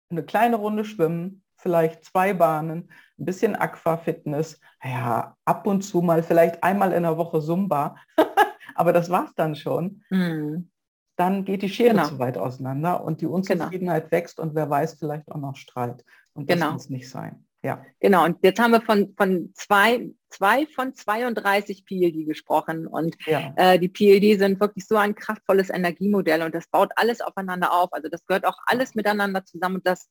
eine 0.10 0.24
kleine 0.24 0.56
Runde 0.56 0.86
Schwimmen, 0.86 1.44
vielleicht 1.58 2.06
zwei 2.06 2.34
Bahnen, 2.34 2.90
ein 3.20 3.26
bisschen 3.26 3.56
Aquafitness, 3.56 4.60
ja, 4.84 5.36
ab 5.46 5.66
und 5.68 5.82
zu 5.82 6.02
mal 6.02 6.24
vielleicht 6.24 6.64
einmal 6.64 6.94
in 6.94 7.04
der 7.04 7.18
Woche 7.18 7.42
Zumba. 7.42 7.96
aber 8.76 8.94
das 8.94 9.10
war 9.10 9.26
es 9.26 9.36
dann 9.36 9.56
schon. 9.56 10.04
Mhm. 10.10 10.70
Dann 11.16 11.46
geht 11.46 11.62
die 11.62 11.70
Schere 11.70 11.92
genau. 11.92 12.08
zu 12.08 12.20
weit 12.20 12.38
auseinander 12.38 13.04
und 13.04 13.22
die 13.22 13.28
Unzufriedenheit 13.28 14.10
genau. 14.10 14.12
wächst 14.12 14.40
und 14.40 14.56
wer 14.56 14.70
weiß, 14.70 14.96
vielleicht 14.96 15.32
auch 15.32 15.38
noch 15.38 15.56
Streit. 15.56 16.04
Und 16.34 16.50
das 16.50 16.58
genau. 16.58 16.74
muss 16.74 16.90
nicht 16.90 17.10
sein. 17.10 17.46
Ja. 17.64 17.86
Genau, 18.02 18.26
und 18.26 18.40
jetzt 18.44 18.60
haben 18.60 18.72
wir 18.72 18.82
von, 18.82 19.14
von 19.16 19.52
zwei, 19.54 20.10
zwei 20.30 20.66
von 20.66 20.94
32 20.94 21.86
PLD 21.86 22.26
gesprochen 22.26 22.88
und 22.88 23.16
ja. 23.26 23.54
äh, 23.56 23.80
die 23.80 23.88
PLD 23.88 24.38
sind 24.38 24.60
wirklich 24.60 24.86
so 24.86 24.98
ein 24.98 25.16
kraftvolles 25.16 25.70
Energiemodell 25.70 26.42
und 26.42 26.54
das 26.54 26.68
baut 26.68 26.92
alles 26.98 27.22
aufeinander 27.22 27.72
auf. 27.72 27.94
Also 27.94 28.10
das 28.10 28.26
gehört 28.26 28.46
auch 28.46 28.58
alles 28.66 28.96
miteinander 28.96 29.46
zusammen 29.46 29.76
und 29.76 29.88
das 29.88 30.10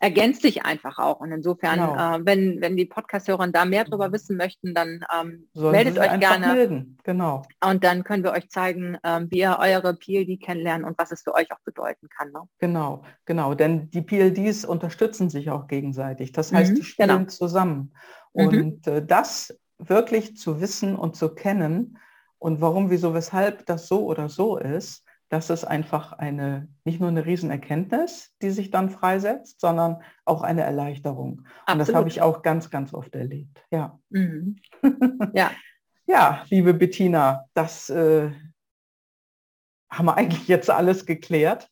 ergänzt 0.00 0.42
sich 0.42 0.64
einfach 0.64 0.98
auch. 0.98 1.20
Und 1.20 1.32
insofern, 1.32 1.80
genau. 1.80 2.16
äh, 2.16 2.20
wenn, 2.24 2.60
wenn 2.60 2.76
die 2.76 2.84
Podcast-Hörer 2.84 3.48
da 3.48 3.64
mehr 3.64 3.84
darüber 3.84 4.12
wissen 4.12 4.36
möchten, 4.36 4.74
dann 4.74 5.04
ähm, 5.16 5.48
meldet 5.54 5.98
euch 5.98 6.20
gerne. 6.20 6.54
Melden. 6.54 6.98
Genau. 7.04 7.42
Und 7.64 7.84
dann 7.84 8.04
können 8.04 8.22
wir 8.22 8.32
euch 8.32 8.48
zeigen, 8.48 8.96
ähm, 9.02 9.28
wie 9.30 9.40
ihr 9.40 9.56
eure 9.58 9.94
PLD 9.94 10.40
kennenlernen 10.40 10.86
und 10.86 10.98
was 10.98 11.10
es 11.10 11.22
für 11.22 11.34
euch 11.34 11.50
auch 11.52 11.60
bedeuten 11.64 12.08
kann. 12.08 12.30
Ne? 12.30 12.42
Genau, 12.58 13.02
genau. 13.24 13.54
Denn 13.54 13.90
die 13.90 14.02
PLDs 14.02 14.64
unterstützen 14.64 15.30
sich 15.30 15.50
auch 15.50 15.66
gegenseitig. 15.66 16.32
Das 16.32 16.52
heißt, 16.52 16.72
mhm, 16.72 16.76
die 16.76 16.84
spielen 16.84 17.08
genau. 17.08 17.24
zusammen. 17.24 17.92
Mhm. 18.34 18.46
Und 18.46 18.86
mhm. 18.86 18.92
äh, 18.92 19.04
das 19.04 19.58
wirklich 19.78 20.36
zu 20.36 20.60
wissen 20.60 20.96
und 20.96 21.16
zu 21.16 21.34
kennen 21.34 21.98
und 22.38 22.60
warum, 22.60 22.90
wieso, 22.90 23.14
weshalb 23.14 23.66
das 23.66 23.88
so 23.88 24.04
oder 24.04 24.28
so 24.28 24.58
ist, 24.58 25.04
das 25.28 25.50
ist 25.50 25.64
einfach 25.64 26.12
eine, 26.12 26.68
nicht 26.84 27.00
nur 27.00 27.10
eine 27.10 27.26
Riesenerkenntnis, 27.26 28.32
die 28.40 28.50
sich 28.50 28.70
dann 28.70 28.88
freisetzt, 28.88 29.60
sondern 29.60 30.02
auch 30.24 30.42
eine 30.42 30.62
Erleichterung. 30.62 31.44
Absolut. 31.66 31.68
Und 31.68 31.78
das 31.78 31.94
habe 31.94 32.08
ich 32.08 32.22
auch 32.22 32.42
ganz, 32.42 32.70
ganz 32.70 32.94
oft 32.94 33.14
erlebt. 33.14 33.64
Ja. 33.70 33.98
Mhm. 34.10 34.56
Ja. 35.34 35.50
ja, 36.06 36.44
liebe 36.48 36.72
Bettina, 36.72 37.44
das 37.52 37.90
äh, 37.90 38.30
haben 39.90 40.06
wir 40.06 40.16
eigentlich 40.16 40.48
jetzt 40.48 40.70
alles 40.70 41.04
geklärt. 41.06 41.68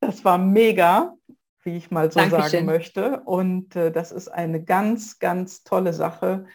Das 0.00 0.24
war 0.24 0.38
mega, 0.38 1.14
wie 1.62 1.76
ich 1.76 1.90
mal 1.90 2.10
so 2.10 2.20
Dankeschön. 2.20 2.50
sagen 2.50 2.66
möchte. 2.66 3.20
Und 3.20 3.76
äh, 3.76 3.92
das 3.92 4.10
ist 4.12 4.28
eine 4.28 4.64
ganz, 4.64 5.18
ganz 5.18 5.62
tolle 5.62 5.92
Sache, 5.92 6.46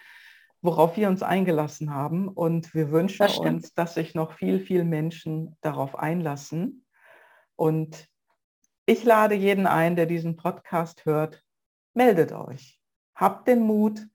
worauf 0.61 0.97
wir 0.97 1.07
uns 1.07 1.23
eingelassen 1.23 1.93
haben. 1.93 2.27
Und 2.27 2.73
wir 2.73 2.91
wünschen 2.91 3.19
das 3.25 3.37
uns, 3.37 3.73
dass 3.73 3.93
sich 3.93 4.15
noch 4.15 4.33
viel, 4.33 4.59
viel 4.59 4.83
Menschen 4.83 5.55
darauf 5.61 5.97
einlassen. 5.97 6.85
Und 7.55 8.07
ich 8.85 9.03
lade 9.03 9.35
jeden 9.35 9.67
ein, 9.67 9.95
der 9.95 10.05
diesen 10.05 10.35
Podcast 10.35 11.05
hört, 11.05 11.43
meldet 11.93 12.31
euch. 12.31 12.79
Habt 13.15 13.47
den 13.47 13.61
Mut 13.61 14.07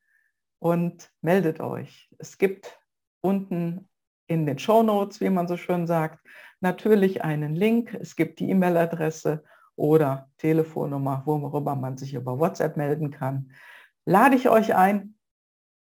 und 0.58 1.10
meldet 1.20 1.60
euch. 1.60 2.08
Es 2.18 2.38
gibt 2.38 2.78
unten 3.20 3.88
in 4.26 4.46
den 4.46 4.58
Show 4.58 4.82
Notes, 4.82 5.20
wie 5.20 5.30
man 5.30 5.46
so 5.46 5.56
schön 5.56 5.86
sagt, 5.86 6.24
natürlich 6.60 7.22
einen 7.22 7.54
Link. 7.54 7.94
Es 7.94 8.16
gibt 8.16 8.40
die 8.40 8.50
E-Mail-Adresse 8.50 9.44
oder 9.76 10.30
Telefonnummer, 10.38 11.22
worüber 11.26 11.74
man 11.74 11.96
sich 11.96 12.14
über 12.14 12.38
WhatsApp 12.38 12.76
melden 12.76 13.10
kann. 13.10 13.52
Lade 14.06 14.36
ich 14.36 14.48
euch 14.48 14.74
ein, 14.74 15.14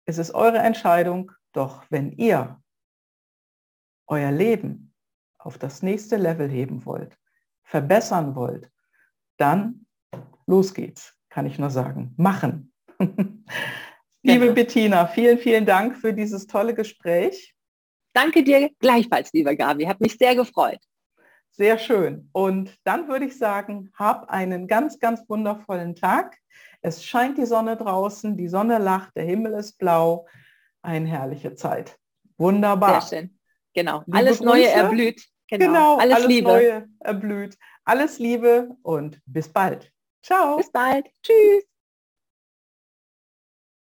es 0.08 0.18
ist 0.18 0.34
eure 0.34 0.60
Entscheidung, 0.60 1.34
doch 1.52 1.86
wenn 1.90 2.14
ihr 2.14 2.60
euer 4.08 4.32
Leben 4.32 4.94
auf 5.38 5.58
das 5.58 5.84
nächste 5.84 6.16
Level 6.16 6.50
heben 6.50 6.86
wollt, 6.86 7.18
verbessern 7.64 8.36
wollt, 8.36 8.72
dann 9.38 9.86
los 10.48 10.74
geht's, 10.74 11.14
kann 11.30 11.46
ich 11.46 11.60
nur 11.60 11.70
sagen. 11.70 12.14
Machen. 12.18 12.74
Liebe. 14.24 14.54
Bettina, 14.54 15.08
vielen, 15.08 15.38
vielen 15.38 15.66
Dank 15.66 15.98
für 15.98 16.14
dieses 16.14 16.48
tolle 16.48 16.74
Gespräch. 16.74 17.54
Danke 18.14 18.44
dir 18.44 18.72
gleichfalls, 18.80 19.32
lieber 19.34 19.56
Gabi. 19.56 19.86
Hat 19.86 20.02
mich 20.02 20.18
sehr 20.18 20.36
gefreut. 20.36 20.80
Sehr 21.58 21.80
schön. 21.80 22.30
Und 22.34 22.78
dann 22.84 23.08
würde 23.08 23.26
ich 23.26 23.38
sagen, 23.38 23.92
hab 23.96 24.30
einen 24.30 24.68
ganz, 24.68 25.00
ganz 25.00 25.28
wundervollen 25.28 25.96
Tag. 25.96 26.38
Es 26.82 27.04
scheint 27.04 27.40
die 27.40 27.48
Sonne 27.48 27.76
draußen, 27.76 28.38
die 28.38 28.48
Sonne 28.48 28.78
lacht, 28.78 29.16
der 29.16 29.24
Himmel 29.24 29.54
ist 29.54 29.78
blau. 29.80 30.28
Eine 30.84 31.08
herrliche 31.08 31.56
Zeit. 31.56 31.98
Wunderbar. 32.38 33.02
Sehr 33.02 33.22
schön. 33.22 33.40
Genau. 33.74 34.04
Liebe 34.06 34.18
alles 34.18 34.38
Grüße. 34.38 34.50
Neue 34.50 34.68
erblüht. 34.68 35.28
Genau. 35.48 35.66
genau. 35.66 35.98
Alles, 35.98 36.16
alles 36.16 36.28
Liebe. 36.28 36.48
Neue 36.48 36.88
erblüht. 37.00 37.58
Alles 37.84 38.20
Liebe 38.20 38.70
und 38.84 39.20
bis 39.26 39.50
bald. 39.50 39.92
Ciao. 40.22 40.58
Bis 40.58 40.72
bald. 40.72 41.08
Tschüss. 41.24 41.77